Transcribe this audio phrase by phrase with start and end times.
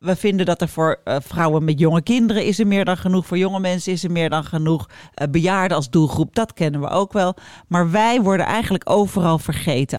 [0.00, 3.26] we vinden dat er voor uh, vrouwen met jonge kinderen is er meer dan genoeg.
[3.26, 4.88] Voor jonge mensen is er meer dan genoeg.
[4.88, 7.34] Uh, bejaarden als doelgroep, dat kennen we ook wel.
[7.68, 9.98] Maar wij worden eigenlijk overal vergeten.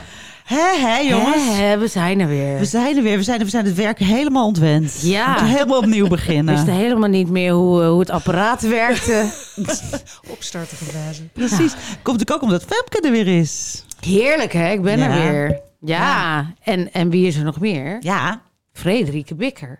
[0.51, 1.57] Hé, hé, jongens.
[1.57, 2.57] Hè, we zijn er weer.
[2.57, 3.17] We zijn er weer.
[3.17, 4.99] We zijn, we zijn het werk helemaal ontwend.
[5.01, 5.23] Ja.
[5.25, 6.55] We moeten helemaal opnieuw We beginnen.
[6.55, 9.25] wisten helemaal niet meer hoe, eh, hoe het apparaat werkte.
[10.33, 11.29] Opstarten gewazen.
[11.33, 11.71] Precies.
[12.03, 13.83] Komt natuurlijk ook omdat Femke er weer is.
[13.99, 14.71] Heerlijk, hè?
[14.71, 15.09] Ik ben Ja.
[15.09, 15.59] er weer.
[15.79, 16.45] Ja.
[16.63, 17.97] En, en wie is er nog meer?
[17.99, 18.41] Ja.
[18.73, 19.79] Frederike Bikker.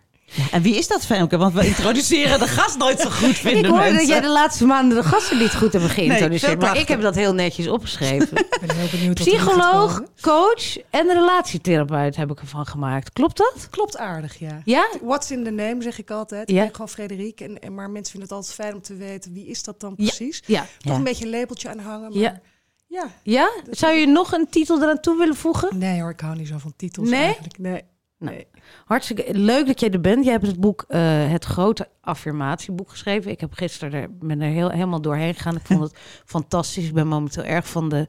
[0.52, 1.38] En wie is dat, Femke?
[1.38, 3.98] Want we introduceren de gast nooit zo goed, vinden ik hoorde mensen.
[4.00, 6.60] dat jij de laatste maanden de gasten niet goed hebben geïntroduceerd.
[6.60, 8.38] maar ik heb dat heel netjes opgeschreven.
[8.62, 13.14] Ik ben heel benieuwd Psycholoog, coach en relatietherapeut heb ik ervan gemaakt.
[13.14, 13.68] Klopt dat?
[13.70, 14.62] Klopt aardig, ja.
[14.66, 14.88] Ja?
[15.02, 16.50] What's in the name, zeg ik altijd.
[16.50, 16.56] Ja.
[16.58, 17.42] Ik ben gewoon Frederik.
[17.42, 19.94] En, en, maar mensen vinden het altijd fijn om te weten, wie is dat dan
[19.98, 20.06] Ja.
[20.06, 20.42] precies?
[20.46, 20.59] Ja.
[20.62, 20.94] Toch Ja.
[20.98, 22.09] een beetje een labeltje aan hangen.
[22.12, 22.40] Maar Ja.
[22.88, 23.08] ja.
[23.24, 23.50] Ja?
[23.70, 25.78] Zou je nog een titel eraan toe willen voegen?
[25.78, 27.24] Nee hoor, ik hou niet zo van titels Nee?
[27.24, 27.58] eigenlijk.
[27.58, 27.82] Nee.
[28.22, 28.36] Nou.
[28.36, 28.47] nee.
[28.86, 30.23] Hartstikke leuk dat jij er bent.
[30.23, 33.31] Jij hebt het boek, eh, het grote affirmatieboek geschreven.
[33.31, 35.56] Ik heb gisteren er, ben er heel, helemaal doorheen gegaan.
[35.56, 36.88] Ik vond het fantastisch.
[36.88, 38.07] Ik ben momenteel erg van de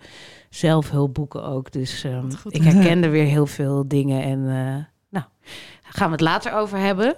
[0.50, 1.72] zelfhulpboeken ook.
[1.72, 4.22] Dus ehm, ik herken er weer heel veel dingen.
[4.22, 5.26] En eh, nou,
[5.82, 7.16] daar gaan we het later over hebben.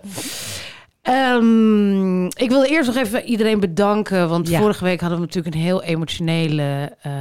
[1.05, 4.29] Ehm, ik wil eerst nog even iedereen bedanken.
[4.29, 4.61] Want Ja.
[4.61, 7.13] vorige week hadden we natuurlijk een heel emotionele eh,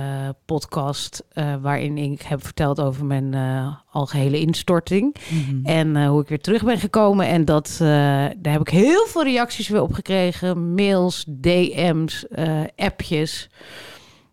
[0.45, 1.23] podcast.
[1.33, 5.15] eh, waarin ik heb verteld over mijn eh, algehele instorting.
[5.29, 5.65] Mhm.
[5.65, 7.27] En hoe ik weer terug ben gekomen.
[7.27, 10.73] En dat, daar heb ik heel veel reacties weer op gekregen.
[10.73, 12.25] Mails, DM's,
[12.75, 13.49] appjes.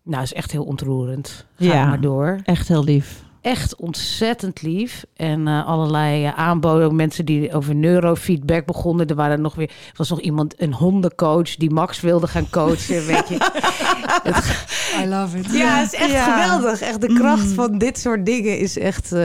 [0.02, 1.46] Nou, is echt heel ontroerend.
[1.56, 1.86] Ga Ja.
[1.86, 2.40] maar door.
[2.44, 3.22] Echt heel lief.
[3.42, 5.04] Echt ontzettend lief.
[5.16, 6.86] En eh, allerlei eh, aanboden.
[6.86, 9.06] Ook mensen die over neurofeedback begonnen.
[9.06, 13.06] Er waren nog weer, er was nog iemand, een hondencoach, die Max wilde gaan coachen.
[13.06, 13.34] weet je.
[15.02, 15.52] I love it.
[15.52, 16.42] Ja, het is echt Ja.
[16.42, 16.80] geweldig.
[16.80, 19.12] Echt de kracht van dit soort dingen is echt.
[19.12, 19.18] eh,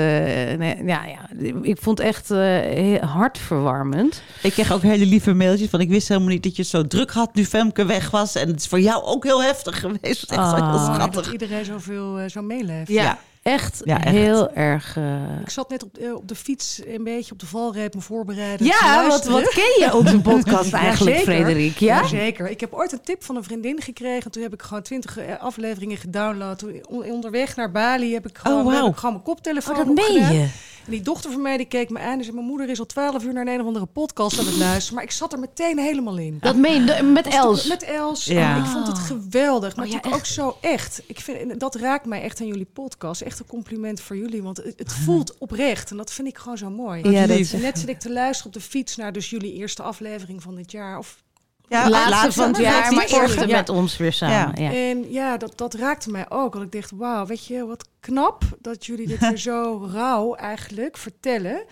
[0.57, 1.29] nee, ja, ja,
[1.61, 4.21] ik vond het echt eh, heel hartverwarmend.
[4.41, 5.79] Ik kreeg ook hele lieve mailtjes van...
[5.81, 8.35] ik wist helemaal niet dat je het zo druk had nu Femke weg was.
[8.35, 10.21] En het is voor jou ook heel heftig geweest.
[10.21, 10.93] Het echt heel Ah.
[10.95, 11.23] Schattig.
[11.23, 12.87] dat iedereen zoveel uh, zo meeleeft.
[12.89, 13.17] Ja, Ja.
[13.45, 14.15] Echt Ja, echt.
[14.15, 14.97] heel erg.
[14.97, 18.01] eh, Ik zat net op, eh, op de fiets een beetje op de valreep me
[18.01, 18.65] voorbereiden.
[18.65, 21.17] Ja, wat, wat ken je onze podcast eigenlijk.
[21.17, 21.77] Frederik?
[21.77, 22.07] Ja?
[22.07, 22.49] Zeker.
[22.49, 24.31] Ik heb ooit een tip van een vriendin gekregen.
[24.31, 26.57] Toen heb ik gewoon twintig eh, afleveringen gedownload.
[26.57, 29.85] Toen on- onderweg naar Bali heb ik gewoon, Oh, heb ik gewoon mijn koptelefoon Oh,
[29.85, 30.47] dat meen je.
[30.85, 32.35] En die dochter van mij die keek me aan en zei...
[32.35, 34.95] mijn moeder is al twaalf uur naar een of andere podcast aan het luisteren.
[34.95, 36.37] Maar ik zat er meteen helemaal in.
[36.41, 37.67] Dat meen je, met Els.
[37.67, 38.25] Met Els.
[38.25, 38.55] Ja.
[38.55, 39.75] En Ik vond het geweldig.
[39.75, 41.01] Maar Oh, ja, natuurlijk ook zo echt.
[41.07, 43.21] Ik vind, dat raakt mij echt aan jullie podcast.
[43.21, 44.43] Echt een compliment voor jullie.
[44.43, 45.91] Want het, het voelt oprecht.
[45.91, 47.09] En dat vind ik gewoon zo mooi.
[47.09, 50.41] Ja, dat net zit ik te luisteren op de fiets naar dus jullie eerste aflevering
[50.41, 50.97] van dit jaar.
[50.97, 51.23] Of
[51.69, 53.55] Ja, laatste, van het jaar, maar eerste Ja.
[53.57, 54.61] met ons weer samen.
[54.63, 54.73] Ja.
[54.73, 56.53] En ja, dat, dat raakte mij ook.
[56.53, 60.97] Want ik dacht, wauw, weet je, wat knap dat jullie dit weer zo rauw eigenlijk
[60.97, 61.63] vertellen.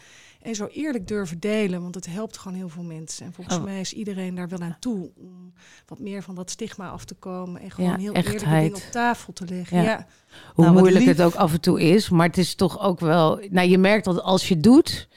[0.41, 3.25] En zo eerlijk durven delen, want het helpt gewoon heel veel mensen.
[3.25, 3.63] En volgens Oh.
[3.63, 5.53] mij is iedereen daar wel aan toe om
[5.85, 7.61] wat meer van dat stigma af te komen.
[7.61, 8.61] En gewoon Ja, heel eerlijk echtheid.
[8.71, 9.77] dingen op tafel te leggen.
[9.77, 9.83] Ja.
[9.83, 10.05] Ja.
[10.53, 11.17] Hoe Nou, moeilijk lief.
[11.17, 12.09] het ook af en toe is.
[12.09, 13.39] Maar het is toch ook wel...
[13.49, 15.07] Nou, je merkt dat als je doet...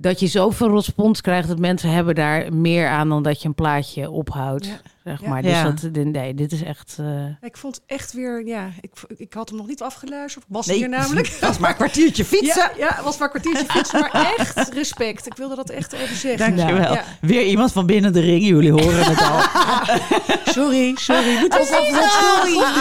[0.00, 1.48] dat je zoveel respons krijgt...
[1.48, 3.08] dat mensen hebben daar meer aan...
[3.08, 4.82] dan dat je een plaatje ophoudt.
[5.04, 5.28] Zeg Ja.
[5.28, 5.42] maar.
[5.42, 6.96] Dus dat, nee, dit is echt...
[7.00, 10.44] eh, Ik vond het echt weer, ja, ik, ik had hem nog niet afgeluisterd.
[10.48, 11.36] Was Nee, hier namelijk.
[11.40, 12.70] Dat is maar een kwartiertje fietsen.
[12.78, 15.26] Ja, ja, was maar een kwartiertje fietsen, maar echt respect.
[15.26, 16.56] Ik wilde dat echt even zeggen.
[16.56, 16.92] Dankjewel.
[16.92, 17.04] Ja.
[17.20, 18.44] Weer iemand van binnen de ring.
[18.46, 19.40] Jullie horen het al.
[20.52, 21.38] Sorry, sorry.
[21.40, 22.02] Moet ons even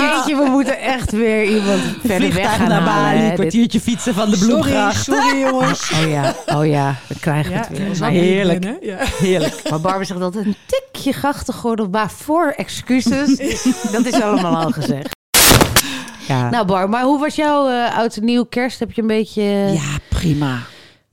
[0.02, 3.28] jeetje, we moeten echt weer iemand verder weg Vliegtuig gaan naar halen, Bali.
[3.30, 5.04] Een kwartiertje fietsen van de Sorry, Bloemgracht.
[5.04, 5.92] sorry jongens.
[5.92, 8.10] Oh ja, oh ja, we krijgen Ja, het weer.
[8.10, 8.60] heerlijk.
[8.60, 8.98] binnen, Ja.
[9.02, 9.70] Heerlijk.
[9.70, 11.90] maar Barbara zegt altijd een tikje grachtengordel.
[12.10, 13.38] Waarvoor excuses?
[13.92, 15.16] dat is allemaal al gezegd.
[16.28, 18.80] Ja, Nou Bar, maar hoe was jouw eh oud en nieuw kerst?
[18.80, 19.42] Heb je een beetje...
[19.74, 20.60] ja prima.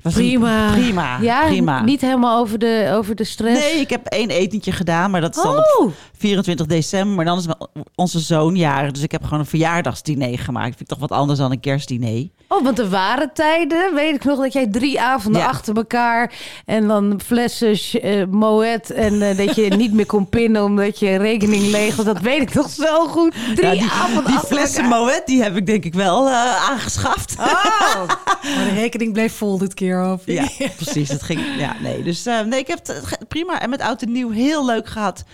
[0.07, 0.71] Was een- prima.
[0.73, 1.19] prima.
[1.21, 1.83] Ja, prima.
[1.83, 3.61] niet helemaal over de, over de stress?
[3.61, 7.17] Nee, ik heb één etentje gedaan, maar dat is dan op Oh, 24 december.
[7.17, 7.59] Maar dan is mijn-
[7.95, 10.67] onze zoon jarig, dus ik heb gewoon een verjaardagsdiner gemaakt.
[10.67, 12.29] Vind ik toch wat anders dan een kerstdiner.
[12.49, 15.47] oh, want er waren tijden, weet ik nog, dat jij drie avonden Ja.
[15.49, 16.33] achter elkaar...
[16.65, 21.17] en dan flessen eh, Moet en eh, dat je niet meer kon pinnen omdat je
[21.17, 22.05] rekening leeg was.
[22.05, 23.35] Dat weet ik nog zo goed.
[23.55, 25.01] Drie Ja, die, avonden die achter flessen elkaar.
[25.01, 27.35] Moet, die heb ik denk ik wel eh, aangeschaft.
[27.39, 28.03] Oh,
[28.57, 31.09] Maar de rekening bleef vol dit keer, Ja, precies.
[31.09, 31.41] Dat ging.
[31.59, 32.03] Ja, nee.
[32.03, 33.61] Dus eh, nee, ik heb het prima.
[33.61, 35.25] En met oud en nieuw heel leuk gehad.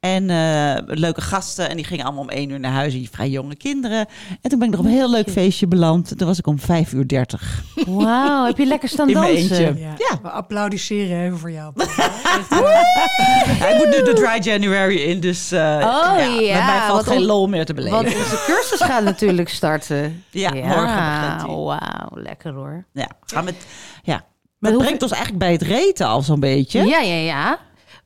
[0.00, 1.68] En eh, leuke gasten.
[1.70, 2.92] En die gingen allemaal om één uur naar huis.
[2.92, 4.06] Die vrij jonge kinderen.
[4.40, 6.10] En toen ben ik nog op een heel leuk feestje beland.
[6.10, 7.62] En toen was ik om vijf uur dertig.
[7.86, 8.44] wauw.
[8.46, 9.36] Heb je lekker staan In dansen?
[9.36, 9.64] eentje.
[9.80, 10.18] Ja, Ja.
[10.22, 11.72] We applaudisseren even voor jou.
[13.64, 15.20] Hij moet nu de dry January in.
[15.20, 18.02] Dus eh Oh, Met ja, mij valt want geen lol meer te beleven.
[18.02, 20.24] Want onze cursus gaat natuurlijk starten.
[20.30, 21.54] Ja, morgen begint die.
[21.56, 22.84] Wauw, lekker hoor.
[22.92, 23.54] Ja, gaan met,
[24.02, 24.24] ja.
[24.58, 26.84] Maar brengt ons eigenlijk bij het reten al zo'n beetje.
[26.86, 27.58] Ja, ja, ja.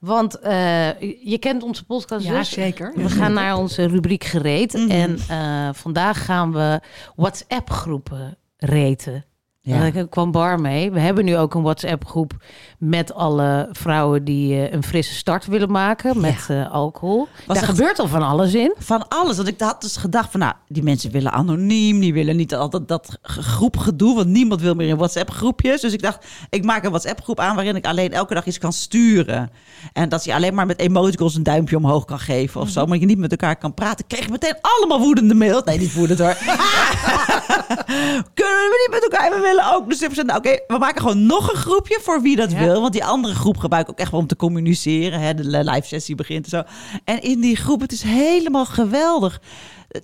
[0.05, 2.51] Want eh, je kent onze podcast Ja, dus.
[2.51, 2.93] zeker.
[2.97, 4.73] We gaan naar onze rubriek gereed.
[4.73, 4.91] Mhm.
[4.91, 6.81] En eh, vandaag gaan we
[7.17, 9.25] WhatsApp-groepen reten.
[9.67, 9.91] Ja.
[9.91, 10.91] Daar kwam Bar mee.
[10.91, 12.33] We hebben nu ook een WhatsApp-groep
[12.79, 17.29] met alle vrouwen die eh, een frisse start willen maken met eh, alcohol.
[17.47, 18.75] Was Daar gebeurt al van alles in.
[18.79, 19.37] Van alles.
[19.37, 22.01] Want ik had dus gedacht van, nou, die mensen willen anoniem.
[22.01, 24.15] Die willen niet altijd dat ge- groepgedoe.
[24.15, 25.81] Want niemand wil meer in WhatsApp-groepjes.
[25.81, 27.55] Dus ik dacht, ik maak een WhatsApp-groep aan...
[27.55, 29.51] waarin ik alleen elke dag iets kan sturen.
[29.93, 32.87] En dat je alleen maar met emoticons een duimpje omhoog kan geven of zo.
[32.87, 34.07] Maar je niet met elkaar kan praten.
[34.07, 35.63] Kreeg ik meteen allemaal woedende mails.
[35.65, 36.37] Nee, niet woedend hoor.
[38.35, 39.31] Kunnen we niet met elkaar?
[39.31, 39.89] We willen ook.
[39.89, 42.59] Dus ik nou, oké, we maken gewoon nog een groepje voor wie dat Ja.
[42.59, 42.81] wil.
[42.81, 45.21] Want die andere groep gebruik ik ook echt wel om te communiceren.
[45.21, 45.35] Hè?
[45.35, 46.63] De live sessie begint en zo.
[47.05, 49.41] En in die groep, het is helemaal geweldig.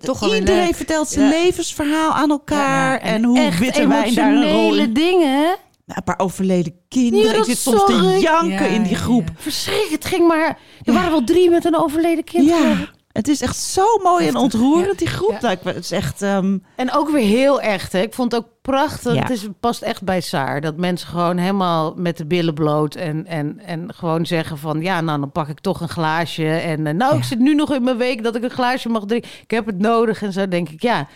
[0.01, 0.75] Toch Iedereen leuk.
[0.75, 1.43] vertelt zijn Ja.
[1.43, 2.93] levensverhaal aan elkaar.
[2.93, 4.93] Ja, en, hoe witte wijn daar een rol emotionele in.
[4.93, 5.43] dingen.
[5.87, 7.33] Nou, een paar overleden kinderen.
[7.33, 9.27] Ja, ik zit soms te janken Ja, in die groep.
[9.29, 9.35] ja.
[9.39, 9.93] Verschrikkelijk.
[9.93, 10.59] Het ging maar...
[10.83, 12.49] Er waren wel drie met een overleden kind.
[12.49, 12.77] Ja.
[13.13, 15.39] Het is echt zo mooi en ontroerend, die groep.
[15.41, 15.57] Ja.
[15.63, 16.23] Nou, is echt...
[16.23, 17.93] ehm, En ook weer heel echt.
[17.93, 18.01] Hè?
[18.01, 19.15] Ik vond het ook prachtig.
[19.15, 19.21] Ja.
[19.21, 20.61] Het is, past echt bij Saar.
[20.61, 22.95] Dat mensen gewoon helemaal met de billen bloot.
[22.95, 24.81] En, en, en gewoon zeggen van...
[24.81, 26.49] Ja, nou dan pak ik toch een glaasje.
[26.49, 29.05] En eh, nou, ik zit nu nog in mijn week dat ik een glaasje mag
[29.05, 29.31] drinken.
[29.43, 30.23] Ik heb het nodig.
[30.23, 31.09] En zo denk ik, ja...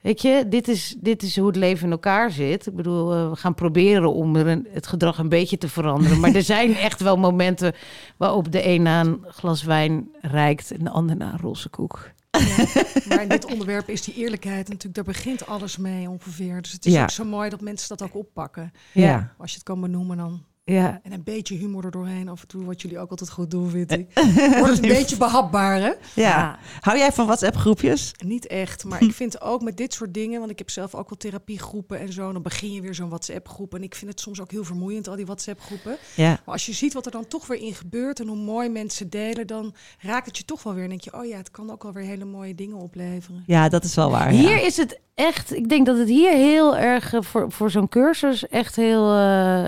[0.00, 2.66] Weet je, dit is, dit is hoe het leven in elkaar zit.
[2.66, 6.20] Ik bedoel, eh, we gaan proberen om er een, het gedrag een beetje te veranderen.
[6.20, 7.72] Maar er zijn echt wel momenten
[8.16, 12.10] waarop de een na een glas wijn reikt en de ander na een roze koek.
[13.08, 16.62] Maar in dit onderwerp is die eerlijkheid natuurlijk, daar begint alles mee ongeveer.
[16.62, 17.02] Dus het is Ja.
[17.02, 18.72] ook zo mooi dat mensen dat ook oppakken.
[18.92, 19.34] ja.
[19.38, 20.42] Als je het kan benoemen dan.
[20.70, 23.50] Ja, En een beetje humor er doorheen af en toe, wat jullie ook altijd goed
[23.50, 24.10] doen, vind ik.
[24.58, 25.92] Wordt het een beetje behapbaar, hè?
[26.14, 26.58] Ja.
[26.80, 28.12] Hou jij van WhatsApp-groepjes?
[28.24, 31.08] Niet echt, maar ik vind ook met dit soort dingen, want ik heb zelf ook
[31.08, 33.74] wel therapiegroepen en zo, dan begin je weer zo'n WhatsApp-groep.
[33.74, 35.96] En ik vind het soms ook heel vermoeiend, al die WhatsApp-groepen.
[36.14, 36.28] Ja.
[36.28, 39.10] Maar als je ziet wat er dan toch weer in gebeurt en hoe mooi mensen
[39.10, 40.82] delen, dan raakt het je toch wel weer.
[40.82, 43.44] En denk je, oh ja, het kan ook wel weer hele mooie dingen opleveren.
[43.46, 44.34] Ja, dat is wel waar.
[44.34, 44.40] ja.
[44.40, 47.88] Hier is het echt, ik denk dat het hier heel erg eh, voor, voor zo'n
[47.88, 49.66] cursus echt heel eh,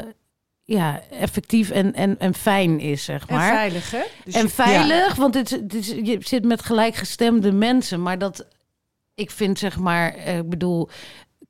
[0.73, 3.55] ja, effectief en, en, en fijn is, zeg En maar.
[3.55, 4.03] veilig, hè?
[4.25, 8.47] Dus En veilig, want het is, je zit met gelijkgestemde mensen, maar dat
[9.15, 10.89] ik vind zeg maar, eh, ik bedoel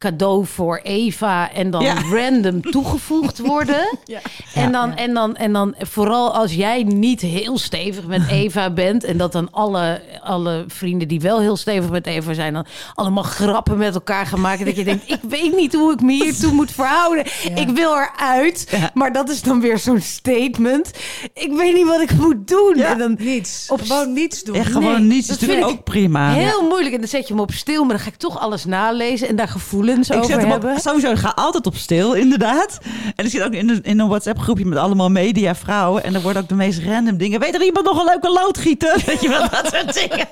[0.02, 1.94] cadeau voor Eva en dan Ja.
[2.12, 3.99] random toegevoegd worden.
[4.04, 4.20] Ja.
[4.55, 4.96] En, dan, Ja.
[4.96, 9.05] en, dan, en dan vooral als jij niet heel stevig met Eva bent.
[9.05, 12.53] En dat dan alle, alle vrienden die wel heel stevig met Eva zijn.
[12.53, 14.65] dan allemaal grappen met elkaar gaan maken.
[14.65, 17.24] Dat je denkt: ik weet niet hoe ik me hiertoe moet verhouden.
[17.48, 17.55] Ja.
[17.56, 18.67] Ik wil eruit.
[18.70, 18.91] Ja.
[18.94, 20.91] Maar dat is dan weer zo'n statement.
[21.34, 22.72] Ik weet niet wat ik moet doen.
[22.76, 22.91] Ja.
[22.93, 23.67] En dan Niets.
[23.70, 24.55] Op- Gewoon niets doen.
[24.55, 25.26] Echt gewoon Nee, niets.
[25.26, 26.32] dat natuurlijk vind ook prima.
[26.32, 26.94] heel moeilijk.
[26.94, 27.81] En dan zet je hem op stil.
[27.84, 30.72] Maar dan ga ik toch alles nalezen en daar gevoelens Ik over zet hem hebben.
[30.72, 32.79] op, sowieso, ik ga altijd op stil, inderdaad.
[33.17, 36.05] En ik zit ook in een, in een WhatsApp-groepje met allemaal mediavrouwen.
[36.05, 37.41] En er worden ook de meest random dingen.
[37.41, 39.03] Weet er iemand nog een leuke loodgieter?
[39.06, 40.29] Weet je wel, dat soort dingen.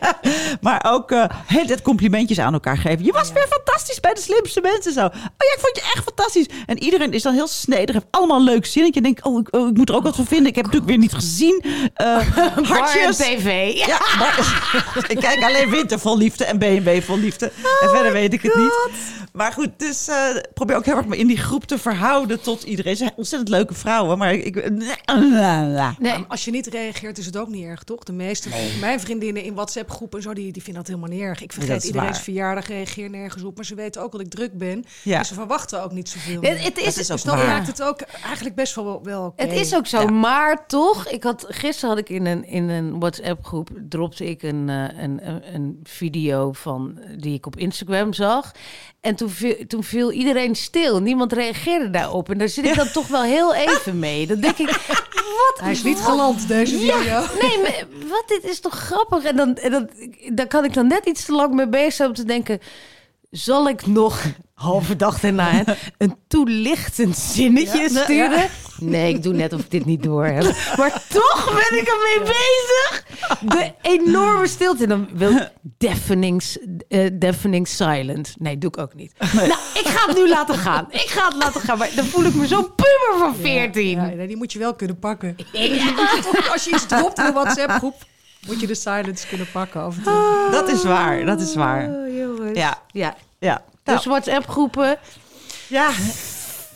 [0.61, 3.05] Maar ook eh heel het complimentjes aan elkaar geven.
[3.05, 5.05] Je was weer fantastisch bij de slimste mensen zo.
[5.05, 6.47] Oh ja, ik vond je echt fantastisch.
[6.67, 7.95] En iedereen is dan heel snedig.
[7.95, 9.00] Heeft allemaal een leuk zinnetje.
[9.00, 10.49] En denk, oh, ik, oh, ik moet er ook wat van vinden.
[10.49, 11.64] Ik heb het natuurlijk weer niet gezien.
[12.57, 13.17] En hartjes.
[13.17, 13.76] tv.
[13.87, 13.99] Ja.
[14.19, 14.64] Maar,
[15.09, 17.52] ik kijk alleen Winter vol liefde en BMW vol liefde.
[17.81, 18.73] en verder weet ik het niet.
[19.33, 22.62] Maar goed, dus eh, probeer ook heel erg me in die groep te verhouden tot
[22.62, 22.97] iedereen.
[22.97, 24.71] Ze zijn ontzettend leuke vrouwen, maar ik...
[25.99, 26.19] Nee.
[26.19, 28.02] Maar als je niet reageert, is het ook niet erg, toch?
[28.02, 28.49] De meeste
[28.80, 31.42] mijn vriendinnen in WhatsApp-groepen en zo, die, die vinden dat helemaal niet erg.
[31.42, 32.23] Ik vergeet iedereen's waar.
[32.23, 33.57] verjaardag, reageer nergens op.
[33.57, 34.85] Maar ze weten ook dat ik druk ben.
[35.02, 35.19] Ja.
[35.19, 36.40] Dus ze verwachten ook niet zoveel.
[36.42, 39.33] Het, is, Dat is ook Dus dat maakt het ook eigenlijk best wel, wel.
[39.37, 42.99] Het is ook zo, maar toch, ik had, gisteren had ik in een, in een
[42.99, 48.52] WhatsApp-groep, dropte ik een, eh, een, een, een video van, die ik op Instagram zag.
[49.00, 52.30] En toen viel, toen viel iedereen stil, niemand reageerde daarop.
[52.30, 54.26] En daar zit ik dan toch wel heel even mee.
[54.26, 54.66] Dan denk ik,
[55.40, 55.61] wat?
[55.61, 57.25] Hij is niet geland, deze video.
[57.42, 59.25] Nee, maar wat, dit is toch grappig?
[59.25, 59.90] En dan, en dan,
[60.33, 62.59] daar kan ik dan net iets te lang mee bezig zijn om te denken...
[63.30, 64.23] Zal ik nog,
[64.54, 65.64] halve dag daarna,
[65.99, 68.38] een toelichtend zinnetje Ja, sturen?
[68.38, 68.47] ja.
[68.80, 70.42] Nee, ik doe net of ik dit niet door heb.
[70.78, 73.04] Maar toch ben ik ermee bezig.
[73.40, 74.87] De enorme stilte.
[74.87, 76.42] Dan wil deafening,
[76.88, 78.34] eh, deafening silent.
[78.38, 79.12] Nee, doe ik ook niet.
[79.32, 80.87] Nou, ik ga het nu laten gaan.
[80.90, 81.78] Ik ga het laten gaan.
[81.78, 83.90] Maar dan voel ik me zo'n puber van 14.
[83.90, 85.37] Ja, nee, die moet je wel kunnen pakken.
[86.37, 87.94] Ook, als je iets dropt in een WhatsApp-groep,
[88.46, 90.49] moet je de silence kunnen pakken af en toe.
[90.50, 91.88] Dat is waar, dat is waar.
[91.88, 92.58] Oh, jongens.
[92.58, 93.16] Ja, ja.
[93.38, 93.64] ja.
[93.82, 94.99] Dus WhatsApp-groepen,
[95.66, 95.90] ja.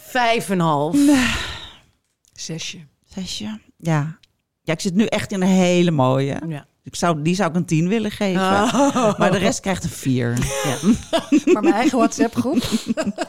[0.06, 0.96] vijf en een half.
[2.34, 2.78] Zesje.
[3.14, 3.60] Zesje.
[3.76, 4.18] Ja.
[4.62, 6.40] Ja, ik zit nu echt in een hele mooie.
[6.48, 6.66] Ja.
[6.82, 8.40] Ik zou, die zou ik een tien willen geven.
[9.18, 10.38] Maar de rest krijgt een vier.
[10.64, 10.76] Ja.
[11.52, 12.62] Maar mijn eigen WhatsApp-groep,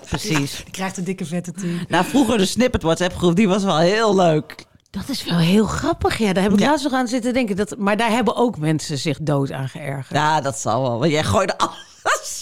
[0.10, 0.56] Precies.
[0.64, 1.80] die krijgt een dikke vette tien.
[1.88, 4.66] Nou, vroeger de snippet WhatsApp groep, die was wel heel leuk.
[4.90, 6.18] Dat is wel heel grappig.
[6.18, 6.68] Ja, daar heb ik Ja.
[6.70, 7.56] laatst nog aan zitten denken.
[7.56, 10.10] Dat, maar daar hebben ook mensen zich dood aan geërgerd.
[10.20, 11.00] Ja, dat zal wel.
[11.00, 11.76] Want jij gooide alles.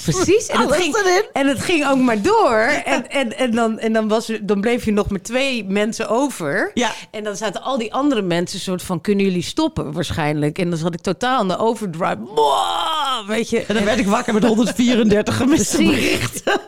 [0.03, 0.47] Precies.
[0.47, 1.23] En het, Alles ging, erin.
[1.33, 2.57] en het ging ook maar door.
[2.85, 6.71] En, en, en, dan, en dan, was, dan bleef je nog met twee mensen over.
[6.73, 6.91] Ja.
[7.11, 9.01] En dan zaten al die andere mensen soort van...
[9.01, 10.57] kunnen jullie stoppen waarschijnlijk?
[10.59, 12.17] En dan zat ik totaal aan de overdrive.
[12.19, 13.65] Wow, weet je.
[13.65, 15.95] En dan werd ik wakker met 134 gemiste Precies.
[16.01, 16.61] berichten.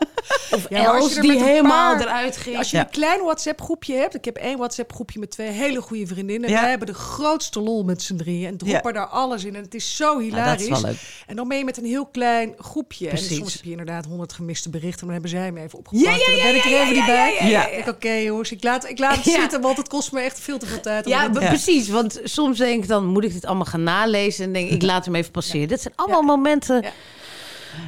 [0.68, 2.56] Ja, Els je er die een helemaal paar- eruit ging.
[2.58, 2.82] Als je Ja.
[2.82, 4.14] een klein WhatsApp-groepje hebt.
[4.14, 6.50] Ik heb één WhatsApp-groepje met twee hele goede vriendinnen.
[6.50, 6.60] Ja.
[6.60, 8.46] Wij hebben de grootste lol met z'n drieën.
[8.46, 9.54] En droppen daar alles in.
[9.54, 10.82] En het is zo Ja, hilarisch.
[11.26, 13.05] En dan ben je met een heel klein groepje.
[13.08, 13.30] Precies.
[13.30, 15.06] En soms heb je inderdaad honderd gemiste berichten.
[15.06, 16.04] Maar dan hebben zij me even opgepakt.
[16.06, 17.34] Ja, ja, En dan ja, ben ik er ja, even ja, niet ja, bij.
[17.40, 17.76] ja, ja, ja.
[17.76, 19.40] Ik oké jongens, ik laat, ik laat het Ja.
[19.40, 19.60] zitten.
[19.60, 21.04] Want het kost me echt veel te veel tijd.
[21.04, 21.28] om Ja, Ja.
[21.48, 21.88] precies.
[21.88, 24.44] Want soms denk ik dan, moet ik dit allemaal gaan nalezen?
[24.44, 25.68] En denk ik, ik laat hem even passeren.
[25.68, 26.84] Dit zijn allemaal momenten...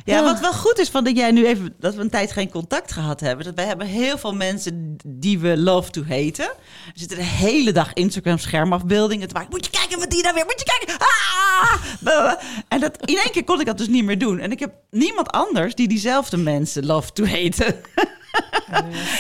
[0.05, 0.23] Ja.
[0.23, 2.93] Wat wel goed is van dat jij nu even dat we een tijd geen contact
[2.93, 3.45] gehad hebben.
[3.45, 6.45] Dat wij hebben heel veel mensen die we love to haten.
[6.45, 9.51] Er zitten de hele dag Instagram schermafbeeldingen te maken.
[9.51, 10.45] Moet je kijken wat die daar weer.
[10.45, 11.07] Moet je kijken.
[11.07, 12.35] Ah!
[12.69, 14.39] En dat in één keer kon ik dat dus niet meer doen.
[14.39, 17.77] En ik heb niemand anders die diezelfde mensen love to haten.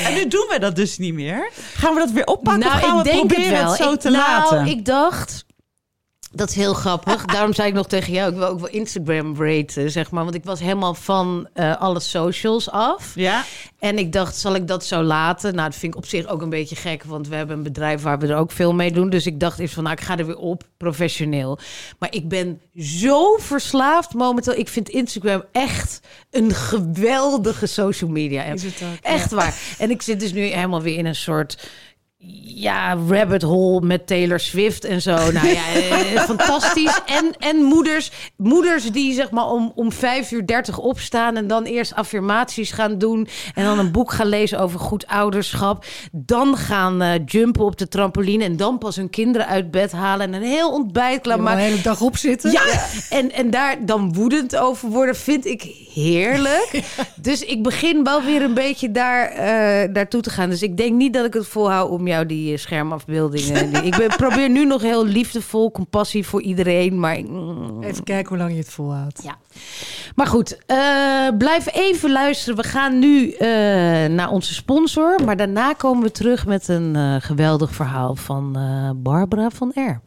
[0.06, 1.50] en nu doen we dat dus niet meer.
[1.74, 2.66] Gaan we dat weer oppakken?
[2.66, 4.66] of gaan we proberen het, zo te nou, laten?
[4.66, 5.46] ik dacht...
[6.32, 7.24] Dat is heel grappig.
[7.34, 10.24] Daarom zei ik nog tegen jou, ik wil ook wel Instagram raten, zeg maar.
[10.24, 13.12] Want ik was helemaal van eh, alle socials af.
[13.14, 13.44] Ja?
[13.78, 15.54] En ik dacht, zal ik dat zo laten?
[15.54, 18.02] Nou, dat vind ik op zich ook een beetje gek, want we hebben een bedrijf
[18.02, 19.10] waar we er ook veel mee doen.
[19.10, 21.58] Dus ik dacht eerst van, nou, ik ga er weer op, professioneel.
[21.98, 24.54] Maar ik ben zo verslaafd momenteel.
[24.54, 28.54] Ik vind Instagram echt een geweldige social media app.
[28.54, 29.54] Is het ook, Echt waar.
[29.78, 31.68] En ik zit dus nu helemaal weer in een soort
[32.58, 35.30] ja, rabbit hole met Taylor Swift en zo.
[35.30, 37.00] Nou ja, eh, fantastisch.
[37.06, 41.64] En, en moeders, moeders die zeg maar om, om 5 uur 30 opstaan en dan
[41.64, 43.28] eerst affirmaties gaan doen.
[43.54, 45.84] En dan een boek gaan lezen over goed ouderschap.
[46.12, 50.26] Dan gaan eh, jumpen op de trampoline en dan pas hun kinderen uit bed halen
[50.26, 51.56] en een heel ontbijt klaarmaken.
[51.56, 52.50] de hele dag op zitten.
[52.50, 52.62] Ja,
[53.10, 55.62] en, en daar dan woedend over worden vind ik
[55.94, 56.70] heerlijk.
[57.20, 60.50] Dus ik begin wel weer een beetje daar, eh daartoe te gaan.
[60.50, 63.70] Dus ik denk niet dat ik het volhoud om jou die eh, schermafbeeldingen...
[63.72, 67.18] die- ik ben, probeer nu nog heel liefdevol, compassie voor iedereen, maar...
[67.20, 69.20] mm, Even kijken hoe lang je het volhoudt.
[69.22, 69.36] ja.
[70.14, 70.76] Maar goed, eh,
[71.38, 72.56] blijf even luisteren.
[72.56, 73.48] We gaan nu eh,
[74.08, 75.24] naar onze sponsor.
[75.24, 80.02] Maar daarna komen we terug met een eh, geweldig verhaal van eh, Barbara van Erp.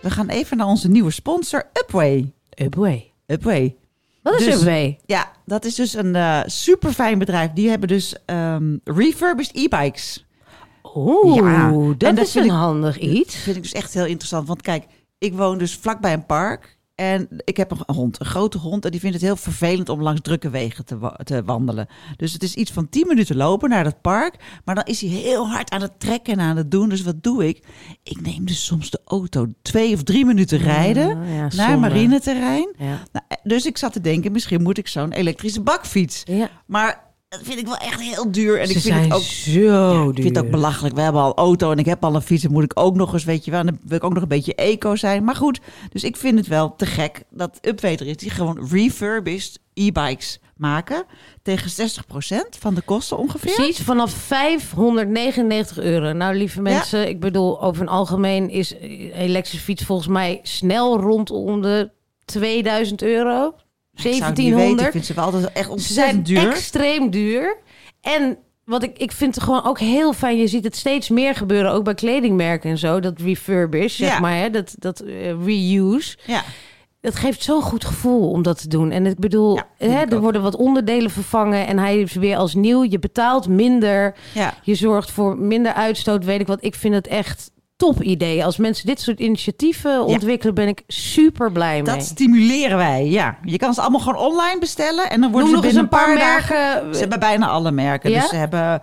[0.00, 2.32] We gaan even naar onze nieuwe sponsor, Upway.
[2.62, 3.12] Upway.
[3.26, 3.76] Upway.
[4.22, 4.94] Wat is Dus-?
[5.06, 7.50] Ja, dat is dus een eh super fijn bedrijf.
[7.52, 10.26] Die hebben dus ehm, refurbished e-bikes.
[10.94, 13.34] Oeh, Ja, dat, en dat is een ik- handig iets.
[13.34, 14.48] Dat vind ik dus echt heel interessant.
[14.48, 14.84] Want kijk,
[15.18, 16.80] ik woon dus vlakbij een park.
[16.94, 18.84] En ik heb een hond, een grote hond.
[18.84, 21.86] En die vindt het heel vervelend om langs drukke wegen te, wa- te wandelen.
[22.16, 24.36] Dus het is iets van 10 minuten lopen naar dat park.
[24.64, 26.88] Maar dan is hij heel hard aan het trekken en aan het doen.
[26.88, 27.66] Dus wat doe ik?
[28.02, 32.74] Ik neem dus soms de auto twee of drie minuten rijden Ah, ja, naar marineterrein.
[32.78, 32.86] Ja.
[33.12, 36.22] Nou, dus ik zat te denken, misschien moet ik zo'n elektrische bakfiets.
[36.24, 36.50] Ja.
[36.66, 38.60] Maar dat vind ik wel echt heel duur.
[38.60, 40.94] En Ze ik vind zijn het ook zo ja, ik vind het ook belachelijk.
[40.94, 42.42] We hebben al auto en ik heb al een fiets.
[42.42, 43.64] Dan moet ik ook nog eens, weet je wel.
[43.64, 45.24] Dan wil ik ook nog een beetje eco zijn.
[45.24, 48.16] Maar goed, dus ik vind het wel te gek dat Upway er is.
[48.16, 51.04] Die gewoon refurbished e-bikes maken.
[51.42, 53.54] Tegen 60% van de kosten ongeveer.
[53.54, 56.12] Precies, vanaf 599 euro.
[56.12, 58.74] Nou, lieve mensen, ik bedoel, over een algemeen is
[59.12, 61.90] elektrische fiets volgens mij snel rondom de
[62.32, 63.46] 2000 euro.
[63.94, 64.70] Ik zou het niet 1700.
[64.70, 64.84] weten.
[64.86, 66.50] Ik vind ze wel altijd echt Ze ontzettend zijn duur.
[66.52, 67.56] extreem duur.
[68.00, 70.36] En wat ik, ik vind het gewoon ook heel fijn.
[70.38, 73.00] Je ziet het steeds meer gebeuren, ook bij kledingmerken en zo.
[73.00, 74.20] Dat refurbish, zeg Ja.
[74.20, 76.16] maar, hè, dat, dat eh, reuse.
[76.26, 76.42] Ja.
[77.00, 78.90] Het geeft zo'n goed gevoel om dat te doen.
[78.90, 80.22] En ik bedoel, Ja, hè, ik er ook.
[80.22, 82.84] worden wat onderdelen vervangen en hij is weer als nieuw.
[82.84, 84.54] Je betaalt minder, ja.
[84.62, 86.64] je zorgt voor minder uitstoot, weet ik wat.
[86.64, 87.50] Ik vind het echt
[87.82, 88.44] top idee.
[88.44, 91.94] Als mensen dit soort initiatieven ontwikkelen, ben ik super blij mee.
[91.94, 93.38] Dat stimuleren wij, ja.
[93.44, 95.10] Je kan ze allemaal gewoon online bestellen.
[95.10, 96.94] En dan worden Noem ze nog eens binnen een paar dagen...
[96.94, 98.10] Ze hebben bijna alle merken.
[98.10, 98.20] Ja?
[98.20, 98.82] Dus ze hebben,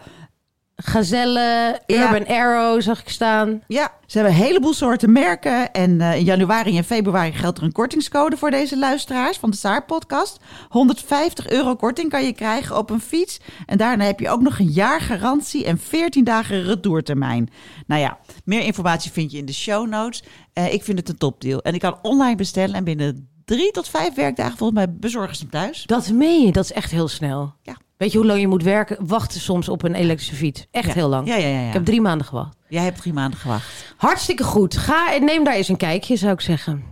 [0.84, 2.02] Gazelle, Ja.
[2.14, 3.62] Urban Arrow zag ik staan.
[3.68, 5.72] ja, ze hebben een heleboel soorten merken.
[5.72, 9.58] En eh, in januari en februari geldt er een kortingscode voor deze luisteraars van de
[9.58, 10.38] Saar podcast.
[10.70, 13.40] 150 euro korting kan je krijgen op een fiets.
[13.66, 17.50] En daarna heb je ook nog een jaar garantie en 14 dagen retourtermijn.
[17.88, 20.24] Nou ja, meer informatie vind je in de show notes.
[20.54, 21.62] Eh, ik vind het een topdeal.
[21.62, 25.42] En ik kan online bestellen en binnen drie tot vijf werkdagen volgens mij bezorgen ze
[25.42, 25.84] hem thuis.
[25.86, 27.54] Dat meen je, dat is echt heel snel.
[27.62, 27.78] Ja.
[28.00, 28.98] Weet je hoe lang je moet werken?
[29.08, 30.66] Wachten soms op een elektrische fiets.
[30.72, 30.94] Echt Ja.
[30.94, 31.28] heel lang.
[31.28, 31.60] Ja, ja, ja.
[31.62, 31.68] ja.
[31.68, 32.58] Ik heb drie maanden gewacht.
[32.68, 33.94] Jij hebt drie maanden gewacht.
[33.98, 34.78] Hartstikke goed.
[34.78, 36.84] Ga en neem daar eens een kijkje, zou ik zeggen.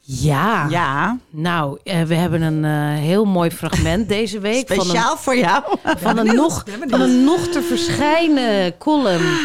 [0.00, 4.66] Ja, Ja, nou, eh, we hebben een eh, heel mooi fragment deze week.
[4.68, 5.62] van een- speciaal voor jou.
[5.84, 9.36] van een, nog, van een nog te verschijnen column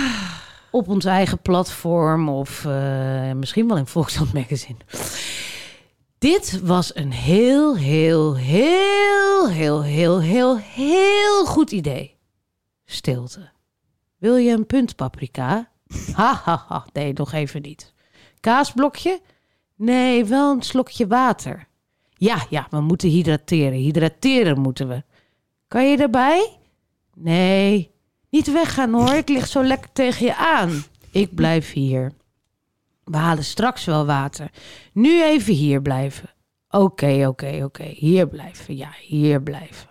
[0.74, 4.78] op ons eigen platform of eh, misschien wel in Volkskrant Magazine.
[6.18, 12.18] Dit was een heel, heel, heel, heel, heel, heel, heel goed idee.
[12.86, 13.52] Stilte.
[14.18, 15.72] Wil je een punt paprika?
[16.16, 16.86] Ha, ha, ha.
[16.94, 17.94] Nee, nog even niet.
[18.40, 19.22] Kaasblokje?
[19.76, 21.68] Nee, wel een slokje water.
[22.10, 23.80] Ja, ja, we moeten hydrateren.
[23.80, 25.04] Hydrateren moeten we.
[25.68, 26.58] Kan je erbij?
[27.14, 27.93] Nee,
[28.34, 29.14] niet weggaan hoor.
[29.14, 30.84] Ik lig zo lekker tegen je aan.
[31.12, 32.12] Ik blijf hier.
[33.04, 34.52] We halen straks wel water.
[34.94, 36.30] Nu even hier blijven.
[36.70, 37.84] Oké, oké, oké.
[37.84, 38.76] Hier blijven.
[38.76, 39.90] Ja, hier blijven.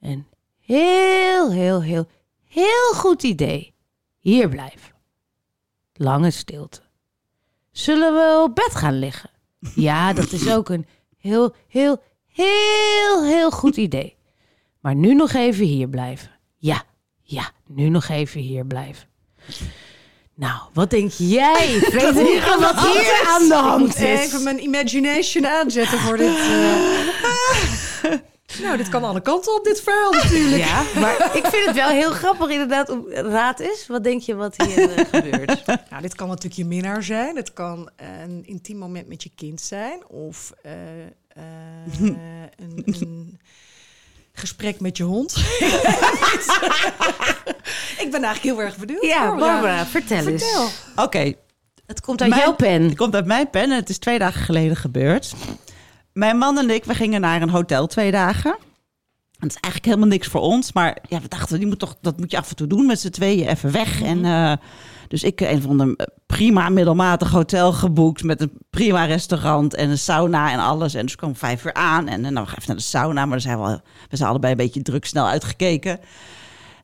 [0.00, 0.26] En
[0.60, 2.06] heel, heel, heel,
[2.44, 3.74] heel goed idee.
[4.18, 4.94] Hier blijven.
[5.94, 6.80] Lange stilte.
[7.70, 9.30] Zullen we op bed gaan liggen?
[9.74, 10.86] Ja, dat is ook een
[11.18, 14.16] heel, heel, heel, heel goed idee.
[14.80, 16.30] Maar nu nog even hier blijven.
[16.56, 16.84] Ja,
[17.24, 19.08] ja, nu nog even hier blijven.
[20.34, 24.02] Nou, wat denk jij, Frederika, wat hier aan de Ik hand moet is?
[24.20, 26.36] even mijn imagination aanzetten voor dit.
[26.36, 28.10] eh.
[28.62, 30.64] nou, dit kan alle kanten op, dit verhaal natuurlijk.
[30.64, 32.88] Ja, maar ik vind het wel heel grappig inderdaad.
[32.88, 35.62] Om raad is, wat denk je wat hier eh, gebeurt?
[35.90, 37.36] Nou, dit kan natuurlijk je minnaar zijn.
[37.36, 40.06] Het kan een intiem moment met je kind zijn.
[40.06, 41.42] Of eh, eh,
[42.56, 43.40] een, een
[44.34, 45.36] gesprek met je hond.
[48.04, 49.02] ik ben eigenlijk heel erg benieuwd.
[49.04, 50.42] Ja, Barbara, vertel eens.
[50.44, 50.68] Vertel.
[51.04, 51.32] Oké,
[51.86, 52.82] Het komt uit Mijn- jouw pen.
[52.82, 55.34] het komt uit mijn pen en het is twee dagen geleden gebeurd.
[56.12, 58.50] Mijn man en ik, we gingen naar een hotel twee dagen.
[58.50, 60.72] En het is eigenlijk helemaal niks voor ons.
[60.72, 63.00] Maar ja, we dachten, die moet toch, dat moet je af en toe doen met
[63.00, 64.02] z'n tweeën even weg.
[64.02, 64.52] En, eh,
[65.08, 68.22] dus ik eh, een van de eh, prima middelmatig hotel geboekt.
[68.22, 70.94] Met een prima restaurant en een sauna en alles.
[70.94, 72.08] En dus kwam vijf uur aan.
[72.08, 73.20] En, en nou, we gaan even naar de sauna.
[73.20, 76.00] Maar dan zijn we, we zijn allebei een beetje druk snel uitgekeken.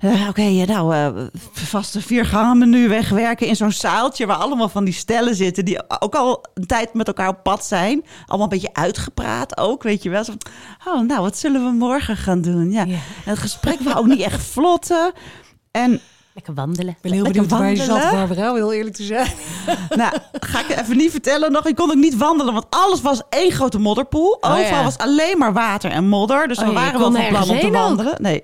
[0.00, 4.68] Eh, Oké, ja, nou, eh, vaste vier gangen menu wegwerken in zo'n zaaltje waar allemaal
[4.68, 8.04] van die stellen zitten die ook al een tijd met elkaar op pad zijn.
[8.26, 10.24] Allemaal een beetje uitgepraat ook, weet je wel.
[10.24, 12.70] Zo van, oh, nou, wat zullen we morgen gaan doen?
[12.70, 12.84] Ja.
[12.84, 12.94] Ja.
[12.94, 15.12] En het gesprek was ook niet echt vlotten.
[15.70, 16.00] En
[16.34, 16.92] Lekker wandelen.
[16.92, 18.10] Ik ben heel Lekker benieuwd waar je zat.
[18.10, 19.28] Barbara, om heel eerlijk te zijn.
[19.96, 21.66] nou, ga ik even niet vertellen nog.
[21.66, 24.30] Ik kon ook niet wandelen, want alles was één grote modderpoel.
[24.40, 24.82] Oh, Overal ja.
[24.84, 26.48] was alleen maar water en modder.
[26.48, 27.72] Dus Oh, we je waren wel van plan om te ook.
[27.72, 28.14] wandelen.
[28.22, 28.42] Nee.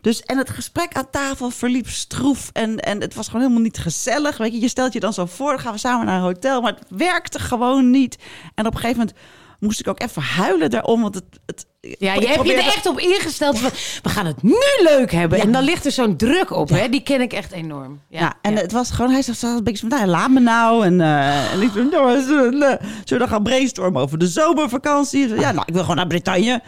[0.00, 2.50] Dus, en het gesprek aan tafel verliep stroef.
[2.52, 4.36] En, en het was gewoon helemaal niet gezellig.
[4.36, 6.60] Weet je, je stelt je dan zo voor, dan gaan we samen naar een hotel.
[6.60, 8.18] Maar het werkte gewoon niet.
[8.54, 9.16] En op een gegeven moment
[9.60, 11.02] moest ik ook even huilen daarom.
[11.02, 13.70] Want het, het, Ja, je hebt je er echt op ingesteld van,
[14.02, 15.38] we gaan het nu leuk hebben.
[15.38, 15.44] Ja.
[15.44, 16.88] En dan ligt er zo'n druk op, hè?
[16.88, 18.00] Die ken ik echt enorm.
[18.08, 20.84] Ja, en het was gewoon, hij zegt een beetje van, nou, laat me nou.
[20.84, 25.28] En, en ik zei, nou, zullen we- dan gaan brainstormen over de zomervakantie?
[25.28, 26.62] Ja, nou, ik wil gewoon naar Bretagne.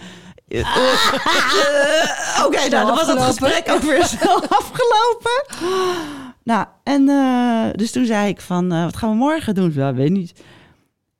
[0.48, 0.66] Eh, eh,
[2.36, 4.00] eh, Oké, nou, dan was het gesprek ook weer
[4.60, 5.44] afgelopen.
[6.44, 7.06] Nou, en
[7.76, 9.72] dus toen zei ik van, wat gaan we morgen doen?
[9.74, 10.32] Ja, weet niet.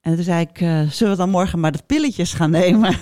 [0.03, 2.97] En toen zei ik, eh, zullen we dan morgen maar de pilletjes gaan nemen?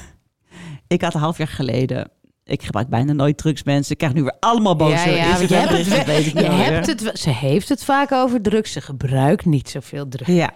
[0.86, 2.10] Ik had een half jaar geleden...
[2.44, 3.92] Ik gebruik bijna nooit drugs, mensen.
[3.92, 6.86] Ik krijg nu weer allemaal boze ja, ja, je hebt het, weet ik je hebt
[6.86, 8.72] het, ze heeft het vaak over drugs.
[8.72, 10.30] Ze gebruikt niet zoveel drugs.
[10.30, 10.50] Ja,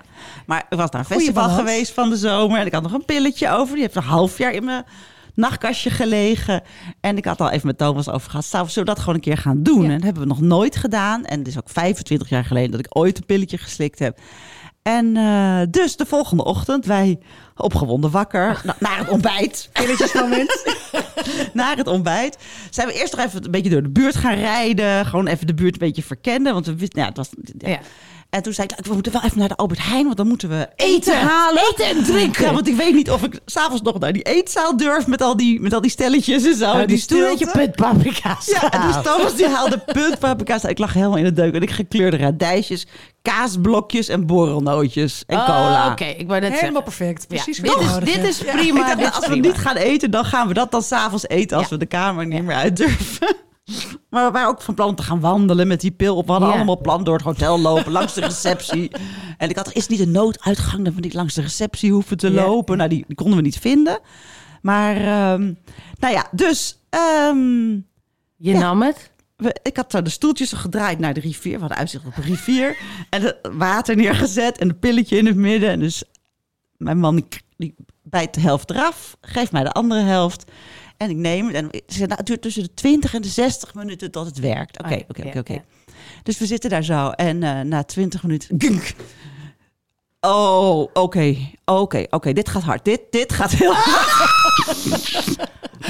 [0.46, 1.60] maar ik was naar een Goeie festival balans.
[1.60, 3.74] geweest van de zomer en ik had nog een pilletje over.
[3.74, 4.84] Die heeft een half jaar in mijn
[5.34, 6.62] nachtkastje gelegen.
[7.00, 8.44] En ik had al even met Thomas over gehad.
[8.46, 9.82] Zullen we dat gewoon een keer gaan doen?
[9.82, 9.88] Ja.
[9.88, 11.24] En dat hebben we nog nooit gedaan.
[11.24, 14.18] En het is ook 25 jaar geleden dat ik ooit een pilletje geslikt heb.
[14.84, 17.18] En eh, dus de volgende ochtend, wij
[17.56, 19.68] opgewonden wakker, na- naar het ontbijt.
[19.72, 20.64] Pilletjesmoment.
[21.52, 22.38] naar het ontbijt.
[22.70, 25.06] Zijn we eerst nog even een beetje door de buurt gaan rijden.
[25.06, 26.52] Gewoon even de buurt een beetje verkennen.
[26.52, 27.28] Want we wisten, ja, het was.
[27.58, 27.68] Ja.
[27.68, 27.78] Ja.
[28.30, 30.48] En toen zei ik, we moeten wel even naar de Albert Heijn, want dan moeten
[30.48, 31.62] we eten, halen.
[31.72, 32.44] Eten en drinken.
[32.44, 35.36] Ja, want ik weet niet of ik s'avonds nog naar die eetzaal durf met al
[35.36, 36.70] die, met al die stelletjes en zo.
[36.70, 37.58] Oh, en die stoel dat je stilte.
[37.58, 39.02] puntpaprika's Ja, en dus.
[39.02, 40.64] Thomas die haalde puntpaprika's.
[40.64, 41.54] Ik lag helemaal in de deuk.
[41.54, 42.86] En ik gekleurde radijsjes,
[43.32, 45.90] kaasblokjes en borrelnootjes en Oh, cola.
[45.90, 46.82] Oké, ik wou net Helemaal zeggen.
[46.82, 47.28] perfect.
[47.28, 48.98] Precies Ja, dit, is, nodig dit is prima.
[48.98, 51.72] Is als we niet gaan eten, dan gaan we dat dan s'avonds eten als Ja.
[51.72, 53.36] we de kamer niet meer uit durven.
[54.10, 56.24] Maar we waren ook van plan om te gaan wandelen met die pil op.
[56.26, 56.54] We hadden Ja.
[56.56, 58.90] allemaal plan door het hotel lopen, langs de receptie.
[59.38, 62.16] En ik had, er is niet een nooduitgang dat we niet langs de receptie hoeven
[62.16, 62.44] te Ja.
[62.46, 62.76] lopen.
[62.76, 63.98] Nou, die, die konden we niet vinden.
[64.62, 65.52] Maar, ehm,
[65.98, 66.78] nou ja, dus...
[66.90, 67.70] ehm,
[68.36, 68.58] Je Ja.
[68.58, 69.12] nam het.
[69.44, 71.52] We, ik had zo de stoeltjes gedraaid naar de rivier.
[71.52, 72.76] We hadden uitzicht op de rivier.
[73.10, 75.70] En het water neergezet en een pilletje in het midden.
[75.70, 76.04] En dus
[76.76, 77.26] mijn man die,
[77.56, 79.16] die bijt de helft eraf.
[79.20, 80.50] Geeft mij de andere helft.
[80.96, 81.54] En ik neem het.
[81.54, 84.78] En nou, het duurt tussen de 20 en de 60 minuten tot het werkt.
[84.78, 85.64] Oké, ja, oké, oké.
[86.22, 87.10] Dus we zitten daar zo.
[87.10, 88.60] En eh, na 20 minuten...
[88.60, 88.94] gunk.
[90.20, 92.32] Oh, oké, oké, oké.
[92.32, 92.84] Dit gaat hard.
[92.84, 95.36] Dit, dit gaat heel hard.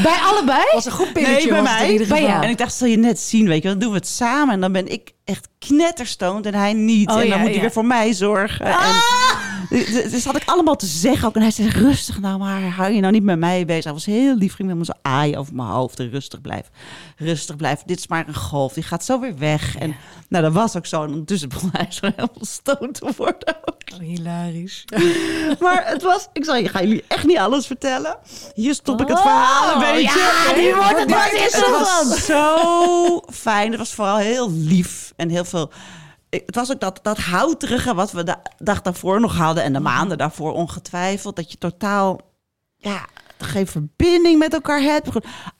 [0.02, 0.62] Bij allebei?
[0.72, 1.34] was een goed pilletje.
[1.34, 1.92] Nee, bij mij.
[1.92, 2.32] ieder Bij geval.
[2.32, 2.44] jou.
[2.44, 4.54] En ik dacht, zal je net zien, weet je, dan doen we het samen.
[4.54, 7.08] En dan ben ik echt knetterstoned en hij niet.
[7.08, 8.66] Oh, en dan ja, moet hij weer voor mij zorgen.
[8.66, 8.76] En,
[9.68, 11.34] dus- dus had ik allemaal te zeggen ook.
[11.34, 13.84] En hij zei, rustig nou maar, hou je nou niet met mij bezig.
[13.84, 16.00] Hij was heel lief, ging met me zo aaien over mijn hoofd.
[16.00, 16.70] En rustig blijf,
[17.16, 17.82] rustig blijf.
[17.86, 19.76] Dit is maar een golf, die gaat zo weer weg.
[19.76, 19.96] En
[20.28, 21.02] nou, dat was ook zo.
[21.02, 23.82] En ondertussen begon hij zo helemaal stoned te worden ook.
[23.94, 24.84] Oh, Hilarisch.
[25.64, 28.18] Maar het was, ik zal ga jullie echt niet alles vertellen.
[28.54, 30.18] Hier stop ik het verhaal een Oh, beetje.
[30.18, 33.70] ja, die wordt het wat het was zo fijn.
[33.70, 35.70] Het was vooral heel lief en heel veel.
[36.30, 39.80] Het was ook dat, dat houterige wat we de dag daarvoor nog hadden en de
[39.80, 41.36] maanden daarvoor ongetwijfeld.
[41.36, 42.20] Dat je totaal
[42.76, 43.06] ja,
[43.38, 45.08] geen verbinding met elkaar hebt.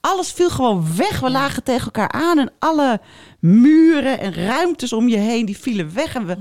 [0.00, 1.20] Alles viel gewoon weg.
[1.20, 3.00] We lagen tegen elkaar aan en alle
[3.40, 6.14] muren en ruimtes om je heen die vielen weg.
[6.14, 6.36] En we,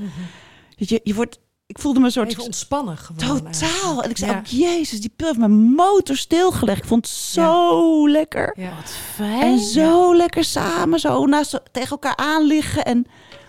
[0.77, 3.17] weet je, je wordt, ik voelde me een soort Even ontspannen gewoon.
[3.41, 3.51] Totaal.
[3.61, 4.03] eigenlijk.
[4.03, 4.37] En ik zei Ja.
[4.37, 6.81] ook, jezus, die pil heeft mijn motor stilgelegd.
[6.81, 8.53] Ik vond het zo lekker.
[8.57, 8.73] Ja.
[9.15, 9.41] Fijn.
[9.41, 12.85] En zo lekker samen, zo naast tegen elkaar aan liggen.
[12.85, 13.05] En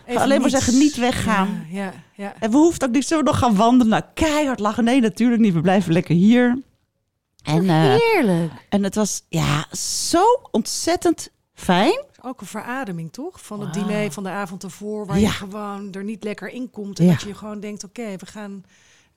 [0.07, 1.67] Even alleen maar zeggen, niet weggaan.
[1.71, 2.35] Ja, ja, ja.
[2.41, 3.89] En we hoefden ook niet, zullen we nog gaan wandelen?
[3.89, 4.85] Nou, keihard lachen.
[4.85, 5.55] Nee, natuurlijk niet.
[5.55, 6.59] We blijven lekker hier.
[7.43, 8.53] En, eh, Heerlijk.
[8.69, 12.05] en het was ja, zo ontzettend fijn.
[12.25, 13.41] Ook een verademing, toch?
[13.45, 15.29] Van het diner van de avond ervoor, waar Ja.
[15.29, 16.99] je gewoon er niet lekker in komt.
[16.99, 17.11] En Ja.
[17.11, 18.65] dat je gewoon denkt, oké, we gaan...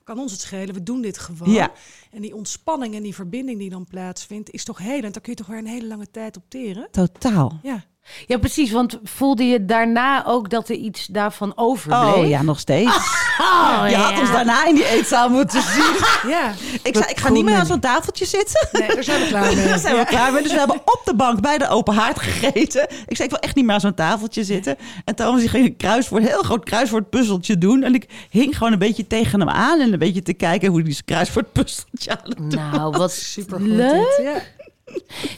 [0.03, 1.53] Kan ons het schelen, we doen dit gewoon.
[1.53, 1.71] Ja.
[2.11, 5.13] En die ontspanning en die verbinding die dan plaatsvindt, is toch helend.
[5.13, 6.87] Daar kun je toch weer een hele lange tijd op teren.
[6.91, 7.59] Totaal.
[7.63, 7.83] Ja,
[8.25, 8.71] Ja, precies.
[8.71, 12.13] Want voelde je daarna ook dat er iets daarvan overbleef?
[12.13, 12.97] Oh ja, nog steeds.
[13.39, 14.19] Oh, je had ja.
[14.19, 15.95] ons daarna in die eetzaal moeten zien.
[16.33, 16.53] ja.
[16.83, 18.67] Ik zei, ik ga niet meer aan zo'n tafeltje zitten.
[18.71, 19.65] Nee, daar zijn we klaar mee.
[19.65, 20.43] Daar zijn we klaar mee.
[20.43, 22.87] Dus we hebben op de bank bij de open haard gegeten.
[23.07, 24.77] Ik zei, ik wil echt niet meer aan zo'n tafeltje zitten.
[25.05, 27.83] En Thomas die ging een kruiswoord, een heel groot kruiswoord puzzeltje doen.
[27.83, 29.79] En ik hing gewoon een beetje tegen hem aan.
[29.79, 32.47] En een beetje te kijken hoe hij zijn kruiswoord puzzeltje aan het doen.
[32.47, 34.19] Nou, wat Super leuk.
[34.21, 34.41] Ja.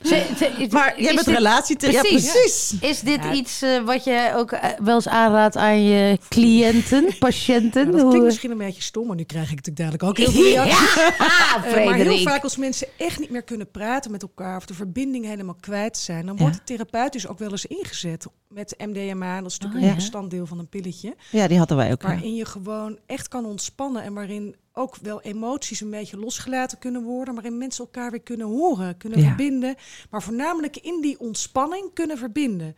[0.03, 1.91] Ze- ze- Maar jij is bent dit- relatie te...
[1.91, 2.73] Ja, Precies.
[2.81, 3.33] Is dit Ja.
[3.33, 7.85] iets eh, wat je ook eh, wel eens aanraadt aan je cliënten, patiënten?
[7.85, 10.17] Ja, dat Hoe- klinkt misschien een beetje stom, maar nu krijg ik natuurlijk dadelijk ook
[10.17, 10.93] heel veel reacties.
[10.95, 14.65] Ja, Eh, maar heel vaak als mensen echt niet meer kunnen praten met elkaar of
[14.65, 16.59] de verbinding helemaal kwijt zijn, dan wordt Ja.
[16.59, 19.41] het therapeutisch ook wel eens ingezet met MDMA.
[19.41, 21.15] Dat is natuurlijk Oh, een bestanddeel van een pilletje.
[21.31, 22.01] Ja, die hadden wij ook.
[22.01, 22.07] ja.
[22.07, 27.03] Waarin je gewoon echt kan ontspannen en waarin ook wel emoties een beetje losgelaten kunnen
[27.03, 27.33] worden.
[27.33, 29.27] Waarin mensen elkaar weer kunnen horen, kunnen Ja.
[29.27, 29.75] verbinden.
[30.09, 32.75] Maar voornamelijk in die ontspanning kunnen verbinden.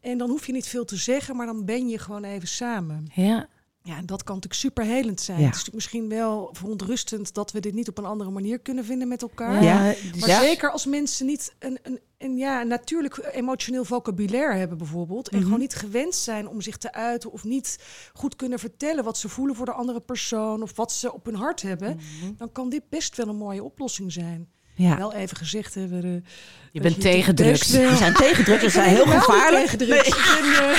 [0.00, 3.06] En dan hoef je niet veel te zeggen, maar dan ben je gewoon even samen.
[3.14, 3.48] Ja.
[3.82, 5.38] Ja, en dat kan natuurlijk superhelend zijn.
[5.40, 5.44] Ja.
[5.46, 8.84] Het is natuurlijk misschien wel verontrustend dat we dit niet op een andere manier kunnen
[8.84, 9.62] vinden met elkaar.
[9.62, 9.78] Ja.
[10.18, 10.40] Maar Ja.
[10.40, 15.28] zeker als mensen niet een, een, een ja, natuurlijk emotioneel vocabulaire hebben bijvoorbeeld.
[15.28, 15.44] En Mhm.
[15.44, 17.32] gewoon niet gewend zijn om zich te uiten.
[17.32, 17.78] Of niet
[18.12, 20.62] goed kunnen vertellen wat ze voelen voor de andere persoon.
[20.62, 21.98] Of wat ze op hun hart hebben.
[22.36, 24.48] Dan kan dit best wel een mooie oplossing zijn.
[24.74, 24.96] Ja.
[24.96, 26.24] Wel even gezegd hebben.
[26.76, 27.70] Je bent tegen drugs.
[27.70, 29.72] We zijn tegen drugs, we zijn heel gevaarlijk.
[29.72, 30.76] Ik ben, eh,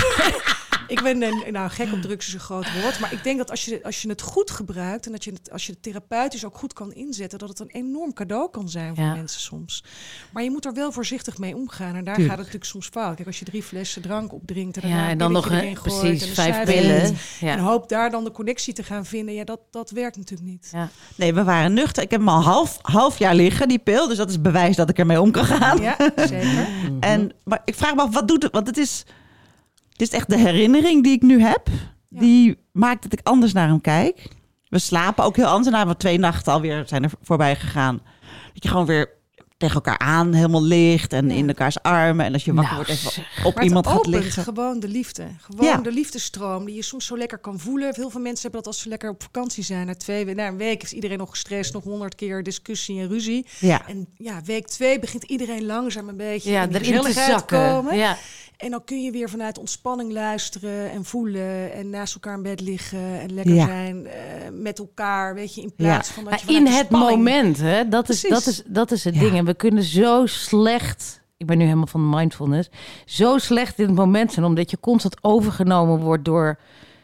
[0.88, 3.00] ik ben een, nou, gek op drugs is een groot woord.
[3.00, 5.52] Maar ik denk dat als je, als je het goed gebruikt en dat je het,
[5.52, 8.96] als je het therapeutisch ook goed kan inzetten, dat het een enorm cadeau kan zijn
[8.96, 9.14] voor Ja.
[9.14, 9.84] mensen soms.
[10.32, 11.96] Maar je moet er wel voorzichtig mee omgaan.
[11.96, 12.20] En daar Tuurlijk.
[12.20, 13.16] gaat het natuurlijk soms fout.
[13.16, 16.22] Kijk, als je drie flessen drank opdrinkt en, Ja, daarna en dan nog een, precies
[16.28, 17.16] en vijf pillen.
[17.42, 19.36] En hoop daar dan de connectie te gaan vinden.
[19.36, 20.70] Ja, dat, dat werkt natuurlijk niet.
[20.72, 20.90] Ja.
[21.16, 22.04] Nee, we waren nuchter.
[22.04, 24.08] Ik heb hem al half, half jaar liggen, die pil.
[24.08, 25.82] Dus dat is bewijs dat ik ermee om kan gaan.
[25.98, 26.68] Ja, zeker.
[27.00, 28.52] En, maar ik vraag me af, wat doet het?
[28.52, 29.04] Want het is,
[29.92, 31.68] het is echt de herinnering die ik nu heb.
[32.10, 32.20] Ja.
[32.20, 34.28] Die maakt dat ik anders naar hem kijk.
[34.70, 35.76] We slapen ook heel anders.
[35.76, 38.02] Na we twee nachten alweer zijn er voorbij gegaan.
[38.54, 39.17] Dat je gewoon weer
[39.58, 41.14] tegen elkaar aan helemaal ligt.
[41.14, 41.36] En Ja.
[41.36, 42.26] in elkaars armen.
[42.26, 44.44] En als je wakker Nou, wordt, even op Maar iemand het gaat liggen.
[44.44, 45.24] gewoon de liefde.
[45.42, 45.78] Gewoon Ja.
[45.78, 47.94] de liefdestroom die je soms zo lekker kan voelen.
[47.96, 49.86] Heel veel mensen hebben dat als ze lekker op vakantie zijn.
[49.86, 51.74] Na, twee, we- na een week is iedereen nog gestrest.
[51.74, 53.46] Nog honderd keer discussie en ruzie.
[53.60, 53.88] Ja.
[53.88, 57.70] En ja, week twee begint iedereen langzaam een beetje Ja, erin te zakken.
[57.70, 57.98] komen.
[57.98, 58.18] Ja.
[58.58, 61.74] En dan kun je weer vanuit ontspanning luisteren en voelen.
[61.74, 63.66] En naast elkaar in bed liggen en lekker Ja.
[63.66, 64.14] zijn eh,
[64.52, 65.34] met elkaar.
[65.36, 67.88] Weet je, in plaats van dat je in het spanning- moment, hè?
[67.90, 69.20] Dat is, dat is, dat is het Ja.
[69.22, 69.36] ding.
[69.38, 71.22] En we kunnen zo slecht.
[71.38, 72.70] Ik ben nu helemaal van mindfulness.
[73.06, 76.60] Zo slecht in het moment zijn, omdat je constant overgenomen wordt door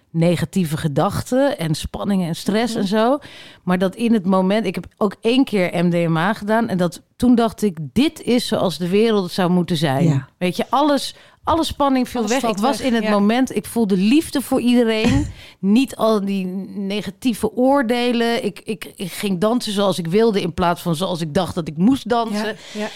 [0.10, 3.18] negatieve gedachten en spanningen en stress en zo.
[3.64, 7.36] Maar dat in het moment, ik heb ook één keer MDMA gedaan en dat toen
[7.36, 10.04] dacht ik, dit is zoals de wereld zou moeten zijn.
[10.04, 10.28] Ja.
[10.38, 12.52] Weet je, alles, alle spanning viel Alles weg.
[12.52, 13.10] Ik was weg, in het ja.
[13.10, 15.28] moment, ik voelde liefde voor iedereen.
[15.60, 18.44] Niet al die negatieve oordelen.
[18.44, 21.68] Ik, ik, ik ging dansen zoals ik wilde in plaats van zoals ik dacht dat
[21.68, 22.46] ik moest dansen.
[22.74, 22.90] Ja, ja.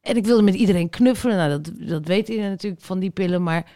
[0.00, 1.36] En ik wilde met iedereen knuffelen.
[1.36, 3.42] Nou, dat, dat weet iedereen natuurlijk van die pillen.
[3.42, 3.70] Maar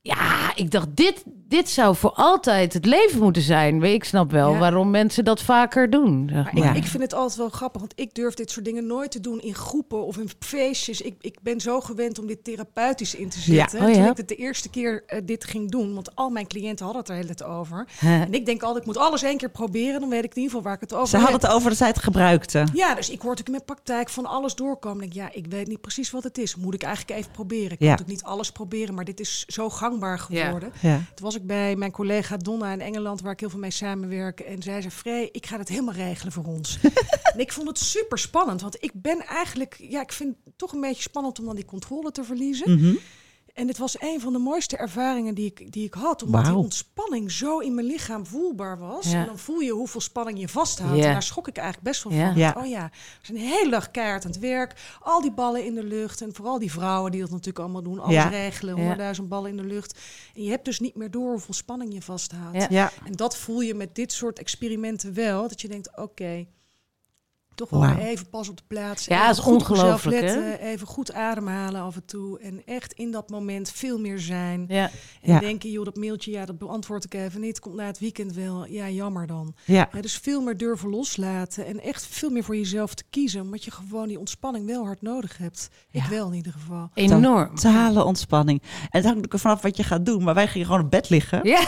[0.00, 3.80] ja, ik dacht, dit, dit zou voor altijd het leven moeten zijn.
[3.80, 4.58] Weet, Ik snap wel Ja.
[4.58, 6.28] waarom mensen dat vaker doen.
[6.32, 6.76] Zeg Maar maar.
[6.76, 9.20] ik, ik vind het altijd wel grappig, want ik durf dit soort dingen nooit te
[9.20, 11.00] doen in groepen of in feestjes.
[11.00, 13.44] Ik, ik ben zo gewend om dit therapeutisch in te Ja.
[13.44, 13.78] zetten.
[13.80, 14.10] Oh, Toen ja?
[14.10, 17.10] ik het de eerste keer eh, dit ging doen, want al mijn cliënten hadden het
[17.10, 17.88] er heel het over.
[18.00, 20.50] En ik denk altijd, ik moet alles één keer proberen, dan weet ik in ieder
[20.50, 21.24] geval waar ik het over Ze heb.
[21.24, 22.66] hadden het over dat zij het gebruikte.
[22.72, 25.04] Ja, dus ik hoor natuurlijk in mijn praktijk van alles doorkomen.
[25.04, 26.56] Ik denk, ja, ik weet niet precies wat het is.
[26.56, 27.64] Moet ik eigenlijk even proberen?
[27.64, 27.76] Ik Ja.
[27.78, 30.72] kan natuurlijk niet alles proberen, maar dit is zo gangbaar geworden.
[30.80, 30.96] Ja.
[31.14, 34.40] Toen was ik bij mijn collega Donna in Engeland, waar ik heel veel mee samenwerk.
[34.40, 36.78] En zij zei, Frey, ik ga het helemaal regelen voor ons.
[37.32, 39.76] en ik vond het super spannend, want ik ben eigenlijk...
[39.78, 42.70] Ja, ik vind het toch een beetje spannend om dan die controle te verliezen.
[42.70, 42.94] Mhm.
[43.58, 46.22] En het was een van de mooiste ervaringen die ik, die ik had.
[46.22, 49.10] Omdat die ontspanning zo in mijn lichaam voelbaar was.
[49.10, 49.20] Ja.
[49.20, 50.96] En dan voel je hoeveel spanning je vasthoudt.
[50.98, 51.04] Ja.
[51.06, 52.36] En daar schrok ik eigenlijk best wel van.
[52.36, 52.54] Ja.
[52.58, 54.96] Oh ja, we zijn een hele dag keihard aan het werk.
[55.00, 56.20] Al die ballen in de lucht.
[56.20, 57.98] En vooral die vrouwen die dat natuurlijk allemaal doen.
[57.98, 58.28] Alles Ja.
[58.28, 58.78] regelen, Ja.
[58.80, 59.98] honderdduizend ballen in de lucht.
[60.34, 62.56] En je hebt dus niet meer door hoeveel spanning je vasthoudt.
[62.56, 62.66] Ja.
[62.70, 62.90] Ja.
[63.04, 65.48] En dat voel je met dit soort experimenten wel.
[65.48, 66.46] Dat je denkt, oké,
[67.58, 69.04] toch wel even pas op de plaats.
[69.04, 70.22] Ja, dat is ongelooflijk, hè?
[70.22, 72.38] letten, Even goed ademhalen af en toe.
[72.38, 74.64] En echt in dat moment veel meer zijn.
[74.68, 74.90] Ja.
[75.22, 75.38] En Ja.
[75.40, 77.60] denken, joh, dat mailtje, ja, dat beantwoord ik even niet.
[77.60, 78.66] Komt na het weekend wel.
[78.66, 79.54] Ja, jammer dan.
[79.64, 79.88] Ja.
[79.92, 81.66] Ja, dus veel meer durven loslaten.
[81.66, 83.40] En echt veel meer voor jezelf te kiezen.
[83.40, 85.68] Omdat je gewoon die ontspanning wel hard nodig hebt.
[85.90, 86.08] Ik Ja.
[86.08, 86.90] wel in ieder geval.
[86.94, 87.54] Enorm.
[87.54, 88.62] Totale ontspanning.
[88.62, 90.22] En het hangt ook vanaf wat je gaat doen.
[90.24, 91.40] Maar wij gingen gewoon op bed liggen.
[91.48, 91.66] Ja.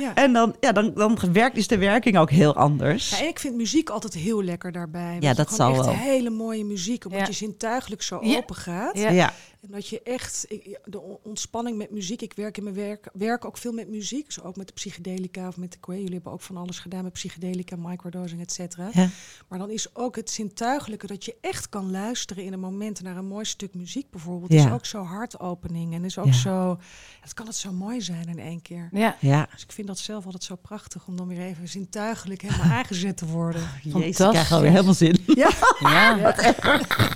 [0.00, 0.14] Ja.
[0.14, 3.10] En dan, ja, dan, dan werkt, is de werking ook heel anders.
[3.10, 5.16] Ja, en ik vind muziek altijd heel lekker daarbij.
[5.20, 5.94] Ja, dat zal echt wel.
[5.94, 7.04] hele mooie muziek.
[7.04, 7.26] Omdat Ja.
[7.26, 8.36] je zintuigelijk zo Ja.
[8.36, 8.98] open gaat.
[8.98, 9.32] Ja.
[9.62, 10.46] En dat je echt,
[10.84, 12.22] de on- ontspanning met muziek.
[12.22, 14.24] Ik werk in mijn werk, werk ook veel met muziek.
[14.26, 15.78] Dus ook met de psychedelica of met de.
[15.92, 18.88] Jullie hebben ook van alles gedaan met psychedelica, microdosing, et cetera.
[18.92, 19.08] Ja.
[19.48, 23.16] Maar dan is ook het zintuigelijke dat je echt kan luisteren in een moment naar
[23.16, 24.52] een mooi stuk muziek bijvoorbeeld.
[24.52, 24.66] Ja.
[24.66, 26.32] Is ook zo hartopening en is ook Ja.
[26.32, 26.78] zo.
[27.20, 28.88] Het kan het zo mooi zijn in één keer.
[28.92, 29.16] Ja.
[29.20, 29.48] Ja.
[29.52, 33.16] Dus ik vind dat zelf altijd zo prachtig om dan weer even zintuigelijk helemaal aangezet
[33.16, 33.62] te worden.
[33.82, 35.18] Jezus, ik krijg alweer helemaal zin.
[35.26, 36.34] Ja, ja.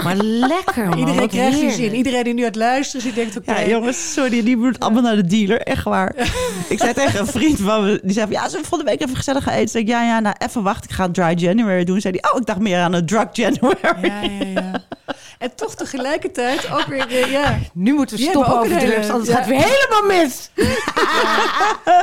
[0.02, 0.98] Maar lekker, man.
[0.98, 1.94] iedereen krijgt er zin.
[1.94, 3.60] Iedereen die nu aan het luisteren is, die denkt oké.
[3.60, 5.60] Ja, jongens, sorry, die moet allemaal naar de dealer.
[5.60, 6.14] Echt waar.
[6.68, 9.16] Ik zei tegen een vriend van me, die zei van, ja, we volgende week even
[9.16, 9.68] gezellig gaan eten?
[9.68, 12.00] Zei ik, ja, ja, nou, even wachten, ik ga dry January doen.
[12.00, 13.78] Zei hij, oh, ik dacht meer aan een drug January.
[14.02, 14.84] Ja, ja, ja.
[15.38, 17.58] En toch tegelijkertijd ook weer, eh, ja.
[17.72, 19.36] Nu moeten we Die stoppen over drugs, hele- anders ja.
[19.36, 20.50] gaat het weer helemaal mis.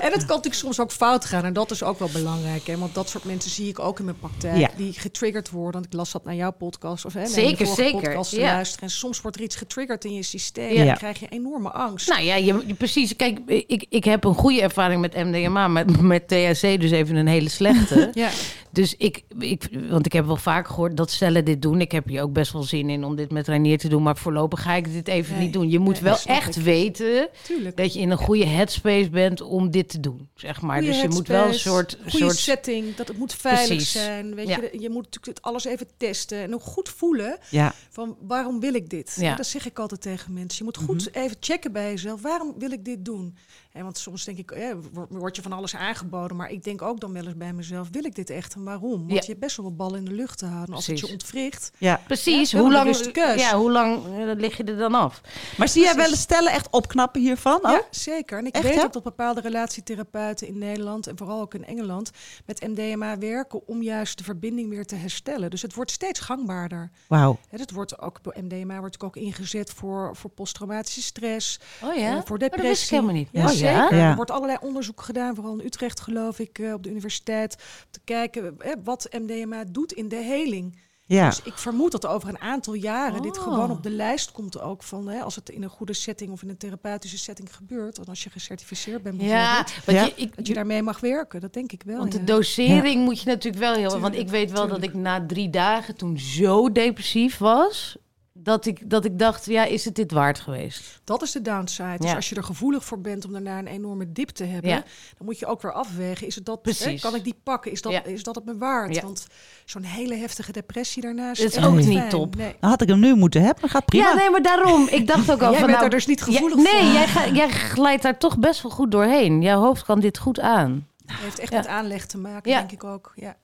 [0.02, 1.44] En het kan natuurlijk soms ook fout gaan.
[1.46, 2.68] En dat is ook wel belangrijk.
[2.68, 2.78] Hè?
[2.78, 4.72] Want dat soort mensen zie ik ook in mijn praktijk.
[4.78, 5.74] Die getriggerd worden.
[5.74, 7.06] Want ik las dat naar jouw podcast.
[7.06, 8.84] Of hè, Zeker, zeker, podcast te luisteren.
[8.84, 10.74] En soms wordt er iets getriggerd in je systeem.
[10.74, 10.80] Ja.
[10.80, 12.10] En dan krijg je enorme angst.
[12.10, 13.16] Nou ja, je, je- precies.
[13.16, 17.28] Kijk, ik, ik heb een goede ervaring met MDMA, met, met THC dus even een
[17.28, 18.10] hele slechte.
[18.14, 18.30] ja.
[18.74, 21.82] Dus ik, ik, want ik heb wel vaak gehoord dat stellen dit doen.
[21.82, 24.18] Ik heb hier ook best wel zin in om dit met Reinier te doen, maar
[24.18, 25.70] voorlopig ga ik dit even Nee, niet doen.
[25.70, 26.64] Je moet nee, wel echt ik.
[26.64, 27.78] weten Tuurlijk.
[27.78, 30.78] dat je in een goede headspace bent om dit te doen, zeg maar.
[30.78, 32.96] Goeie dus je moet wel een soort, goede soort setting.
[32.96, 33.92] Dat het moet veilig Precies.
[33.92, 34.36] zijn.
[34.36, 34.58] Weet Ja.
[34.72, 36.42] je, je moet natuurlijk alles even testen.
[36.42, 39.16] En ook goed voelen Ja, van waarom wil ik dit?
[39.20, 39.36] Ja.
[39.36, 40.58] Dat zeg ik altijd tegen mensen.
[40.58, 42.22] Je moet goed even checken bij jezelf.
[42.22, 43.36] Waarom wil ik dit doen?
[43.72, 46.38] En want soms denk ik, eh, wo- word je van alles aangeboden.
[46.38, 48.98] Maar ik denk ook dan wel eens bij mezelf, wil ik dit echt en waarom?
[49.00, 49.20] Want Ja.
[49.20, 50.76] je hebt best wel wat ballen in de lucht te houden.
[50.76, 51.72] Als het je ontwricht.
[51.78, 52.02] Ja.
[52.06, 53.42] Precies, Ja, hoe een lang, keus.
[53.42, 55.22] ja, hoe lang eh, lig je er dan af?
[55.58, 57.60] Maar zie jij wel eens stellen echt opknappen hiervan?
[57.64, 58.38] Ja, zeker.
[58.38, 58.84] En ik Echt, weet ja?
[58.84, 62.12] ook dat bepaalde relatietherapeuten in Nederland en vooral ook in Engeland
[62.46, 65.50] met MDMA werken om juist de verbinding weer te herstellen.
[65.50, 66.92] Dus het wordt steeds gangbaarder.
[67.08, 67.38] Wauw.
[67.50, 72.00] Hè, Het wordt ook door MDMA wordt ook ingezet voor, voor posttraumatische stress, Oh eh,
[72.02, 72.10] ja?
[72.12, 72.68] voor Oh, dat depressie.
[72.70, 73.30] wist ik helemaal niet.
[73.32, 73.96] Ja, Oh, zeker.
[73.98, 74.10] Ja.
[74.10, 77.92] Er wordt allerlei onderzoek gedaan, vooral in Utrecht geloof ik, eh, op de universiteit, om
[77.92, 80.80] te kijken eh, wat MDMA doet in de heling.
[81.06, 81.30] Ja.
[81.30, 83.44] Dus ik vermoed dat over een aantal jaren dit Oh.
[83.44, 86.42] gewoon op de lijst komt ook van hè, als het in een goede setting of
[86.44, 87.98] in een therapeutische setting gebeurt.
[87.98, 90.04] En als je gecertificeerd bent Ja, bijvoorbeeld, want Ja.
[90.06, 91.42] je, ik, dat je daarmee mag werken.
[91.42, 91.98] Dat denk ik wel.
[91.98, 92.26] Want de ja.
[92.26, 94.00] dosering moet je natuurlijk wel heel...
[94.00, 97.98] Want ik weet wel dat ik na drie dagen toen zo depressief was...
[98.44, 101.02] Dat ik, dat ik dacht, ja, is het dit waard geweest?
[101.04, 101.98] Dat is de downside.
[101.98, 104.76] Dus als je er gevoelig voor bent om daarna een enorme dip te hebben, Ja.
[105.18, 106.28] dan moet je ook weer afwegen.
[106.28, 107.72] Is het dat, hè, kan ik die pakken?
[107.72, 108.04] Is dat, Ja.
[108.04, 108.96] is dat het me waard?
[108.96, 109.02] Ja.
[109.02, 109.28] Want
[109.66, 112.10] zo'n hele heftige depressie daarna is, Het is echt ook niet fijn.
[112.10, 112.36] top.
[112.36, 112.56] Nee.
[112.60, 113.70] Dan had ik hem nu moeten hebben.
[113.70, 114.08] Gaat prima.
[114.10, 114.88] Ja, nee, maar daarom.
[114.88, 115.68] Ik dacht ook al Jij van...
[115.68, 116.94] bent nou, er dus niet gevoelig jij- Nee, voor.
[116.94, 119.42] jij, ga- jij glijdt daar toch best wel goed doorheen.
[119.42, 120.88] Jouw hoofd kan dit goed aan.
[121.06, 121.58] Het heeft echt Ja.
[121.58, 122.58] met aanleg te maken, Ja.
[122.58, 123.12] denk ik ook.
[123.16, 123.36] Ja.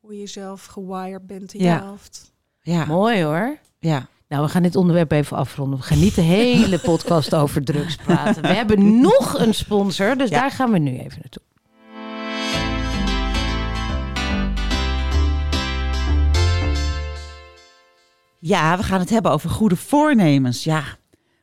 [0.00, 1.74] Hoe je zelf gewired bent in Ja.
[1.74, 2.32] je hoofd.
[2.62, 2.84] Ja.
[2.84, 3.58] Mooi hoor.
[3.78, 4.06] ja.
[4.30, 5.78] Nou, we gaan dit onderwerp even afronden.
[5.78, 8.42] We gaan niet de hele podcast over drugs praten.
[8.42, 10.40] We hebben nog een sponsor, dus Ja.
[10.40, 11.42] daar gaan we nu even naartoe.
[18.38, 20.64] Ja, we gaan het hebben over goede voornemens.
[20.64, 20.84] Ja,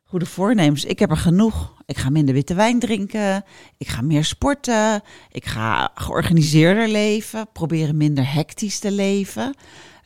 [0.05, 0.85] goede voornemens.
[0.85, 1.73] Ik heb er genoeg.
[1.85, 3.43] Ik ga minder witte wijn drinken.
[3.77, 5.01] Ik ga meer sporten.
[5.31, 7.47] Ik ga georganiseerder leven.
[7.53, 9.55] Proberen minder hectisch te leven.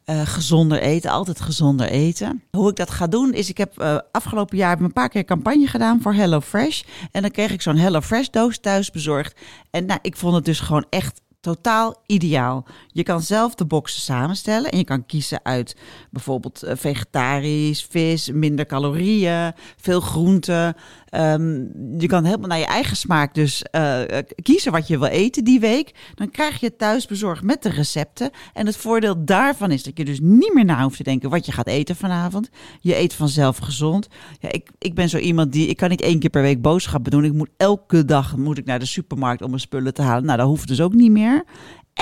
[0.05, 2.43] Eh, gezonder eten, altijd gezonder eten.
[2.51, 5.67] Hoe ik dat ga doen is, ik heb eh, afgelopen jaar een paar keer campagne
[5.67, 6.81] gedaan voor HelloFresh.
[7.11, 9.39] En dan kreeg ik zo'n HelloFresh doos thuis bezorgd.
[9.69, 12.65] En nou, ik vond het dus gewoon echt totaal ideaal.
[12.87, 15.75] Je kan zelf de boxen samenstellen en je kan kiezen uit
[16.09, 20.75] bijvoorbeeld eh, vegetarisch, vis, minder calorieën, veel groenten.
[21.11, 21.65] Ehm,
[21.97, 25.43] je kan helemaal naar je eigen smaak dus eh, eh, kiezen wat je wil eten
[25.43, 25.91] die week.
[26.15, 28.29] Dan krijg je het met de recepten.
[28.53, 31.45] En het voordeel daarvan is dat je dus niet meer na hoeft te denken wat
[31.45, 32.49] je gaat eten vanavond.
[32.79, 34.07] Je eet vanzelf gezond.
[34.39, 37.11] Ja, ik, ik ben zo iemand die, ik kan niet één keer per week boodschappen
[37.11, 37.25] doen.
[37.25, 40.25] Ik moet elke dag moet ik naar de supermarkt om mijn spullen te halen.
[40.25, 41.43] Nou, dat hoeft dus ook niet meer.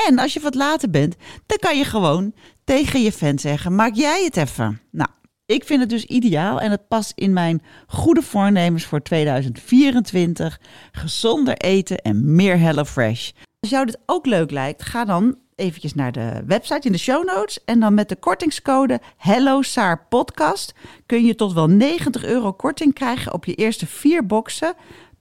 [0.08, 3.96] En als je wat later bent, dan kan je gewoon tegen je fan zeggen: maak
[3.96, 4.82] jij het even.
[4.92, 5.10] Nou,
[5.50, 10.60] ik vind het dus ideaal en het past in mijn goede voornemens voor 2024.
[10.92, 13.32] Gezonder eten en meer HelloFresh.
[13.60, 17.26] Als jou dit ook leuk lijkt, ga dan eventjes naar de website in de show
[17.26, 17.64] notes.
[17.66, 20.74] En dan met de kortingscode Hello Saar Podcast
[21.06, 24.74] kun je tot wel 90 euro korting krijgen op je eerste vier boxen.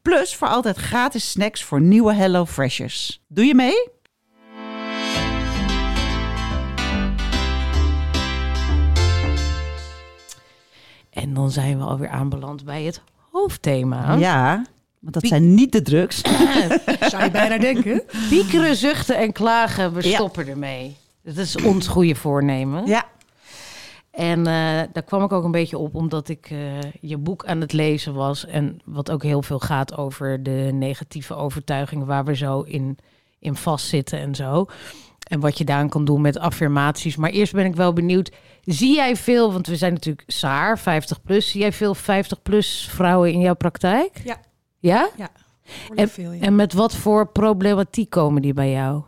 [0.02, 3.24] Plus voor altijd gratis snacks voor nieuwe Hello Freshers.
[3.28, 3.97] Doe je mee?
[11.22, 13.00] En dan zijn we alweer aanbeland bij het
[13.31, 14.14] hoofdthema.
[14.14, 14.66] Ja,
[14.98, 16.20] want dat zijn niet de drugs.
[17.11, 18.02] Zou je bijna denken.
[18.28, 20.14] Piekeren, zuchten en klagen, we Ja.
[20.14, 20.96] stoppen ermee.
[21.22, 22.87] Dat is ons goede voornemen.
[22.87, 23.04] Ja,
[24.11, 24.52] En eh,
[24.92, 26.59] daar kwam ik ook een beetje op omdat ik eh,
[27.00, 28.46] je boek aan het lezen was.
[28.46, 32.98] En wat ook heel veel gaat over de negatieve overtuigingen waar we zo in,
[33.38, 34.66] in vastzitten en zo.
[35.28, 37.16] En wat je daaraan kan doen met affirmaties.
[37.16, 38.31] Maar eerst ben ik wel benieuwd.
[38.68, 41.50] Zie jij veel, want we zijn natuurlijk Saar, 50 plus.
[41.50, 44.20] Zie jij veel 50 plus vrouwen in jouw praktijk?
[44.24, 44.40] Ja.
[44.78, 45.11] Ja?
[45.81, 46.40] Behoorlijk veel, ja.
[46.40, 49.02] En met wat voor problematiek komen die bij jou?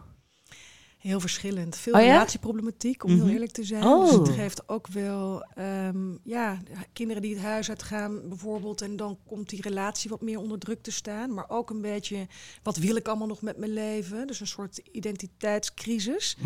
[1.00, 1.76] Heel verschillend.
[1.76, 2.06] Veel Oh ja?
[2.12, 3.20] relatieproblematiek, om Mhm.
[3.24, 3.84] heel eerlijk te zijn.
[3.84, 4.04] Oh.
[4.04, 6.58] Dus het geeft ook wel ehm, ja,
[6.92, 8.80] kinderen die het huis uitgaan bijvoorbeeld.
[8.82, 11.34] En dan komt die relatie wat meer onder druk te staan.
[11.34, 12.26] Maar ook een beetje,
[12.62, 14.26] wat wil ik allemaal nog met mijn leven?
[14.26, 16.36] Dus een soort identiteitscrisis.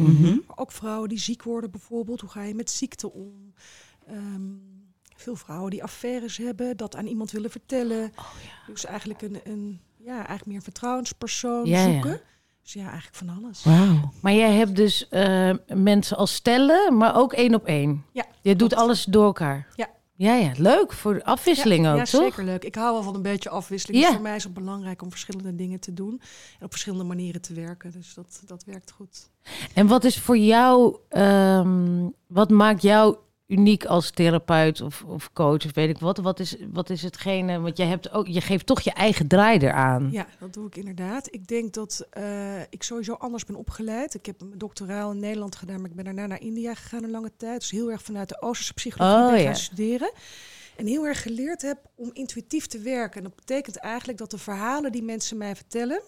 [0.47, 2.21] Maar ook vrouwen die ziek worden bijvoorbeeld.
[2.21, 3.53] Hoe ga je met ziekte om?
[4.07, 4.43] Ehm,
[5.17, 8.13] veel vrouwen die affaires hebben, dat aan iemand willen vertellen.
[8.67, 12.21] Dus eigenlijk een, een ja, eigenlijk meer een vertrouwenspersoon Ja, ja.
[12.65, 13.65] Dus ja, eigenlijk van alles.
[13.65, 14.13] wauw.
[14.21, 18.05] Maar jij hebt dus eh, mensen als stellen, maar ook één op één.
[18.13, 18.83] Ja, Je doet klopt.
[18.83, 19.67] alles door elkaar.
[19.77, 19.89] Ja.
[20.17, 22.23] Ja, ja, leuk voor de afwisseling ja, ook, ja, toch?
[22.23, 22.65] zeker leuk.
[22.65, 23.99] Ik hou wel van een beetje afwisseling.
[24.01, 24.07] Ja.
[24.07, 26.21] Dus voor mij is het belangrijk om verschillende dingen te doen.
[26.59, 27.91] En op verschillende manieren te werken.
[27.93, 29.31] Dus dat, dat werkt goed.
[29.75, 35.65] En wat is voor jou, ehm, wat maakt jou uniek als therapeut of, of coach
[35.65, 36.19] of weet ik wat?
[36.19, 39.59] Wat is, wat is hetgene, want je, hebt ook, je geeft toch je eigen draai
[39.59, 40.09] eraan.
[40.13, 41.29] Ja, dat doe ik inderdaad.
[41.31, 44.15] Ik denk dat eh, ik sowieso anders ben opgeleid.
[44.15, 47.11] Ik heb mijn doctoraal in Nederland gedaan, maar ik ben daarna naar India gegaan een
[47.11, 47.61] lange tijd.
[47.61, 49.45] Dus heel erg vanuit de Oosterse psychologie Oh, ben ja.
[49.47, 50.13] gaan studeren.
[50.77, 53.17] En heel erg geleerd heb om intuïtief te werken.
[53.17, 56.03] En dat betekent eigenlijk dat de verhalen die mensen mij vertellen,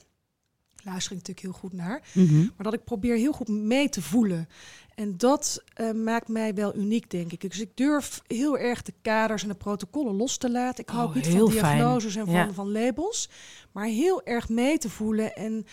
[0.85, 2.37] luister ik natuurlijk heel goed naar, Mhm.
[2.39, 4.49] maar dat ik probeer heel goed mee te voelen.
[4.97, 7.41] En dat eh, maakt mij wel uniek, denk ik.
[7.41, 10.85] Dus ik durf heel erg de kaders en de protocollen los te laten.
[10.85, 11.77] Ik hou Oh, ook niet van fijn.
[11.77, 12.53] diagnoses en van, Ja.
[12.53, 13.29] van labels,
[13.73, 15.35] maar heel erg mee te voelen.
[15.35, 15.67] En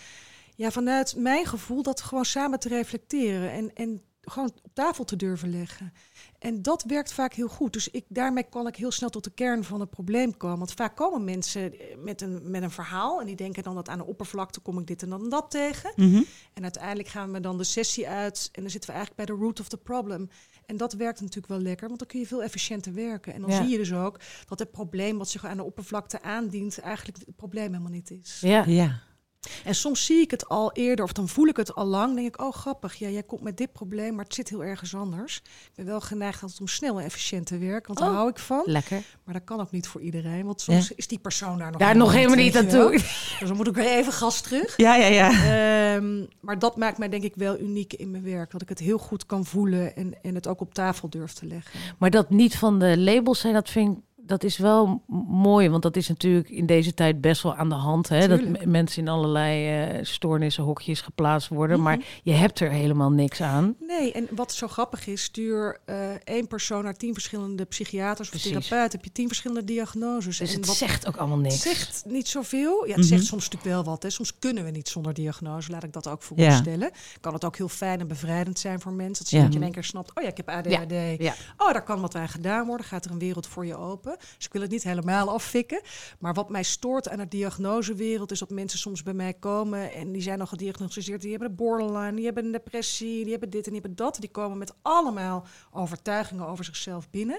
[0.56, 5.16] ja, vanuit mijn gevoel dat gewoon samen te reflecteren en, en gewoon op tafel te
[5.16, 5.92] durven leggen.
[6.44, 7.72] En dat werkt vaak heel goed.
[7.72, 10.58] Dus ik, daarmee kan ik heel snel tot de kern van het probleem komen.
[10.58, 13.88] Want vaak komen mensen eh, met een, met een verhaal en die denken dan dat
[13.88, 15.92] aan de oppervlakte kom ik dit en dan dat tegen.
[15.96, 16.22] Mhm.
[16.54, 19.42] En uiteindelijk gaan we dan de sessie uit en dan zitten we eigenlijk bij de
[19.42, 20.28] root of the problem.
[20.66, 23.34] En dat werkt natuurlijk wel lekker, want dan kun je veel efficiënter werken.
[23.34, 23.56] En dan Ja.
[23.56, 27.36] zie je dus ook dat het probleem wat zich aan de oppervlakte aandient, eigenlijk het
[27.36, 28.38] probleem helemaal niet is.
[28.40, 28.64] Ja.
[28.66, 29.00] Ja.
[29.64, 32.14] En soms zie ik het al eerder, of dan voel ik het al lang.
[32.14, 34.94] denk ik, oh grappig, ja, jij komt met dit probleem, maar het zit heel ergens
[34.94, 35.36] anders.
[35.36, 38.14] Ik ben wel geneigd altijd om snel en efficiënt te werken, want daar Oh.
[38.14, 38.62] hou ik van.
[38.64, 39.02] Lekker.
[39.24, 41.96] Maar dat kan ook niet voor iedereen, want soms is die persoon daar nog Daar
[41.96, 42.90] nog helemaal niet aan toe.
[43.40, 44.76] Dus dan moet ik weer even gas terug.
[44.76, 45.28] Ja, ja, ja.
[45.94, 48.50] Ehm, maar dat maakt mij denk ik wel uniek in mijn werk.
[48.50, 51.46] Dat ik het heel goed kan voelen en, en het ook op tafel durf te
[51.46, 51.80] leggen.
[51.98, 55.68] Maar dat niet van de labels zijn, dat vind ik, dat is wel mooi.
[55.68, 58.08] Want dat is natuurlijk in deze tijd best wel aan de hand.
[58.08, 58.28] Hè?
[58.28, 58.64] Dat Tuurlijk.
[58.66, 61.76] mensen in allerlei eh, stoornissen, hokjes geplaatst worden.
[61.76, 61.84] Mhm.
[61.84, 63.74] Maar je hebt er helemaal niks aan.
[63.80, 68.40] Nee, en wat zo grappig is, stuur eh, één persoon naar tien verschillende psychiaters of
[68.40, 68.90] therapeuten.
[68.90, 70.38] Heb je tien verschillende diagnoses.
[70.38, 71.62] Dus en het wat zegt ook allemaal het niks.
[71.62, 72.84] zegt niet zoveel.
[72.84, 73.06] Ja, het Mhm.
[73.06, 74.02] zegt soms natuurlijk wel wat.
[74.02, 74.10] Hè.
[74.10, 75.70] Soms kunnen we niet zonder diagnose.
[75.70, 76.26] Laat ik dat ook Ja.
[76.50, 76.90] voorstellen.
[77.20, 79.24] Kan het ook heel fijn en bevrijdend zijn voor mensen.
[79.24, 79.40] Dat, Ja.
[79.42, 81.22] dat je in één keer snapt, oh ja, ik heb ADHD.
[81.22, 81.34] Ja.
[81.56, 82.86] Oh, daar kan wat aan gedaan worden.
[82.86, 84.13] Gaat er een wereld voor je open.
[84.36, 85.80] Dus ik wil het niet helemaal afvikken.
[86.18, 90.12] Maar wat mij stoort aan de diagnosewereld is dat mensen soms bij mij komen en
[90.12, 91.20] die zijn al gediagnosticeerd.
[91.20, 94.16] Die hebben een borderline, die hebben een depressie, die hebben dit en die hebben dat.
[94.20, 97.36] Die komen met allemaal overtuigingen over zichzelf binnen.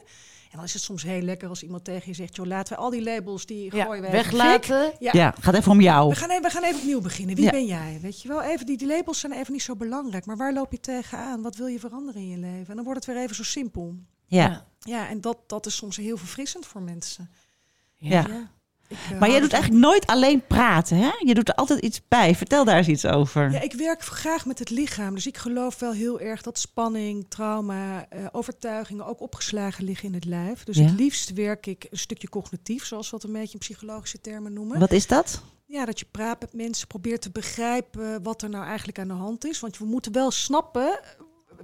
[0.52, 2.82] En dan is het soms heel lekker als iemand tegen je zegt: joh, laten we
[2.82, 4.40] al die labels die Ja, gooien we even in de fik.
[4.66, 4.94] weglaten.
[5.00, 6.10] Ja, gaat even om jou.
[6.10, 7.36] we gaan, even, we gaan even opnieuw beginnen.
[7.36, 7.52] Wie Ja.
[7.52, 8.00] ben jij?
[8.02, 10.26] Weet je wel, even die, die labels zijn even niet zo belangrijk.
[10.26, 11.42] Maar waar loop je tegenaan?
[11.42, 12.68] Wat wil je veranderen in je leven?
[12.70, 13.96] En dan wordt het weer even zo simpel.
[14.28, 14.66] Ja.
[14.86, 17.30] Ja, en dat, dat is soms heel verfrissend voor mensen.
[17.96, 18.26] Ja.
[18.28, 18.54] Ja.
[18.88, 21.10] Ik, eh, Maar jij doet eigenlijk nooit alleen praten, hè?
[21.20, 22.36] Je doet er altijd iets bij.
[22.36, 23.52] Vertel daar eens iets over.
[23.52, 25.14] Ja, ik werk graag met het lichaam.
[25.16, 30.14] Dus ik geloof wel heel erg dat spanning, trauma, eh, overtuigingen ook opgeslagen liggen in
[30.14, 30.64] het lijf.
[30.64, 30.84] Dus Ja.
[30.84, 34.54] het liefst werk ik een stukje cognitief, zoals we dat een beetje in psychologische termen
[34.54, 34.80] noemen.
[34.80, 35.42] Wat is dat?
[35.68, 39.14] Ja, dat je praat met mensen, probeert te begrijpen wat er nou eigenlijk aan de
[39.14, 39.60] hand is.
[39.60, 41.00] Want we moeten wel snappen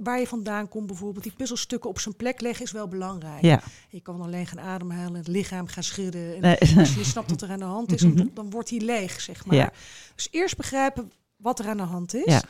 [0.04, 1.24] waar je vandaan komt bijvoorbeeld.
[1.24, 3.42] Die puzzelstukken op zijn plek leggen is wel belangrijk.
[3.42, 3.62] Ja.
[3.90, 6.36] Je kan alleen gaan ademhalen, het lichaam gaan schudden.
[6.36, 6.58] En Nee.
[6.80, 9.46] als je snapt wat er aan de hand is, dan, dan wordt hij leeg, zeg
[9.46, 9.56] maar.
[9.56, 9.72] Ja.
[10.16, 12.34] Dus eerst begrijpen wat er aan de hand is.
[12.34, 12.42] Ja.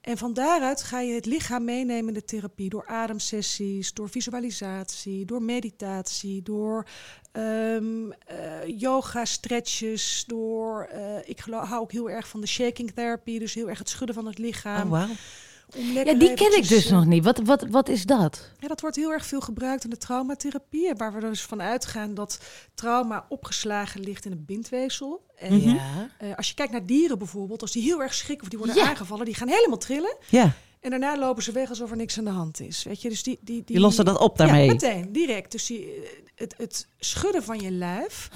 [0.00, 2.68] En van daaruit ga je het lichaam meenemen in de therapie.
[2.68, 6.86] Door ademsessies, door visualisatie, door meditatie, door
[7.32, 10.82] ehm, eh, yoga, stretches, door...
[10.90, 13.88] eh, ik geloof, hou ook heel erg van de shaking therapy, dus heel erg het
[13.88, 14.82] schudden van het lichaam.
[14.84, 15.14] Oh, wauw.
[15.74, 17.24] Ja, die ken ik dus eh, nog niet.
[17.24, 18.50] Wat, wat, wat is dat?
[18.58, 20.94] ja, dat wordt heel erg veel gebruikt in de traumatherapie.
[20.96, 22.38] Waar we dus van uitgaan dat
[22.74, 25.26] trauma opgeslagen ligt in het bindweefsel.
[25.36, 25.68] En Mhm.
[25.68, 26.10] Ja.
[26.18, 28.76] eh, als je kijkt naar dieren bijvoorbeeld, als die heel erg schrikken of die worden
[28.76, 28.88] Ja.
[28.88, 30.16] aangevallen, die gaan helemaal trillen.
[30.28, 32.82] Ja, En daarna lopen ze weg alsof er niks aan de hand is.
[32.82, 34.66] Weet je, dus die, die, die die lossen dat op daarmee.
[34.66, 35.52] Ja, meteen, direct.
[35.52, 38.28] Dus die, eh, het, het schudden van je lijf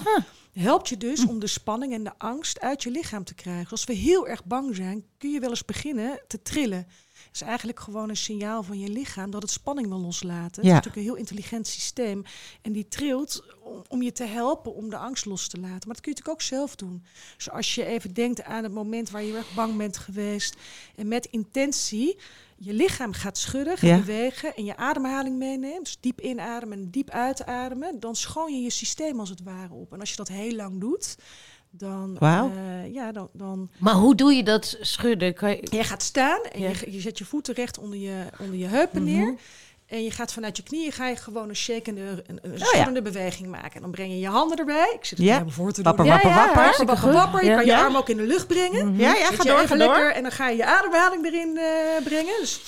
[0.53, 1.01] helpt je Hm.
[1.01, 3.71] dus om de spanning en de angst uit je lichaam te krijgen.
[3.71, 6.87] Als we heel erg bang zijn, kun je wel eens beginnen te trillen.
[7.33, 10.43] Is eigenlijk gewoon een signaal van je lichaam dat het spanning wil loslaten.
[10.63, 12.23] Het is natuurlijk een heel intelligent systeem.
[12.63, 15.87] En die trilt om, om je te helpen om de angst los te laten.
[15.87, 17.05] Maar dat kun je natuurlijk ook zelf doen.
[17.37, 20.57] Dus als je even denkt aan het moment waar je erg bang bent geweest.
[20.97, 22.19] En met intentie
[22.57, 23.97] je lichaam gaat schudden, gaat Ja.
[23.99, 24.57] bewegen.
[24.57, 25.85] En je ademhaling meeneemt.
[25.85, 28.01] Dus diep inademen en diep uitademen.
[28.01, 29.93] Dan schoon je je systeem als het ware op.
[29.93, 31.17] En als je dat heel lang doet,
[31.75, 32.17] dan...
[32.19, 32.51] Wauw.
[32.51, 35.35] eh, ja, dan, dan Maar hoe doe je dat schudden?
[35.35, 35.85] Kan je...
[35.85, 36.69] Gaat staan en Ja.
[36.69, 39.13] je, je zet je voeten recht onder je, onder je heupen Mhm.
[39.13, 39.35] neer.
[39.87, 42.65] En je gaat vanuit je knieën ga je gewoon een shakende, een, een ja.
[42.65, 43.73] schuddende beweging maken.
[43.75, 44.93] En dan breng je je handen erbij.
[44.99, 45.33] Ik zit het Ja.
[45.33, 46.13] helemaal voor te Wapper, doen.
[46.13, 46.63] wapper, wapper.
[46.63, 47.41] Wapper, wapper, wapper.
[47.45, 47.57] Je Ja.
[47.57, 47.85] kan je Ja.
[47.85, 48.97] arm ook in de lucht brengen.
[48.97, 49.77] Ja, ja, Weet ga je, door, ga door.
[49.77, 50.13] lekker.
[50.13, 52.35] En dan ga je je ademhaling erin eh, brengen.
[52.41, 52.61] Dus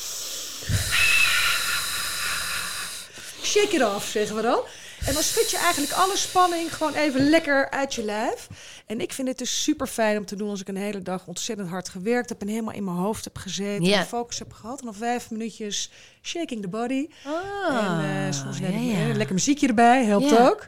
[3.42, 4.61] shake it off, zeggen we dan.
[5.07, 8.48] En dan schud je eigenlijk alle spanning gewoon even lekker uit je lijf.
[8.87, 11.26] En ik vind het dus super fijn om te doen als ik een hele dag
[11.26, 14.78] ontzettend hard gewerkt heb en helemaal in mijn hoofd heb gezeten en focus heb gehad.
[14.78, 15.91] En dan vijf minuutjes
[16.22, 17.09] shaking the body.
[17.24, 18.99] Ah, en eh, soms ja, ja.
[18.99, 20.66] een lekker muziekje erbij, helpt ook.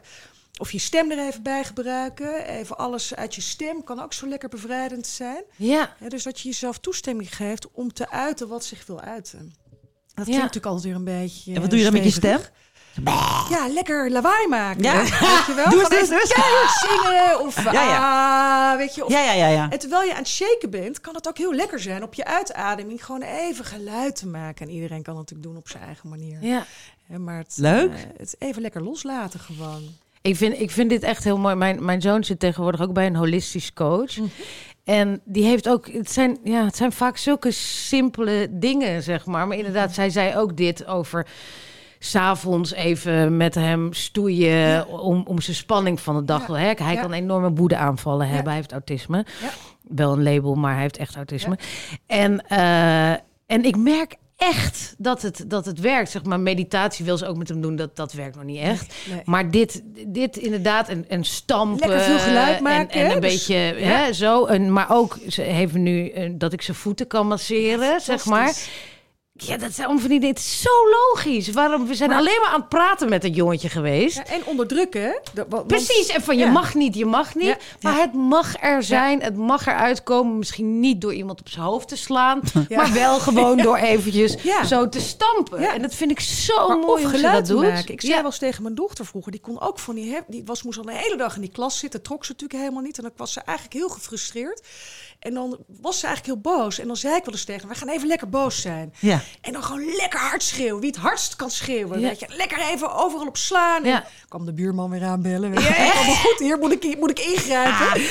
[0.59, 2.45] Of je stem er even bij gebruiken.
[2.47, 5.43] Even alles uit je stem kan ook zo lekker bevrijdend zijn.
[5.55, 9.39] Ja, Ja, dus dat je jezelf toestemming geeft om te uiten wat zich wil uiten.
[9.39, 9.47] Dat
[10.15, 10.23] Ja.
[10.23, 11.53] klinkt natuurlijk altijd weer een beetje.
[11.53, 12.39] En wat doe je dan met je stem?
[13.49, 14.83] Ja, lekker lawaai maken.
[14.83, 15.01] Ja.
[15.01, 15.09] Weet
[15.47, 15.69] je wel?
[15.69, 18.71] Doe eens, doe zingen of Ja, ja.
[18.71, 19.05] ah, weet je.
[19.05, 19.69] Of, Ja, ja, ja, ja.
[19.69, 22.25] En terwijl je aan het shaken bent, kan het ook heel lekker zijn op je
[22.25, 24.67] uitademing gewoon even geluid te maken.
[24.67, 26.37] En iedereen kan het natuurlijk doen op zijn eigen manier.
[26.41, 26.65] Ja.
[27.17, 27.91] Maar het, Leuk.
[27.91, 29.81] eh, het even lekker loslaten gewoon.
[30.21, 31.55] Ik vind, ik vind dit echt heel mooi.
[31.55, 34.17] Mijn, mijn zoon zit tegenwoordig ook bij een holistisch coach.
[34.83, 39.47] En die heeft ook, het zijn, ja, het zijn vaak zulke simpele dingen, zeg maar.
[39.47, 41.27] Maar inderdaad, zij zei ook dit over
[41.99, 46.47] s'avonds even met hem stoeien om, om zijn spanning van de dag.
[46.47, 46.53] Ja.
[46.53, 46.71] Hè?
[46.83, 47.01] Hij Ja.
[47.01, 48.45] kan enorme woedeaanvallen hebben.
[48.45, 49.25] Hij heeft autisme.
[49.87, 51.57] Wel een label, maar hij heeft echt autisme.
[52.07, 53.09] En, eh,
[53.45, 56.09] en ik merk echt dat het, dat het werkt.
[56.09, 57.75] Zeg maar, meditatie wil ze ook met hem doen.
[57.75, 58.95] Dat, dat werkt nog niet echt.
[59.09, 59.21] Nee.
[59.25, 61.89] Maar dit, dit inderdaad, en, en stampen.
[61.89, 63.15] Lekker veel geluid en- maken, En, hè?
[63.15, 63.87] een Dus- beetje, ja.
[63.87, 64.45] hè, zo.
[64.45, 68.55] En, maar ook, ze heeft nu eh, dat ik zijn voeten kan masseren, zeg maar.
[69.37, 70.27] Ja, dat zijn van die dingen.
[70.27, 71.49] Het is zo logisch.
[71.49, 74.15] Waarom, we zijn Maar- alleen maar aan het praten met dat jongetje geweest.
[74.15, 75.01] Ja, en onderdrukken.
[75.01, 75.43] hè?
[75.49, 77.45] Want- Precies, en van je mag niet, je mag niet.
[77.47, 80.37] Ja, Maar het mag er zijn, het mag eruit komen.
[80.37, 84.35] Misschien niet door iemand op zijn hoofd te slaan, maar wel gewoon door eventjes
[84.67, 85.61] zo te stampen.
[85.61, 85.73] Ja.
[85.73, 87.61] En dat vind ik zo Maar mooi of geluid dat doet.
[87.71, 87.93] maken.
[87.93, 90.63] Ik zei wel eens tegen mijn dochter vroeger, die kon ook van die, die was
[90.63, 93.03] moest al de hele dag in die klas zitten, trok ze natuurlijk helemaal niet en
[93.03, 94.61] dan was ze eigenlijk heel gefrustreerd.
[95.19, 97.75] En dan was ze eigenlijk heel boos en dan zei ik wel eens tegen we
[97.75, 98.93] gaan even lekker boos zijn.
[98.99, 99.21] Ja.
[99.41, 100.79] En dan gewoon lekker hard schreeuwen.
[100.81, 101.99] Wie het hardst kan schreeuwen.
[101.99, 102.07] Ja.
[102.07, 102.25] Weet je.
[102.29, 103.83] Lekker even overal op slaan.
[103.83, 104.05] En Ja.
[104.29, 105.51] kwam de buurman weer aanbellen.
[105.53, 105.91] Je.
[105.95, 108.01] Allemaal goed, hier moet ik, moet ik ingrijpen.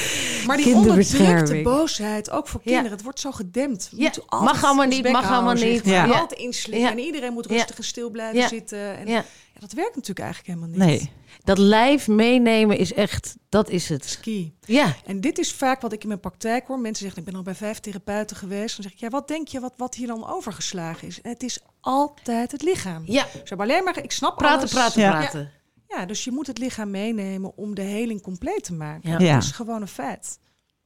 [0.46, 2.70] maar die onderdrukte boosheid, ook voor Ja.
[2.70, 2.92] kinderen.
[2.96, 3.88] Het wordt zo gedempt.
[3.90, 5.84] We Ja, mag allemaal niet, mag allemaal niet.
[5.84, 6.04] Ja.
[6.04, 6.84] En Altijd inslikken.
[6.86, 6.90] Ja.
[6.90, 7.54] En iedereen moet Ja.
[7.57, 8.48] rustig en stil blijven Ja.
[8.48, 8.96] zitten.
[9.07, 9.24] En
[9.57, 9.61] Ja.
[9.61, 10.98] dat werkt natuurlijk eigenlijk helemaal niet.
[11.00, 11.11] Nee.
[11.44, 14.04] Dat lijf meenemen is echt, dat is het.
[14.04, 14.54] Ski.
[14.61, 16.78] Ja, En dit is vaak wat ik in mijn praktijk hoor.
[16.80, 18.74] Mensen zeggen, ik ben al bij vijf therapeuten geweest.
[18.76, 21.18] Dan zeg ik, ja, wat denk je wat, wat hier dan overgeslagen is?
[21.22, 23.02] Het is altijd het lichaam.
[23.07, 23.26] ja.
[23.32, 24.70] Ze hebben alleen maar, ik snap praten, alles.
[24.72, 25.11] praten, Ja.
[25.11, 25.50] praten.
[25.88, 29.11] Ja, dus je moet het lichaam meenemen om de heling compleet te maken.
[29.24, 29.34] Ja.
[29.34, 30.38] Dat is gewoon een feit.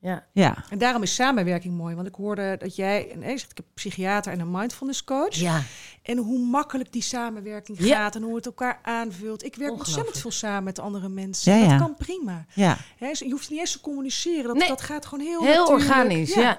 [0.03, 0.27] Ja.
[0.33, 0.65] Ja.
[0.71, 1.95] En daarom is samenwerking mooi.
[1.95, 5.35] Want ik hoorde dat jij, en, ik heb een psychiater en een mindfulness coach.
[5.35, 5.63] ja.
[6.03, 7.97] En hoe makkelijk die samenwerking Ja.
[7.97, 9.45] gaat en hoe het elkaar aanvult.
[9.45, 11.53] Ik werk ontzettend veel samen met andere mensen.
[11.57, 11.69] Ja, ja.
[11.69, 12.45] Dat kan prima.
[12.55, 12.77] Ja.
[12.99, 14.45] Hè, je hoeft niet eens te communiceren.
[14.45, 14.69] Dat, Nee.
[14.69, 15.91] dat gaat gewoon heel Heel natuurlijk.
[15.91, 16.59] organisch, ja.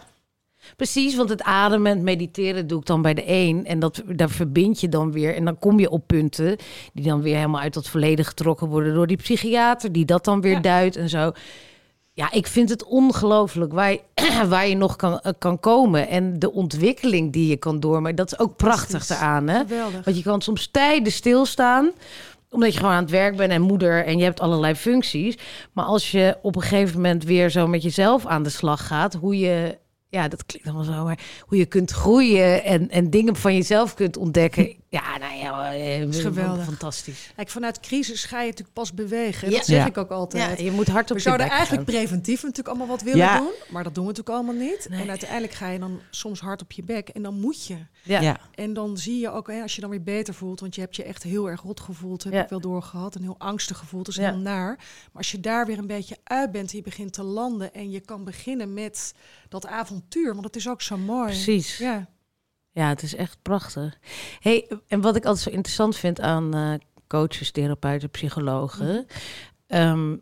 [0.76, 3.66] Precies, want het ademen en het mediteren doe ik dan bij de een.
[3.66, 5.36] En dat, daar verbind je dan weer.
[5.36, 6.58] En dan kom je op punten
[6.94, 10.42] die dan weer helemaal uit dat verleden getrokken worden door die psychiater, die dat dan
[10.42, 10.60] weer Ja.
[10.60, 11.32] duidt en zo.
[12.14, 14.02] Ja, ik vind het ongelooflijk waar, je-
[14.50, 16.08] waar je nog kan, eh, kan komen.
[16.08, 19.48] En de ontwikkeling die je kan doormaken, dat is ook prachtig eraan.
[19.48, 19.60] Hè?
[19.60, 20.04] Geweldig.
[20.06, 21.92] Want je kan soms tijden stilstaan
[22.50, 25.38] omdat je gewoon aan het werk bent en moeder en je hebt allerlei functies.
[25.74, 29.14] Maar als je op een gegeven moment weer zo met jezelf aan de slag gaat,
[29.14, 29.78] hoe je,
[30.10, 33.94] ja, dat klinkt allemaal zo, maar hoe je kunt groeien en, en dingen van jezelf
[33.94, 34.76] kunt ontdekken.
[34.92, 36.66] Ja, nou ja, eh, is geweldig.
[36.66, 37.32] fantastisch.
[37.36, 39.50] Kijk, vanuit crisis ga je natuurlijk pas bewegen.
[39.50, 39.56] Ja.
[39.58, 39.86] Dat zeg Ja.
[39.86, 40.60] ik ook altijd.
[40.60, 41.96] Ja, je moet hard op We je zouden eigenlijk gaan.
[41.96, 43.38] preventief natuurlijk allemaal wat willen Ja.
[43.38, 43.52] doen.
[43.70, 44.88] Maar dat doen we natuurlijk allemaal niet.
[44.90, 45.02] Nee.
[45.02, 47.10] En uiteindelijk ga je dan soms hard op je bek.
[47.10, 47.78] En dan moet je.
[48.04, 48.22] Ja.
[48.22, 48.38] Ja.
[48.56, 50.96] En dan zie je ook, hè, als je dan weer beter voelt, want je hebt
[50.96, 52.44] je echt heel erg rot gevoeld, heb Ja.
[52.44, 54.30] ik wel doorgehad, en heel angstig gevoeld, dat is Ja.
[54.32, 54.76] heel naar.
[54.76, 57.92] Maar als je daar weer een beetje uit bent, en je begint te landen en
[57.92, 59.14] je kan beginnen met
[59.50, 61.26] dat avontuur, want het is ook zo mooi.
[61.32, 61.78] Precies.
[61.78, 62.08] Ja.
[62.74, 63.98] Ja, het is echt prachtig.
[64.40, 66.74] Hey, en wat ik altijd zo interessant vind aan eh,
[67.08, 69.08] coaches, therapeuten, psychologen.
[69.68, 70.18] ehm,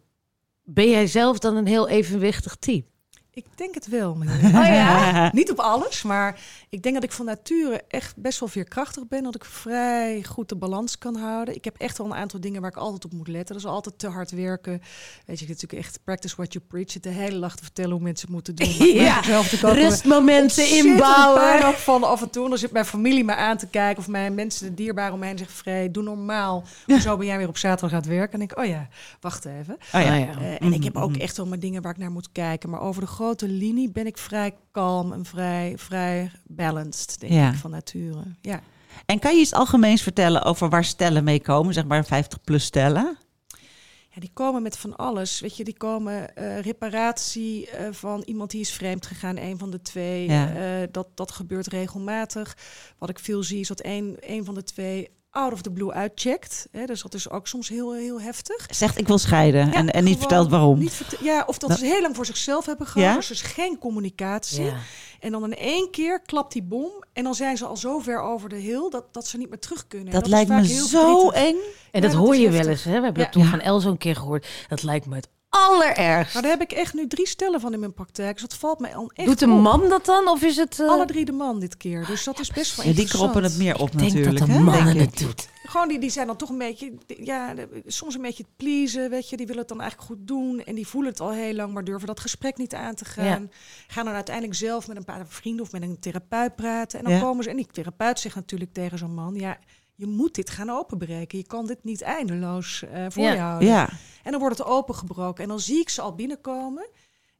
[0.63, 2.87] ben jij zelf dan een heel evenwichtig type?
[3.33, 4.11] Ik denk het wel.
[4.11, 5.29] Oh ja?
[5.33, 9.23] Niet op alles, maar ik denk dat ik van nature echt best wel veerkrachtig ben.
[9.23, 11.55] Dat ik vrij goed de balans kan houden.
[11.55, 13.55] Ik heb echt wel een aantal dingen waar ik altijd op moet letten.
[13.55, 14.81] Dat is altijd te hard werken.
[15.25, 16.93] Weet je, natuurlijk echt practice what you preach.
[16.93, 18.67] Het de hele dag te vertellen hoe mensen het moeten doen.
[18.79, 21.65] Maar ik Ja, Rustmomenten inbouwen.
[21.65, 22.43] ook van af en toe.
[22.43, 23.97] En dan zit mijn familie me aan te kijken.
[23.97, 25.55] Of mijn mensen, de dierbaar om me heen zeggen...
[25.55, 26.63] Vrij, doe normaal.
[27.01, 28.39] Zo ben jij weer op zaterdag aan het werken.
[28.39, 28.87] En ik, oh ja,
[29.19, 29.77] wacht even.
[29.93, 30.07] Oh ja.
[30.17, 32.69] Eh, en ik heb ook echt wel mijn dingen waar ik naar moet kijken.
[32.69, 37.49] Maar over de grote linie ben ik vrij kalm en vrij, vrij balanced, denk Ja.
[37.49, 38.23] ik, van nature.
[38.41, 38.61] Ja.
[39.05, 41.73] En kan je iets algemeens vertellen over waar stellen mee komen?
[41.73, 43.17] Zeg maar 50 plus stellen.
[44.09, 45.39] ja, die komen met van alles.
[45.39, 49.71] Weet je, die komen eh, reparatie eh, van iemand die is vreemd gegaan, een van
[49.71, 50.25] de twee.
[50.29, 50.53] Ja.
[50.55, 52.57] Eh, dat, dat gebeurt regelmatig.
[52.97, 55.91] Wat ik veel zie is dat een, een van de twee out of the blue
[55.93, 56.67] uitcheckt.
[56.71, 58.65] Hè, dus dat is ook soms heel, heel heftig.
[58.69, 60.79] Zegt ik wil scheiden Ja, en, en niet vertelt waarom.
[60.79, 63.09] Niet ja, of dat Dat- ze heel lang voor zichzelf hebben gehad.
[63.09, 63.15] Ja?
[63.15, 64.63] Dus er is geen communicatie.
[64.63, 64.73] Ja.
[65.19, 66.91] En dan in één keer klapt die bom.
[67.13, 69.59] En dan zijn ze al zo ver over de hill dat, dat ze niet meer
[69.59, 70.13] terug kunnen.
[70.13, 71.49] En dat, lijkt me heel zo verdrietig.
[71.49, 71.55] eng.
[71.55, 72.61] En Ja, dat dat hoor je heftig.
[72.61, 72.83] wel eens.
[72.83, 72.89] Hè?
[72.97, 73.23] We hebben Ja.
[73.23, 73.49] dat toen Ja.
[73.49, 74.47] van El zo'n keer gehoord.
[74.67, 76.33] Dat lijkt me het allerergst.
[76.33, 78.33] Maar daar heb ik echt nu drie stellen van in mijn praktijk.
[78.33, 79.59] Dus dat valt mij al echt Doet de op.
[79.61, 80.27] man dat dan?
[80.27, 80.79] Of is het...
[80.79, 82.05] eh, Alle drie de man dit keer.
[82.05, 84.39] Dus dat is best wel Ja, die kroppen het meer op Ik denk natuurlijk.
[84.39, 85.49] dat de denk het doet.
[85.63, 89.09] Gewoon die, die zijn dan toch een beetje, ja, de- soms een beetje het pleasen,
[89.09, 89.37] weet je.
[89.37, 91.83] Die willen het dan eigenlijk goed doen en die voelen het al heel lang, maar
[91.83, 93.51] durven dat gesprek niet aan te gaan.
[93.87, 96.99] Gaan dan uiteindelijk zelf met een paar vrienden of met een therapeut praten.
[96.99, 97.19] En dan Ja.
[97.19, 99.57] komen ze, en die therapeut zegt natuurlijk tegen zo'n man, ja,
[99.99, 101.37] je moet dit gaan openbreken.
[101.37, 103.31] Je kan dit niet eindeloos eh, voor Ja.
[103.33, 103.67] je houden.
[103.67, 103.89] Ja,
[104.23, 105.43] En dan wordt het opengebroken.
[105.43, 106.89] En dan zie ik ze al binnenkomen.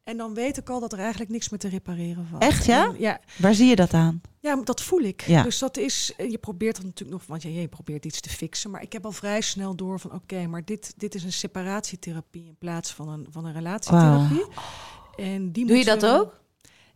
[0.03, 2.41] En dan weet ik al dat er eigenlijk niks meer te repareren valt.
[2.41, 2.86] Echt, ja?
[2.86, 4.22] En ja, waar zie je dat aan?
[4.39, 5.22] ja, dat voel ik.
[5.22, 5.43] Ja.
[5.43, 8.70] Dus dat is, eh, je probeert het natuurlijk nog, want je probeert iets te fixen.
[8.72, 12.45] Maar ik heb al vrij snel door van, oké, maar dit, dit is een separatietherapie
[12.45, 14.45] in plaats van een, van een relatietherapie.
[15.16, 16.39] En die Doe je moet, dat eh, ook?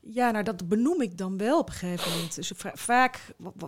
[0.05, 2.35] Ja, nou dat benoem ik dan wel op een gegeven moment.
[2.35, 3.19] Dus va- vaak,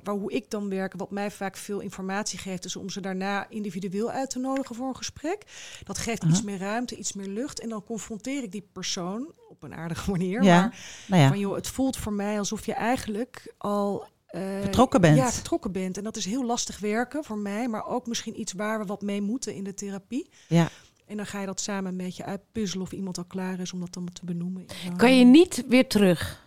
[0.06, 4.10] hoe ik dan werk, wat mij vaak veel informatie geeft, is om ze daarna individueel
[4.12, 5.44] uit te nodigen voor een gesprek.
[5.84, 7.60] Dat geeft iets meer ruimte, iets meer lucht.
[7.60, 10.44] En dan confronteer ik die persoon op een aardige manier.
[10.44, 10.76] Ja, Maar
[11.08, 15.18] Nou ja, van joh, het voelt voor mij alsof je eigenlijk al eh, Vertrokken bent.
[15.18, 15.98] Ja, vertrokken bent.
[15.98, 19.02] En dat is heel lastig werken voor mij, maar ook misschien iets waar we wat
[19.02, 20.30] mee moeten in de therapie.
[20.48, 20.70] ja.
[21.06, 23.80] En dan ga je dat samen een beetje uitpuzzelen of iemand al klaar is om
[23.80, 24.66] dat dan te benoemen.
[24.98, 26.44] Kan je niet weer terug?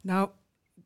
[0.00, 0.30] Nou,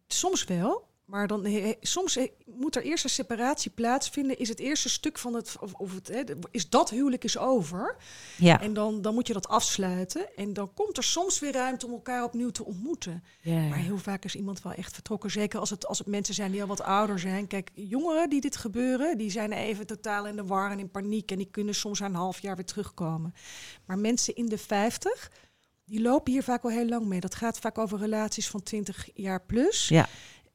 [0.07, 0.89] soms wel.
[1.11, 4.39] Maar dan, he- soms he- moet er eerst een separatie plaatsvinden.
[4.39, 7.97] Is het eerste stuk van het, of, of het, is dat huwelijk is over.
[8.37, 8.61] ja.
[8.61, 10.37] En dan, dan moet je dat afsluiten.
[10.37, 13.25] En dan komt er soms weer ruimte om elkaar opnieuw te ontmoeten.
[13.69, 15.31] Maar heel vaak is iemand wel echt vertrokken.
[15.31, 17.47] Zeker als het, als het mensen zijn die al wat ouder zijn.
[17.47, 21.31] Kijk, jongeren die dit gebeuren, die zijn even totaal in de war en in paniek.
[21.31, 23.35] En die kunnen soms na een half jaar weer terugkomen.
[23.85, 25.31] Maar mensen in de 50,
[25.85, 27.21] die lopen hier vaak al heel lang mee.
[27.21, 29.89] Dat gaat vaak over relaties van 20 jaar plus.
[29.89, 30.09] Ja.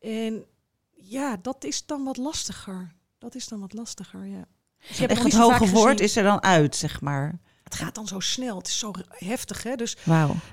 [0.05, 0.45] En
[0.93, 2.95] ja, dat is dan wat lastiger.
[3.17, 4.45] Dat is dan wat lastiger, ja.
[4.87, 7.39] Dus je hebt het hoge woord is er dan uit, zeg maar.
[7.63, 8.57] Het gaat dan zo snel.
[8.57, 9.75] Het is zo heftig, hè?
[9.75, 9.97] Dus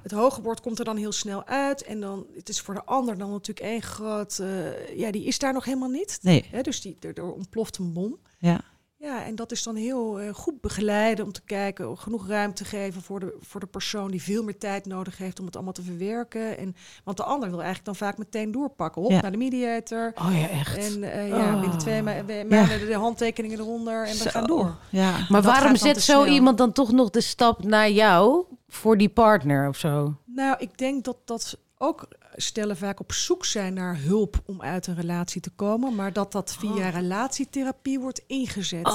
[0.03, 1.83] het hoge woord komt er dan heel snel uit.
[1.83, 4.39] En dan, het is voor de ander dan natuurlijk één groot...
[4.39, 6.19] eh, ja, die is daar nog helemaal niet.
[6.23, 6.63] Nee, Hè?
[6.63, 8.19] Dus die, er, er ontploft een bom.
[8.39, 8.61] ja.
[9.05, 13.03] Ja, en dat is dan heel eh, goed begeleiden om te kijken, genoeg ruimte geven
[13.03, 15.83] voor de, voor de persoon die veel meer tijd nodig heeft om het allemaal te
[15.83, 16.59] verwerken.
[16.59, 19.03] En, want de ander wil eigenlijk dan vaak meteen doorpakken.
[19.03, 19.21] Hop, Ja.
[19.21, 20.13] naar de mediator.
[20.15, 20.77] Oh ja, echt.
[20.95, 21.61] En eh, ja, Oh.
[21.61, 24.31] binnen twee ma- ma- maanden de handtekeningen eronder en we Zo.
[24.31, 24.77] gaan door.
[24.91, 25.11] Ja.
[25.11, 26.27] maar dat waarom zet zo snel.
[26.35, 30.15] iemand dan toch nog de stap naar jou voor die partner of zo?
[30.25, 34.87] Nou, ik denk dat dat ook stellen vaak op zoek zijn naar hulp om uit
[34.87, 38.87] een relatie te komen, maar dat dat via relatietherapie wordt ingezet.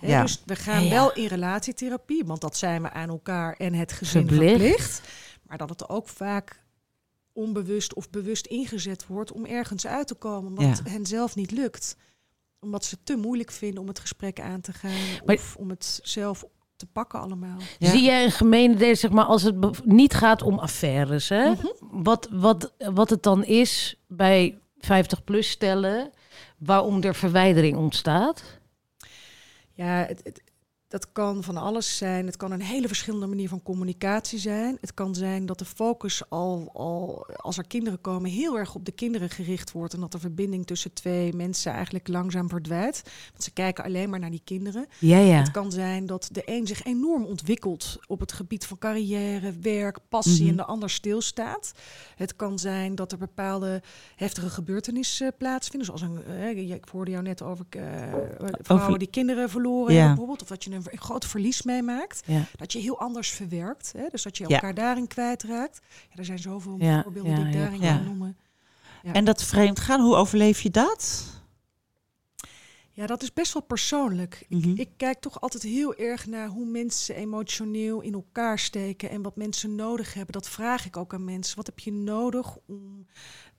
[0.00, 0.22] Hè, Ja.
[0.22, 3.92] Dus we gaan Ja, wel in relatietherapie, want dat zijn we aan elkaar en het
[3.92, 4.50] gezin Verplicht.
[4.60, 5.02] verplicht.
[5.42, 6.60] Maar dat het ook vaak
[7.32, 10.70] onbewust of bewust ingezet wordt om ergens uit te komen, omdat Ja.
[10.70, 11.96] het hen zelf niet lukt.
[12.60, 14.90] Omdat ze het te moeilijk vinden om het gesprek aan te gaan
[15.24, 16.44] Maar- of om het zelf
[16.86, 17.56] te pakken allemaal.
[17.78, 17.90] Ja.
[17.90, 21.50] Zie jij een gemene deel, zeg maar, als het be- niet gaat om affaires, hè?
[21.50, 21.66] Mhm.
[21.80, 26.10] wat, wat, wat het dan is bij 50-plus stellen,
[26.58, 28.42] waarom er verwijdering ontstaat?
[29.72, 30.42] Ja, het, het-
[30.92, 32.26] dat kan van alles zijn.
[32.26, 34.78] Het kan een hele verschillende manier van communicatie zijn.
[34.80, 38.84] Het kan zijn dat de focus al, al als er kinderen komen, heel erg op
[38.84, 39.94] de kinderen gericht wordt.
[39.94, 43.02] En dat de verbinding tussen twee mensen eigenlijk langzaam verdwijnt.
[43.30, 44.86] Want ze kijken alleen maar naar die kinderen.
[44.98, 45.38] Ja, ja.
[45.38, 49.98] Het kan zijn dat de een zich enorm ontwikkelt op het gebied van carrière, werk,
[50.08, 50.50] passie Mhm.
[50.50, 51.72] en de ander stilstaat.
[52.16, 53.82] Het kan zijn dat er bepaalde
[54.16, 55.86] heftige gebeurtenissen plaatsvinden.
[55.86, 57.82] Zoals een, eh, ik hoorde jou net over eh,
[58.60, 60.06] vrouwen die kinderen verloren Ja.
[60.06, 60.42] bijvoorbeeld.
[60.42, 62.22] Of dat je een, een groot verlies meemaakt.
[62.26, 62.44] Ja.
[62.56, 63.92] Dat je heel anders verwerkt.
[63.96, 64.08] Hè?
[64.10, 65.80] Dus dat je elkaar daarin kwijtraakt.
[66.10, 68.36] Ja, er zijn zoveel voorbeelden die ik daarin kan noemen.
[69.02, 69.12] Ja.
[69.12, 71.30] En dat vreemd gaan, hoe overleef je dat?
[72.94, 74.46] Ja, dat is best wel persoonlijk.
[74.48, 74.70] Mhm.
[74.70, 79.22] Ik, ik kijk toch altijd heel erg naar hoe mensen emotioneel in elkaar steken en
[79.22, 80.32] wat mensen nodig hebben.
[80.32, 81.56] Dat vraag ik ook aan mensen.
[81.56, 83.06] Wat heb je nodig om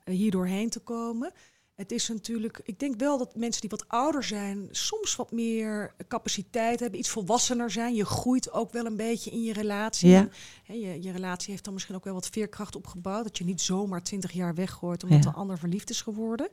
[0.04, 1.32] eh, hier doorheen te komen?
[1.74, 5.94] Het is natuurlijk, ik denk wel dat mensen die wat ouder zijn, soms wat meer
[6.08, 7.94] capaciteit hebben, iets volwassener zijn.
[7.94, 10.08] Je groeit ook wel een beetje in je relatie.
[10.10, 10.28] Ja.
[10.64, 13.24] Hè, je, je relatie heeft dan misschien ook wel wat veerkracht opgebouwd.
[13.24, 15.30] Dat je niet zomaar twintig jaar weggooit omdat Ja.
[15.30, 16.48] de ander verliefd is geworden.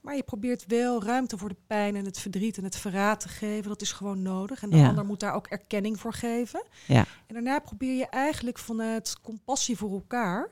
[0.00, 3.28] Maar je probeert wel ruimte voor de pijn en het verdriet en het verraad te
[3.28, 3.68] geven.
[3.68, 4.62] Dat is gewoon nodig.
[4.62, 4.88] En de Ja.
[4.88, 6.64] ander moet daar ook erkenning voor geven.
[6.86, 7.04] Ja.
[7.26, 10.50] En daarna probeer je eigenlijk vanuit compassie voor elkaar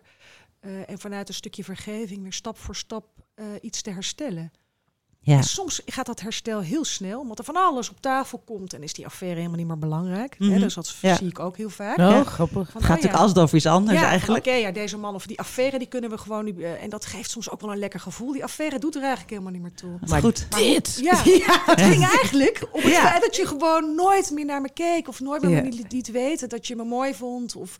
[0.60, 3.04] eh, en vanuit een stukje vergeving weer stap voor stap
[3.34, 4.52] eh, iets te herstellen.
[5.22, 5.36] Ja.
[5.36, 8.82] En soms gaat dat herstel heel snel, omdat er van alles op tafel komt en
[8.82, 10.38] is die affaire helemaal niet meer belangrijk.
[10.38, 10.50] Mhm.
[10.52, 11.16] Hè, dus dat Ja.
[11.16, 11.98] zie ik ook heel vaak.
[11.98, 12.24] Oh, Ja.
[12.24, 12.54] grappig.
[12.54, 14.46] Van, Het gaat oh natuurlijk altijd over iets anders eigenlijk.
[14.46, 16.62] Oké, ja, deze man of die affaire, die kunnen we gewoon nu.
[16.62, 18.32] eh, en dat geeft soms ook wel een lekker gevoel.
[18.32, 19.90] Die affaire doet er eigenlijk helemaal niet meer toe.
[20.08, 20.46] Maar goed.
[20.50, 20.98] dit!
[21.02, 21.16] Ja,
[21.64, 25.08] het ging eigenlijk om het feit dat je gewoon nooit meer naar me keek.
[25.08, 27.56] Of nooit meer me liet, weten dat je me mooi vond.
[27.56, 27.76] Of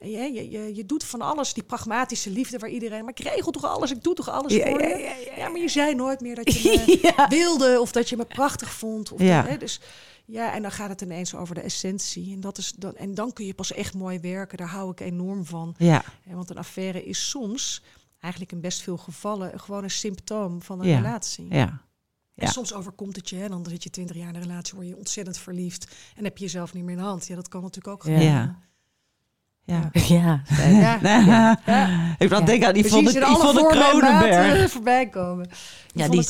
[0.00, 3.04] je, je, je, je doet van alles, die pragmatische liefde waar iedereen...
[3.04, 5.32] Maar ik regel toch alles, ik doe toch alles Ja, voor je?
[5.36, 7.28] ja, maar je zei nooit meer dat je me Ja.
[7.28, 9.12] wilde of dat je me prachtig vond.
[9.12, 9.42] Of Ja.
[9.42, 9.80] dat, dus
[10.24, 12.32] ja, en dan gaat het ineens over de essentie.
[12.34, 14.58] En, dat is dan, en dan kun je pas echt mooi werken.
[14.58, 15.74] Daar hou ik enorm van.
[15.78, 17.82] Ja, Want een affaire is soms,
[18.20, 20.96] eigenlijk in best veel gevallen, gewoon een symptoom van een Ja.
[20.96, 21.46] relatie.
[21.54, 21.82] ja.
[22.34, 22.52] En Ja.
[22.52, 24.96] soms overkomt het je, hè, dan zit je twintig jaar in een relatie, word je
[24.96, 27.26] ontzettend verliefd en heb je jezelf niet meer in de hand.
[27.26, 28.02] Ja, dat kan natuurlijk ook.
[28.02, 28.26] Gebeuren.
[28.28, 28.58] Ja.
[29.64, 29.90] Ja.
[30.08, 30.42] Ja.
[30.70, 30.98] Ja.
[31.02, 31.58] Ja.
[31.66, 31.88] Ja.
[32.18, 34.70] Ik wil denken aan Yvonne, Yvonne vormen en maten Kronenberg.
[34.70, 35.48] voorbij komen.
[35.94, 36.26] Ja, die,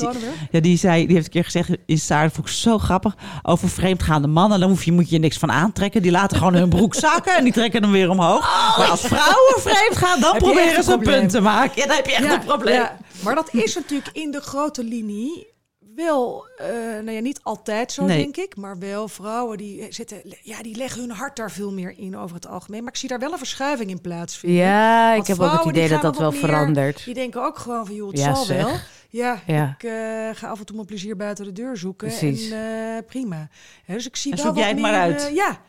[0.50, 3.16] ja, die, zei, die heeft een keer gezegd in Saar, dat vond ik zo grappig,
[3.42, 4.60] over vreemdgaande mannen.
[4.60, 6.02] Dan hoef je, moet je niks van aantrekken.
[6.02, 8.76] Die laten gewoon hun broek zakken en die trekken hem weer omhoog.
[8.78, 11.80] maar als vrouwen vreemd gaan, dan proberen ze een punt te maken.
[11.80, 12.74] Ja, dan heb je echt Ja, een probleem.
[12.74, 12.96] ja.
[13.24, 15.46] Maar dat is natuurlijk in de grote linie
[15.94, 18.18] wel, eh, nou ja, niet altijd zo Nee.
[18.22, 21.94] denk ik, maar wel vrouwen die zitten, ja, die leggen hun hart daar veel meer
[21.98, 22.82] in over het algemeen.
[22.82, 24.58] Maar ik zie daar wel een verschuiving in plaatsvinden.
[24.60, 27.04] Ja, ik heb ook het idee dat dat wel meer- verandert.
[27.04, 28.62] Die denken ook gewoon van, joh, het Ja, zal zeg.
[28.64, 28.72] wel.
[29.08, 29.76] Ja, Ja.
[29.78, 32.08] ik eh, ga af en toe mijn plezier buiten de deur zoeken.
[32.08, 32.50] Precies.
[32.50, 33.48] En eh, prima.
[33.86, 35.26] Dus ik zie En wel zoek jij het meer, maar uit.
[35.28, 35.60] eh, ja.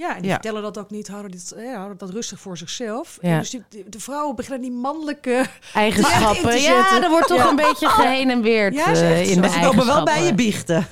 [0.00, 0.32] Ja, en die Ja.
[0.32, 3.18] vertellen dat ook niet, houden, dit, eh, houden dat rustig voor zichzelf.
[3.20, 3.28] Ja.
[3.30, 5.30] En dus die, de vrouwen beginnen die mannelijke...
[5.30, 6.50] in Eigenschappen.
[6.50, 7.48] te Ja, er wordt toch Ja.
[7.48, 10.34] een beetje geheen en weer Ja, echt in de Ze Ze komen wel bij je
[10.34, 10.86] biechten.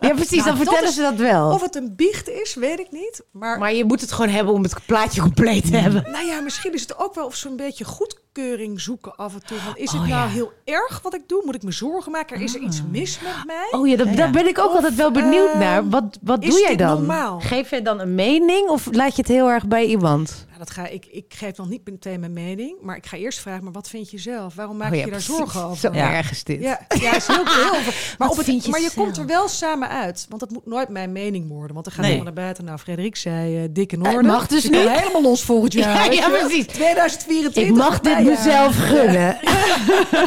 [0.00, 0.30] Ja, precies.
[0.44, 1.50] Nou, dan dat vertellen is- ze dat wel.
[1.50, 3.22] Of het een biecht is, weet ik niet.
[3.32, 6.04] Maar, Maar je moet het gewoon hebben om het plaatje compleet te hebben.
[6.12, 9.46] nou ja, misschien is het ook wel of ze een beetje goedkeuring zoeken af en
[9.46, 9.58] toe.
[9.58, 10.28] Van, is het Oh, nou ja.
[10.28, 11.42] heel erg wat ik doe?
[11.44, 12.40] Moet ik me zorgen maken?
[12.40, 13.68] Is er iets mis met mij?
[13.70, 14.14] Oh ja, dat, Ja.
[14.14, 15.88] daar ben ik ook altijd wel benieuwd ehm, naar.
[15.88, 16.96] Wat, wat doe jij dan?
[16.96, 17.40] normaal?
[17.40, 20.46] Geef jij dan een mening of laat je het heel erg bij iemand?
[20.60, 22.76] Nou, dat ga ik, ik geef nog niet meteen mijn mening.
[22.82, 24.54] Maar ik ga eerst vragen, maar wat vind je zelf?
[24.54, 25.76] Waarom maak Oh je ja, je daar zorgen over?
[25.76, 26.12] Zo Ja.
[26.12, 26.60] erg is dit.
[26.62, 27.92] Ja, ja is heel, heel veel.
[28.18, 29.04] Maar, op het, je maar je zelf?
[29.06, 30.26] komt er wel samen uit.
[30.28, 31.72] Want dat moet nooit mijn mening worden.
[31.72, 32.18] Want dan gaan Nee.
[32.18, 32.64] we naar buiten.
[32.64, 34.28] Nou, Frederik zei uh, dik in Eh, orde.
[34.28, 34.88] mag dus niet.
[34.88, 36.14] helemaal los volgend jaar.
[36.14, 36.66] Ja, precies.
[36.66, 37.62] 2024.
[37.62, 38.22] Ik mag dit jaar.
[38.22, 39.38] mezelf gunnen.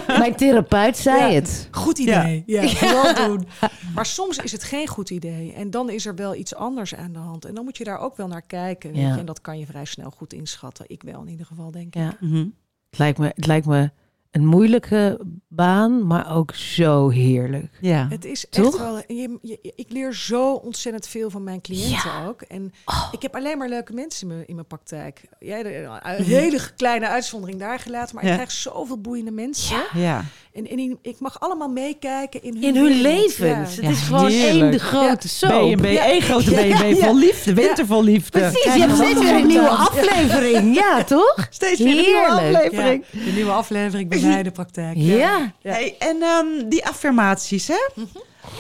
[0.20, 1.30] Mijn therapeut zei Ja.
[1.30, 1.68] het.
[1.72, 2.44] Goed idee.
[2.46, 3.48] Ja, vooral doen.
[3.96, 5.54] Maar soms is het geen goed idee.
[5.58, 7.46] En dan is er wel iets anders aan de hand.
[7.46, 8.92] En dan moet je daar ook wel naar kijken.
[8.92, 9.14] Weet Ja.
[9.14, 9.20] je?
[9.20, 10.86] En dat kan je vrij snel goed inschatten.
[10.88, 12.02] Ik wel in ieder geval, denk ik.
[12.02, 12.18] Ja.
[12.20, 12.46] Mhm.
[12.90, 13.92] Het, lijkt me, het lijkt me
[14.32, 17.78] een moeilijke baan, maar ook zo heerlijk.
[17.82, 18.08] Ja.
[18.10, 18.66] Het is Toch?
[18.66, 18.98] echt wel.
[19.08, 22.42] Je, je- ik leer zo ontzettend veel van mijn cliënten ook.
[22.42, 22.72] En
[23.12, 25.22] ik heb alleen maar leuke mensen in mijn, in mijn praktijk.
[25.40, 28.16] Jij, de- een hele kleine uitzondering daar gelaten.
[28.16, 28.30] Maar Ja.
[28.30, 29.84] ik krijg zoveel boeiende mensen.
[29.94, 30.24] ja.
[30.54, 33.76] En, en ik mag allemaal meekijken in hun, In hun levens.
[33.76, 33.82] Ja.
[33.82, 35.76] Het is gewoon één de grote soap.
[35.76, 36.96] B&B, één grote ja.
[36.96, 38.40] vol liefde, winter vol liefde.
[38.40, 40.76] Precies, je hebt steeds weer een nieuwe aflevering.
[40.76, 41.48] Ja, toch?
[41.50, 43.04] Steeds weer een nieuwe aflevering.
[43.12, 44.98] Ja, de nieuwe aflevering bij mij, de praktijk.
[44.98, 45.52] Ja.
[45.62, 45.72] Ja.
[45.72, 47.88] Hey, en ehm, die affirmaties, hè?
[47.96, 48.06] Mhm.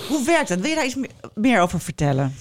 [0.07, 0.59] Hoe werkt dat?
[0.59, 2.35] Wil je daar iets me- meer over vertellen?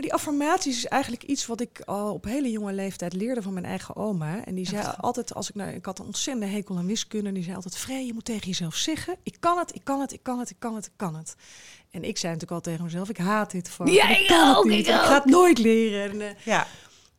[0.00, 3.64] Die affirmaties is eigenlijk iets wat ik al op hele jonge leeftijd leerde van mijn
[3.64, 4.44] eigen oma.
[4.44, 7.32] En die zei altijd, als ik nou, ik had een ontzettende hekel aan wiskunde.
[7.32, 10.12] Die zei altijd, Vrij, je moet tegen jezelf zeggen, ik kan het, ik kan het,
[10.12, 11.34] ik kan het, ik kan het, ik kan het.
[11.90, 13.88] En ik zei natuurlijk al tegen mezelf, ik haat dit vak.
[13.88, 14.86] Ja, ik kan ook, het niet.
[14.86, 16.10] ik Ik ga het nooit leren.
[16.10, 16.66] En, eh, Ja.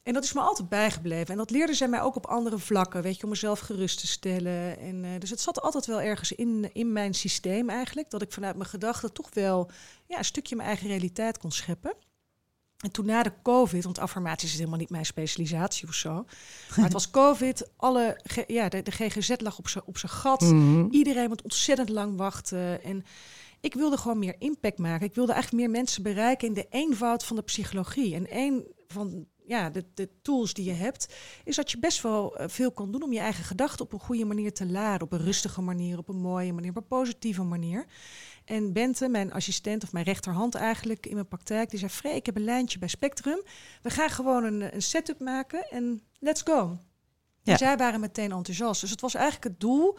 [0.03, 1.27] en dat is me altijd bijgebleven.
[1.27, 4.07] En dat leerde zij mij ook op andere vlakken, weet je, om mezelf gerust te
[4.07, 4.79] stellen.
[4.79, 8.31] En, eh, dus het zat altijd wel ergens in, in mijn systeem eigenlijk, dat ik
[8.31, 9.69] vanuit mijn gedachten toch wel
[10.07, 11.93] ja, een stukje mijn eigen realiteit kon scheppen.
[12.79, 16.13] En toen na de COVID, want affirmaties is helemaal niet mijn specialisatie of zo.
[16.75, 20.41] Maar het was COVID, alle, ja, de, de GGZ lag op zijn op zijn gat.
[20.41, 20.87] Mhm.
[20.89, 22.83] Iedereen moet ontzettend lang wachten.
[22.83, 23.03] En
[23.59, 25.07] ik wilde gewoon meer impact maken.
[25.07, 28.15] Ik wilde eigenlijk meer mensen bereiken in de eenvoud van de psychologie.
[28.15, 31.13] En een van ja, de, de tools die je hebt,
[31.43, 33.99] is dat je best wel eh, veel kan doen om je eigen gedachten op een
[33.99, 35.01] goede manier te laden.
[35.01, 37.85] Op een rustige manier, op een mooie manier, op een positieve manier.
[38.49, 42.25] En Bente, mijn assistent of mijn rechterhand eigenlijk in mijn praktijk, die zei: Free, ik
[42.25, 43.41] heb een lijntje bij Spectrum.
[43.81, 46.77] We gaan gewoon een, een setup maken en let's go.
[47.41, 47.51] Ja.
[47.51, 48.81] En zij waren meteen enthousiast.
[48.81, 49.97] Dus het was eigenlijk het doel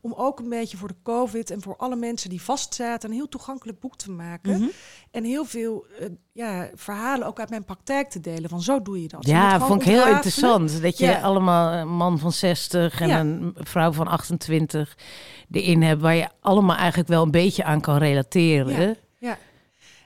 [0.00, 3.28] om ook een beetje voor de COVID en voor alle mensen die vastzaten een heel
[3.28, 4.50] toegankelijk boek te maken.
[4.58, 4.68] Mhm.
[5.10, 8.50] En heel veel eh, ja, verhalen ook uit mijn praktijk te delen.
[8.50, 9.26] Van zo doe je dat.
[9.26, 10.82] Ja, vond ik heel interessant.
[10.82, 11.20] Dat je Ja.
[11.20, 13.20] allemaal een man van 60 en Ja.
[13.20, 14.96] een vrouw van 28
[15.50, 16.00] erin hebt...
[16.02, 18.80] waar je allemaal eigenlijk wel een beetje aan kan relateren.
[18.88, 18.94] Ja.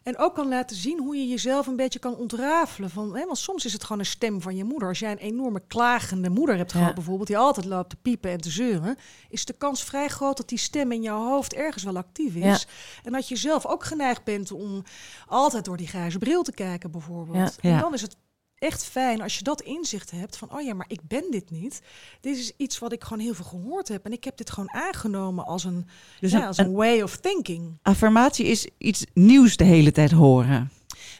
[0.04, 2.90] En ook kan laten zien hoe je jezelf een beetje kan ontrafelen.
[2.90, 4.88] Van, hè, want soms is het gewoon een stem van je moeder.
[4.88, 6.94] Als jij een enorme klagende moeder hebt gehad, Ja.
[6.94, 8.96] bijvoorbeeld, die altijd loopt te piepen en te zeuren,
[9.28, 12.42] is de kans vrij groot dat die stem in jouw hoofd ergens wel actief is.
[12.42, 12.58] Ja.
[13.02, 14.82] En dat je zelf ook geneigd bent om
[15.26, 17.58] altijd door die grijze bril te kijken, bijvoorbeeld.
[17.60, 17.70] Ja.
[17.70, 18.16] En dan is het
[18.64, 21.80] echt fijn als je dat inzicht hebt van, oh ja, maar ik ben dit niet.
[22.20, 24.04] Dit is iets wat ik gewoon heel veel gehoord heb.
[24.04, 25.86] En ik heb dit gewoon aangenomen als een,
[26.20, 27.78] Dus ja, als een way of thinking.
[27.82, 30.70] Affirmatie is iets nieuws de hele tijd horen.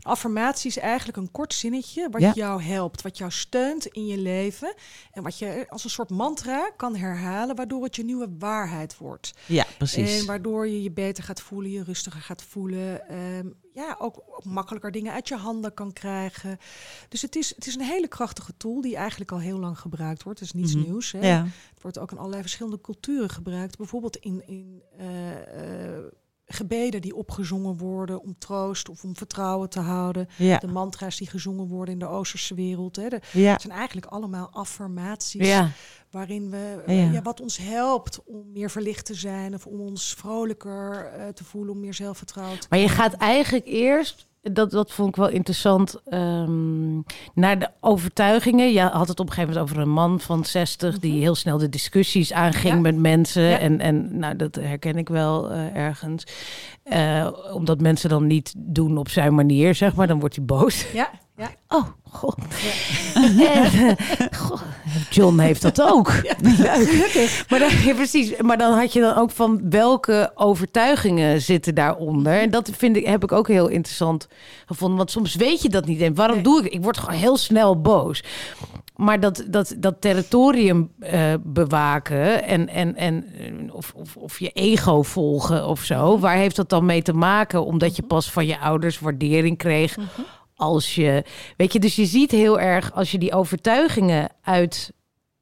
[0.00, 2.32] Affirmatie is eigenlijk een kort zinnetje wat Ja.
[2.34, 4.74] jou helpt, wat jou steunt in je leven.
[5.12, 9.32] En wat je als een soort mantra kan herhalen, waardoor het je nieuwe waarheid wordt.
[9.46, 10.20] Ja, precies.
[10.20, 13.08] En waardoor je je beter gaat voelen, je rustiger gaat voelen.
[13.08, 16.58] ehm, ja, ook, makkelijker dingen uit je handen kan krijgen.
[17.08, 20.22] Dus het is, het is een hele krachtige tool die eigenlijk al heel lang gebruikt
[20.22, 20.40] wordt.
[20.40, 20.84] Het is niets Mhm.
[20.84, 21.12] nieuws.
[21.12, 21.26] Hè?
[21.28, 21.42] Ja.
[21.44, 23.76] Het wordt ook in allerlei verschillende culturen gebruikt.
[23.76, 26.04] Bijvoorbeeld in, in eh, eh,
[26.46, 30.28] gebeden die opgezongen worden om troost of om vertrouwen te houden.
[30.38, 30.58] Ja.
[30.58, 32.96] De mantra's die gezongen worden in de Oosterse wereld.
[32.96, 33.08] Hè.
[33.08, 33.58] De, Ja.
[33.58, 35.70] zijn eigenlijk allemaal affirmaties Ja.
[36.14, 36.92] Waarin we Ja.
[37.12, 41.44] ja, wat ons helpt om meer verlicht te zijn of om ons vrolijker eh, te
[41.44, 45.28] voelen, om meer zelfvertrouwen te Maar je gaat eigenlijk eerst, dat, dat vond ik wel
[45.28, 46.94] interessant, ehm,
[47.34, 48.72] naar de overtuigingen.
[48.72, 51.58] Je had het op een gegeven moment over een man van 60 die heel snel
[51.58, 52.74] de discussies aanging Mhm.
[52.74, 52.80] Ja.
[52.80, 53.42] met mensen.
[53.42, 53.58] Ja.
[53.58, 56.26] En, en nou, dat herken ik wel eh, ergens.
[56.82, 60.06] Eh, omdat mensen dan niet doen op zijn manier, zeg maar.
[60.06, 60.92] Dan wordt hij boos.
[60.92, 61.50] Ja, ja.
[61.68, 62.36] Oh, god.
[63.14, 63.96] En,
[65.10, 66.12] John heeft dat ook.
[66.40, 67.44] Leuk.
[67.48, 68.36] Maar dan, precies.
[68.40, 72.40] Maar dan had je dan ook van welke overtuigingen zitten daaronder.
[72.40, 74.28] En dat vind ik, heb ik ook heel interessant
[74.66, 74.96] gevonden.
[74.96, 76.00] Want soms weet je dat niet.
[76.00, 76.44] En waarom Nee.
[76.44, 76.72] doe ik?
[76.72, 78.22] Ik word gewoon heel snel boos.
[78.96, 84.50] Maar dat, dat, dat territorium eh, bewaken en, en, en eh, of, of, of je
[84.50, 86.18] ego volgen of zo.
[86.18, 87.64] Waar heeft dat dan mee te maken?
[87.64, 89.96] Omdat je pas van je ouders waardering kreeg
[90.56, 91.24] als je.
[91.56, 94.92] Weet je, dus je ziet heel erg als je die overtuigingen uit,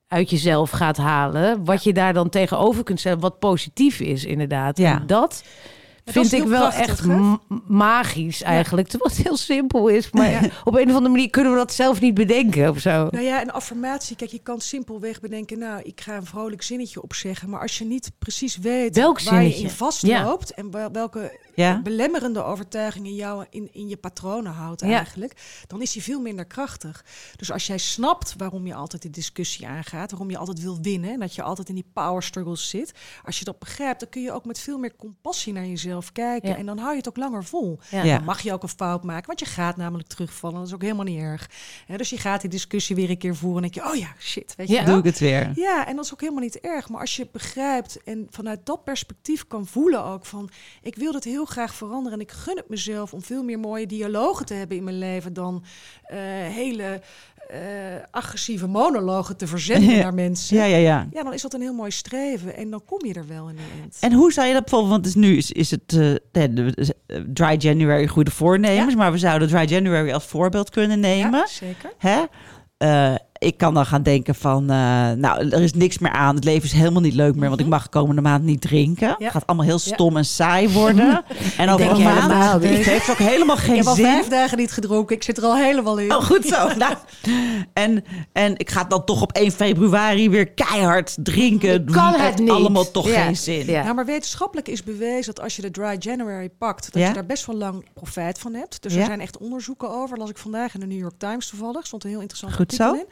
[0.06, 4.78] uit jezelf gaat halen, wat je daar dan tegenover kunt stellen, wat positief is, inderdaad.
[4.78, 5.00] Ja.
[5.00, 5.44] En dat.
[6.04, 7.06] dat Vind ik wel echt
[7.68, 8.88] magisch eigenlijk.
[8.88, 10.10] Terwijl het heel simpel is.
[10.10, 10.32] Maar
[10.64, 13.08] op een of andere manier kunnen we dat zelf niet bedenken of zo.
[13.10, 17.02] Nou ja, een affirmatie, kijk, je kan simpelweg bedenken, nou, ik ga een vrolijk zinnetje
[17.02, 21.38] opzeggen, maar als je niet precies weet Welk waar je in vastloopt en wel- welke
[21.54, 21.80] Ja.
[21.82, 24.86] belemmerende overtuigingen jou in, in je patronen houdt Ja.
[24.96, 27.04] eigenlijk, dan is die veel minder krachtig.
[27.36, 31.10] Dus als jij snapt waarom je altijd die discussie aangaat, waarom je altijd wil winnen
[31.12, 32.92] en dat je altijd in die power struggles zit,
[33.24, 36.48] als je dat begrijpt, dan kun je ook met veel meer compassie naar jezelf kijken
[36.48, 36.56] Ja.
[36.56, 37.78] en dan hou je het ook langer vol.
[37.90, 40.58] Dan mag je ook een fout maken, want je gaat namelijk terugvallen.
[40.58, 41.50] Dat is ook helemaal niet erg.
[41.96, 44.54] Dus je gaat die discussie weer een keer voeren en denk je, oh ja, shit,
[44.56, 44.84] weet je wel?
[44.84, 45.52] Doe ik het weer.
[45.54, 46.88] Ja, en dat is ook helemaal niet erg.
[46.88, 50.50] Maar als je begrijpt en vanuit dat perspectief kan voelen ook van...
[50.82, 53.12] ik wil dit heel graag veranderen en ik gun het mezelf...
[53.12, 55.32] om veel meer mooie dialogen te hebben in mijn leven...
[55.32, 55.64] dan
[56.02, 56.18] eh,
[56.48, 57.00] hele
[57.48, 57.58] eh,
[58.10, 60.02] agressieve monologen te verzenden Ja.
[60.02, 60.56] naar mensen.
[60.56, 61.06] Ja, ja, ja.
[61.12, 62.56] Ja, dan is dat een heel mooi streven.
[62.56, 63.96] En dan kom je er wel in de end.
[64.00, 66.22] En hoe zou je dat bijvoorbeeld, want is nu is, is het de-
[67.32, 68.98] Dry January goede voornemens, Ja.
[68.98, 71.38] maar we zouden Dry January als voorbeeld kunnen nemen.
[71.38, 71.92] Ja, zeker.
[71.98, 72.22] Hè?
[73.42, 74.76] Ik kan dan gaan denken van, eh,
[75.10, 76.34] nou, er is niks meer aan.
[76.34, 79.08] Het leven is helemaal niet leuk meer, want ik mag komende maand niet drinken.
[79.08, 79.16] Mhm.
[79.18, 79.24] Ja.
[79.24, 81.24] Het gaat allemaal heel stom en saai worden.
[81.56, 84.04] en over een maand het heeft ook helemaal Ik geen heb al zin.
[84.04, 85.16] vijf dagen niet gedronken.
[85.16, 86.14] Ik zit er al helemaal in.
[86.14, 86.68] Oh, goed zo.
[86.82, 86.94] Nou,
[87.72, 91.84] en, en ik ga dan toch op 1 februari weer keihard drinken.
[91.84, 92.50] Kan Het niet.
[92.50, 93.22] allemaal toch Ja.
[93.24, 93.66] geen zin.
[93.66, 93.82] Ja.
[93.82, 97.08] Nou, maar wetenschappelijk is bewezen dat als je de Dry January pakt, dat Ja?
[97.08, 98.82] je daar best wel lang profijt van hebt.
[98.82, 99.00] Dus Ja.
[99.00, 100.18] er zijn echt onderzoeken over.
[100.18, 101.86] Las ik vandaag in de New York Times toevallig.
[101.86, 102.94] Stond een heel interessant Goed artikel zo.
[103.00, 103.06] in.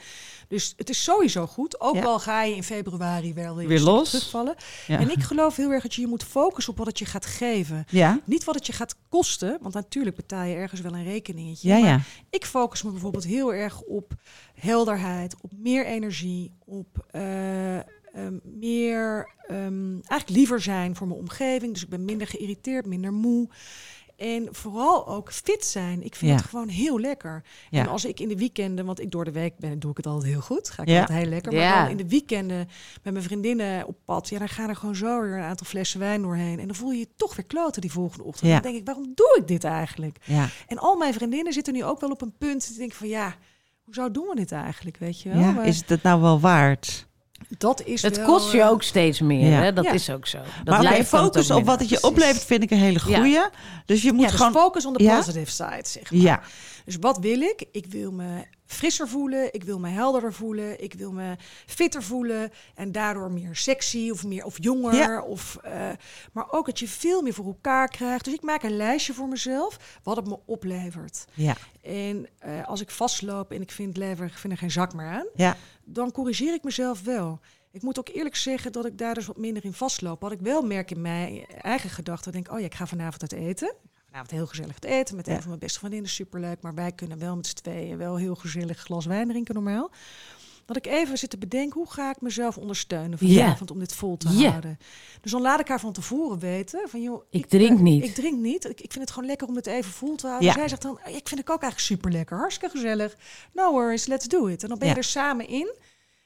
[0.51, 1.81] Dus het is sowieso goed.
[1.81, 2.03] Ook Ja.
[2.05, 4.11] al ga je in februari wel weer, Weer los.
[4.11, 4.55] terugvallen.
[4.87, 4.99] Ja.
[4.99, 7.27] En ik geloof heel erg dat je je moet focussen op wat het je gaat
[7.27, 7.85] geven.
[7.91, 11.69] Ja, Niet wat het je gaat kosten, want natuurlijk betaal je ergens wel een rekeningetje.
[11.69, 14.13] ja, Maar ik focus me bijvoorbeeld heel erg op
[14.55, 21.73] helderheid, op meer energie, op eh, ehm, meer ehm, eigenlijk liever zijn voor mijn omgeving.
[21.73, 23.49] Dus ik ben minder geïrriteerd, minder moe.
[24.21, 26.03] En vooral ook fit zijn.
[26.03, 26.37] Ik vind Ja.
[26.37, 27.43] het gewoon heel lekker.
[27.71, 27.81] Ja.
[27.81, 30.07] En als ik in de weekenden, want ik door de week ben, doe ik het
[30.07, 30.71] altijd heel goed.
[30.71, 31.01] Ga ik Ja.
[31.01, 31.53] altijd heel lekker.
[31.53, 31.81] Maar Ja.
[31.83, 32.69] dan in de weekenden
[33.03, 36.01] met mijn vriendinnen op pad, ja, dan gaan er gewoon zo weer een aantal flessen
[36.01, 36.59] wijn doorheen.
[36.61, 38.47] En dan voel je je toch weer kloten die volgende ochtend.
[38.51, 38.55] Ja.
[38.55, 40.17] Dan denk ik, waarom doe ik dit eigenlijk?
[40.25, 40.49] ja.
[40.67, 42.69] En al mijn vriendinnen zitten nu ook wel op een punt.
[42.69, 43.35] Die denken van ja,
[43.85, 44.97] hoezo doen we dit eigenlijk?
[44.97, 45.41] Weet je wel?
[45.41, 45.51] ja.
[45.51, 47.09] Maar Is het het nou wel waard?
[47.49, 49.49] Dat is Het wel, kost je eh, ook steeds meer.
[49.51, 49.61] Ja.
[49.63, 49.73] Hè?
[49.73, 49.93] Dat Ja.
[49.93, 50.39] is ook zo.
[50.65, 53.17] Dat maar het focus op wat het je oplevert vind ik een hele Ja.
[53.19, 53.41] goeie.
[53.87, 54.53] Dus je moet ja, dus gewoon...
[54.53, 55.17] focus on the Ja?
[55.17, 56.21] positive side, zeg maar.
[56.21, 56.41] Ja,
[56.85, 57.65] Dus wat wil ik?
[57.73, 62.51] Ik wil me frisser voelen, ik wil me helderder voelen, ik wil me fitter voelen
[62.75, 64.95] en daardoor meer sexy of meer of jonger.
[64.95, 65.23] Ja.
[65.23, 65.89] Of, eh,
[66.33, 68.25] maar ook dat je veel meer voor elkaar krijgt.
[68.25, 71.25] Dus ik maak een lijstje voor mezelf wat het me oplevert.
[71.35, 71.57] Ja.
[71.83, 75.07] En eh, als ik vastloop en ik vind, lever, ik vind er geen zak meer
[75.07, 75.57] aan, Ja.
[75.85, 77.41] dan corrigeer ik mezelf wel.
[77.73, 80.21] Ik moet ook eerlijk zeggen dat ik daar dus wat minder in vastloop.
[80.21, 83.33] Wat ik wel merk in mijn eigen gedachten, denk oh ja, ik ga vanavond uit
[83.33, 83.75] eten.
[84.11, 85.33] Ik vanavond heel gezellig uit eten met Ja.
[85.33, 86.63] een van mijn beste vriendinnen, superleuk.
[86.63, 89.91] Maar wij kunnen wel met z'n tweeën wel heel gezellig glas wijn drinken normaal.
[90.65, 94.17] Dat ik even zit te bedenken, hoe ga ik mezelf ondersteunen vanavond om dit vol
[94.17, 94.49] te Ja.
[94.51, 94.79] houden.
[95.21, 98.05] Dus dan laat ik haar van tevoren weten van joh, Ik drink eh, niet.
[98.05, 98.65] Ik drink niet.
[98.65, 100.49] Ik, ik vind het gewoon lekker om het even vol te houden.
[100.49, 100.55] Ja.
[100.55, 103.17] Zij zegt dan, "Ah, ik vind het ook eigenlijk super lekker, hartstikke gezellig.
[103.53, 104.63] No worries, let's do it.
[104.63, 105.01] En dan ben je Ja.
[105.01, 105.75] er samen in.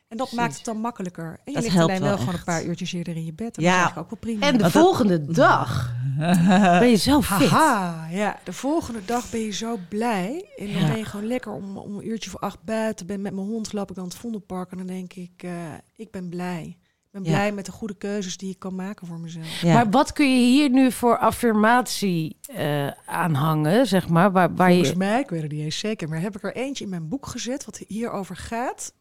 [0.08, 0.36] En dat Precies.
[0.36, 1.24] maakt het dan makkelijker.
[1.30, 3.56] En je Dat ligt alleen wel, wel gewoon een paar uurtjes eerder in je bed.
[3.56, 3.68] En Ja.
[3.70, 4.46] dat is eigenlijk ook wel prima.
[4.46, 5.92] En de Want dat- volgende dag
[6.80, 7.48] ben je zo fit.
[7.48, 8.38] Haha, ja.
[8.44, 10.48] De volgende dag ben je zo blij.
[10.56, 10.88] En dan Ja.
[10.88, 13.06] ben je gewoon lekker om, om een uurtje voor acht buiten.
[13.06, 14.70] Ben met mijn hond, loop ik dan het Vondelpark.
[14.70, 15.50] En dan denk ik, eh,
[15.96, 16.76] ik ben blij.
[17.04, 17.30] Ik ben Ja.
[17.30, 19.60] blij met de goede keuzes die ik kan maken voor mezelf.
[19.60, 19.74] Ja.
[19.74, 24.32] Maar wat kun je hier nu voor affirmatie eh aanhangen, zeg maar?
[24.32, 24.96] Waar, waar Volgens je...
[24.96, 27.26] mij, ik weet het niet eens zeker, maar heb ik er eentje in mijn boek
[27.26, 28.92] gezet wat hierover gaat.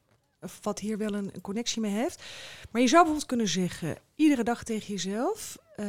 [0.41, 2.23] Of wat hier wel een, een connectie mee heeft.
[2.71, 5.57] Maar je zou bijvoorbeeld kunnen zeggen, iedere dag tegen jezelf.
[5.75, 5.85] eh,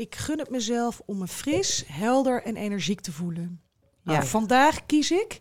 [0.00, 3.60] ik gun het mezelf om me fris, helder en energiek te voelen.
[3.80, 4.12] Ja.
[4.12, 5.40] Nou, vandaag kies ik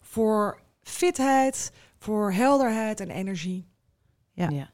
[0.00, 3.68] voor fitheid, voor helderheid en energie.
[4.32, 4.48] Ja.
[4.48, 4.70] Ja.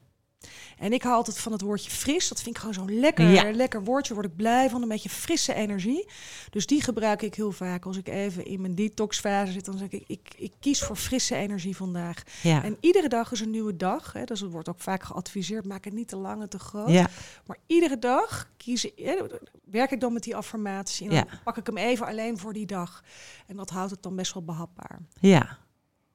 [0.79, 2.27] En ik hou altijd van het woordje fris.
[2.29, 3.51] Dat vind ik gewoon zo'n lekker, Ja.
[3.51, 4.13] lekker woordje.
[4.13, 6.09] Word ik blij van, een beetje frisse energie.
[6.49, 7.85] Dus die gebruik ik heel vaak.
[7.85, 11.35] Als ik even in mijn detoxfase zit, dan zeg ik, ik, ik kies voor frisse
[11.35, 12.23] energie vandaag.
[12.43, 12.63] Ja.
[12.63, 14.13] En iedere dag is een nieuwe dag.
[14.13, 14.23] Hè.
[14.23, 16.89] Dus het wordt ook vaak geadviseerd, maak het niet te lang en te groot.
[16.89, 17.07] ja.
[17.45, 19.15] Maar iedere dag kies, hè,
[19.63, 21.09] werk ik dan met die affirmatie.
[21.09, 21.39] En dan Ja.
[21.43, 23.03] pak ik hem even alleen voor die dag.
[23.47, 24.99] En dat houdt het dan best wel behapbaar.
[25.19, 25.57] Ja.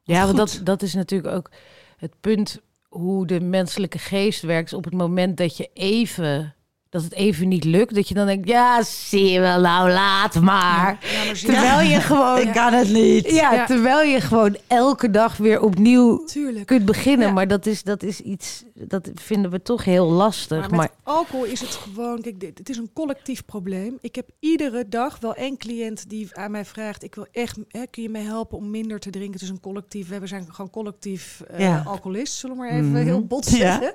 [0.02, 1.50] Ja, want dat, dat is natuurlijk ook
[1.96, 2.60] het punt
[2.94, 4.72] hoe de menselijke geest werkt.
[4.72, 6.54] Op het moment dat je even,
[6.94, 10.40] dat het even niet lukt, dat je dan denkt, ja, zie je wel, nou laat
[10.40, 10.98] maar.
[11.12, 13.30] Ja, maar zie- Terwijl je gewoon, Ik kan het niet.
[13.30, 13.66] ja, Ja.
[13.66, 16.66] terwijl je gewoon elke dag weer opnieuw Tuurlijk.
[16.66, 17.26] kunt beginnen.
[17.26, 17.32] Ja.
[17.32, 20.70] Maar dat is, dat is iets, dat vinden we toch heel lastig.
[20.70, 23.98] Maar alcohol is het gewoon, kijk, dit, het is een collectief probleem.
[24.00, 27.86] Ik heb iedere dag wel één cliënt die aan mij vraagt, ik wil echt, hè,
[27.90, 29.32] kun je mij helpen om minder te drinken?
[29.32, 31.82] Het is een collectief, we zijn gewoon collectief eh, Ja.
[31.86, 33.02] alcoholist, zullen we maar even Mhm.
[33.02, 33.56] heel bot Ja.
[33.56, 33.92] zeggen.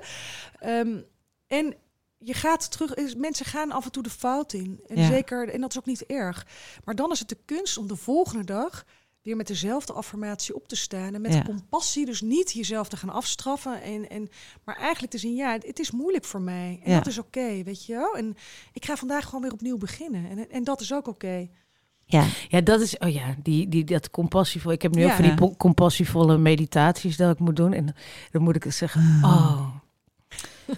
[0.58, 0.88] Ehm,
[1.46, 1.74] en
[2.22, 4.80] je gaat terug, is- mensen gaan af en toe de fout in.
[4.86, 5.06] En Ja.
[5.06, 6.46] zeker, en dat is ook niet erg.
[6.84, 8.84] Maar dan is het de kunst om de volgende dag
[9.22, 11.14] weer met dezelfde affirmatie op te staan.
[11.14, 11.42] En met Ja.
[11.42, 13.82] compassie, dus niet jezelf te gaan afstraffen.
[13.82, 14.28] En, en,
[14.64, 16.80] maar eigenlijk te zien, ja, het is moeilijk voor mij.
[16.84, 16.96] En Ja.
[16.96, 18.16] dat is oké, weet je wel.
[18.16, 18.36] En
[18.72, 20.28] ik ga vandaag gewoon weer opnieuw beginnen.
[20.30, 21.48] En, en dat is ook oké.
[22.04, 22.26] Ja.
[22.48, 24.72] ja, dat is, oh ja, die, die, dat compassievol.
[24.72, 25.08] Ik heb nu Ja.
[25.10, 27.72] ook van die compassievolle meditaties dat ik moet doen.
[27.72, 27.94] En
[28.30, 29.66] dan moet ik zeggen, oh,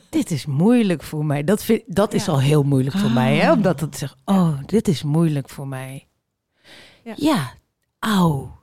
[0.09, 1.45] dit is moeilijk voor mij.
[1.45, 2.33] Dat, vind, dat is Ja.
[2.33, 3.53] al heel moeilijk voor mij, hè?
[3.53, 6.07] Omdat het zegt, oh, dit is moeilijk voor mij.
[7.05, 7.13] Ja.
[7.17, 7.53] Ja,
[7.99, 8.57] auw,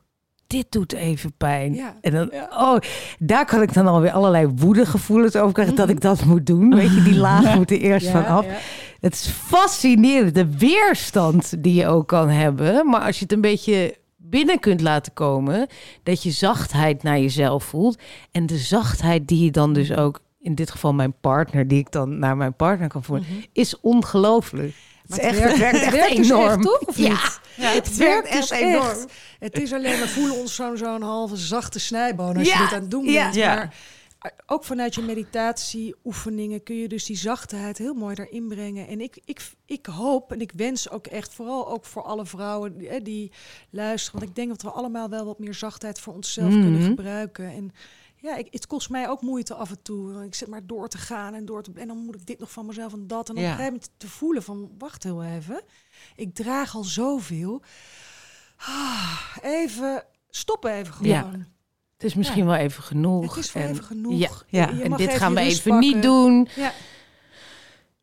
[0.47, 1.73] dit doet even pijn.
[1.73, 1.95] Ja.
[2.01, 2.77] En dan, oh,
[3.19, 5.95] daar kan ik dan alweer allerlei woedegevoelens over krijgen dat Mhm.
[5.95, 6.75] ik dat moet doen.
[6.75, 8.45] Weet je, die laag moet er eerst van af.
[8.99, 12.89] Het is fascinerend, de weerstand die je ook kan hebben.
[12.89, 15.67] Maar als je het een beetje binnen kunt laten komen,
[16.03, 18.01] dat je zachtheid naar jezelf voelt.
[18.31, 21.91] En de zachtheid die je dan dus ook, in dit geval mijn partner, die ik
[21.91, 23.39] dan naar mijn partner kan voelen, Mhm.
[23.53, 24.73] is ongelooflijk.
[25.01, 26.49] Het, Maar is echt, het werkt echt werkt dus enorm.
[26.49, 26.79] echt, toch?
[26.79, 27.09] Of ja.
[27.09, 27.39] niet?
[27.55, 28.97] ja, Het werkt echt enorm.
[29.39, 32.73] Het is alleen, we voelen ons zo'n zo'n halve zachte snijboon als Ja, je dit
[32.73, 33.35] aan het doen bent.
[33.35, 33.55] Ja.
[33.55, 33.73] Maar
[34.45, 38.87] ook vanuit je meditatieoefeningen kun je dus die zachtheid heel mooi erin brengen.
[38.87, 42.77] En ik, ik, ik hoop en ik wens ook echt, vooral ook voor alle vrouwen
[42.77, 43.31] die, die
[43.69, 44.19] luisteren.
[44.19, 46.61] Want ik denk dat we allemaal wel wat meer zachtheid voor onszelf Mhm.
[46.61, 47.45] kunnen gebruiken.
[47.51, 47.71] En
[48.21, 50.13] ja, ik, het kost mij ook moeite af en toe.
[50.13, 51.71] Want Ik zit maar door te gaan en door te...
[51.75, 53.29] En dan moet ik dit nog van mezelf en dat.
[53.29, 53.45] En op Ja.
[53.45, 55.61] een gegeven moment te voelen van, wacht heel even.
[56.15, 57.61] Ik draag al zoveel.
[58.57, 61.11] Ah, even, stoppen even gewoon.
[61.11, 61.29] Ja.
[61.93, 63.35] Het is misschien wel even genoeg.
[63.35, 64.19] Het is wel En- even genoeg.
[64.19, 66.47] Ja, Ja, en dit gaan we even niet doen.
[66.55, 66.71] Ja.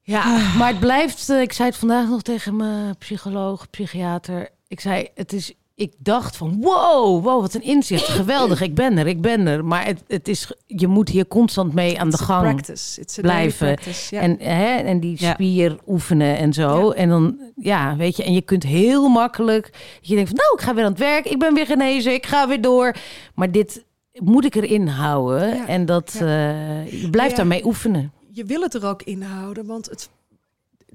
[0.02, 1.28] Ja, maar het blijft.
[1.30, 4.48] eh, ik zei het vandaag nog tegen mijn psycholoog, psychiater.
[4.68, 5.52] Ik zei, het is.
[5.78, 8.04] Ik dacht van, wow, wow, wat een inzicht.
[8.20, 9.64] Geweldig, ik ben er, ik ben er.
[9.64, 13.00] Maar het, het is, je moet hier constant mee aan de gang practice.
[13.00, 13.66] It's blijven.
[13.74, 14.20] practice, ja.
[14.20, 15.32] En, hè, en die Ja.
[15.32, 16.88] spier oefenen en zo.
[16.88, 16.94] Ja.
[16.94, 19.70] En dan, ja, weet je, en je kunt heel makkelijk.
[20.00, 21.24] Je denkt van, nou, ik ga weer aan het werk.
[21.26, 22.12] Ik ben weer genezen.
[22.14, 22.94] Ik ga weer door.
[23.34, 25.48] Maar dit moet ik erin houden.
[25.54, 25.66] Ja.
[25.66, 26.26] En dat, Ja.
[26.26, 27.36] eh, je blijft Ja.
[27.36, 28.12] daarmee oefenen.
[28.32, 30.08] je wil het er ook in houden, want het,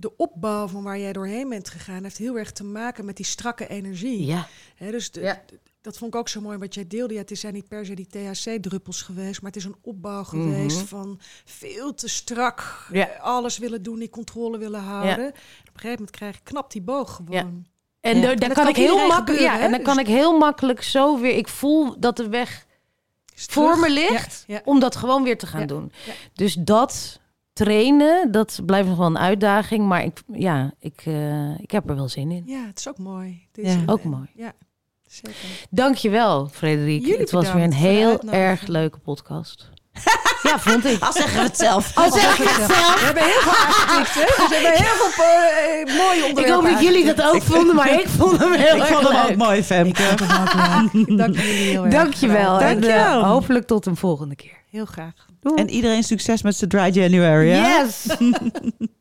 [0.01, 3.25] de opbouw van waar jij doorheen bent gegaan heeft heel erg te maken met die
[3.25, 4.25] strakke energie.
[4.25, 4.47] Ja.
[4.75, 5.41] Hè, dus de- Ja.
[5.81, 7.13] dat vond ik ook zo mooi wat jij deelde.
[7.13, 10.77] Ja, het zijn niet per se die THC-druppels geweest, maar het is een opbouw geweest
[10.77, 10.85] Mhm.
[10.85, 13.09] van veel te strak Ja.
[13.19, 15.17] alles willen doen, die controle willen houden.
[15.25, 17.35] En op een gegeven moment krijg je knap die boog gewoon.
[17.35, 17.51] En Ja.
[18.01, 19.27] daar- En daar dat kan kan ik heel makkelijk.
[19.29, 21.35] gebeuren, Ja, en dan kan Dus- ik heel makkelijk zo weer.
[21.37, 22.65] Ik voel dat de weg
[23.35, 24.61] voor me ligt Ja, ja.
[24.65, 25.91] om dat gewoon weer te gaan Ja, doen.
[26.05, 26.13] ja.
[26.33, 27.19] Dus dat
[27.53, 29.87] trainen, dat blijft nog wel een uitdaging.
[29.87, 32.43] Maar ik, ja, ik, eh, ik heb er wel zin in.
[32.45, 33.47] Ja, het is ook mooi.
[33.51, 33.71] Het Ja.
[33.71, 34.29] is Ook mooi.
[34.35, 34.51] Ja,
[35.07, 35.35] zeker.
[35.69, 37.01] Dankjewel, Frederik.
[37.01, 39.69] Jullie het was weer een heel erg leuke podcast.
[40.43, 41.01] ja, vond ik.
[41.03, 41.97] Al zeggen we het zelf.
[41.97, 42.99] Al zeg ik het zelf.
[42.99, 44.21] We hebben heel veel aangeklikt, hè?
[44.25, 47.75] Dus we hebben heel veel eh, mooie Ik onderwerpen hoop dat jullie dat ook vonden,
[47.75, 49.31] maar ik vond hem heel Ik erg vond hem leuk.
[49.31, 50.03] ook mooi, Femke.
[51.15, 51.93] Dank jullie heel erg.
[51.93, 52.59] Dankjewel.
[52.59, 53.23] En, eh, Dankjewel.
[53.23, 54.57] hopelijk tot een volgende keer.
[54.69, 55.29] Heel graag.
[55.41, 55.55] Doei.
[55.61, 57.49] En iedereen succes met zijn Dry January.
[57.49, 57.79] hè?
[57.79, 58.05] Yes!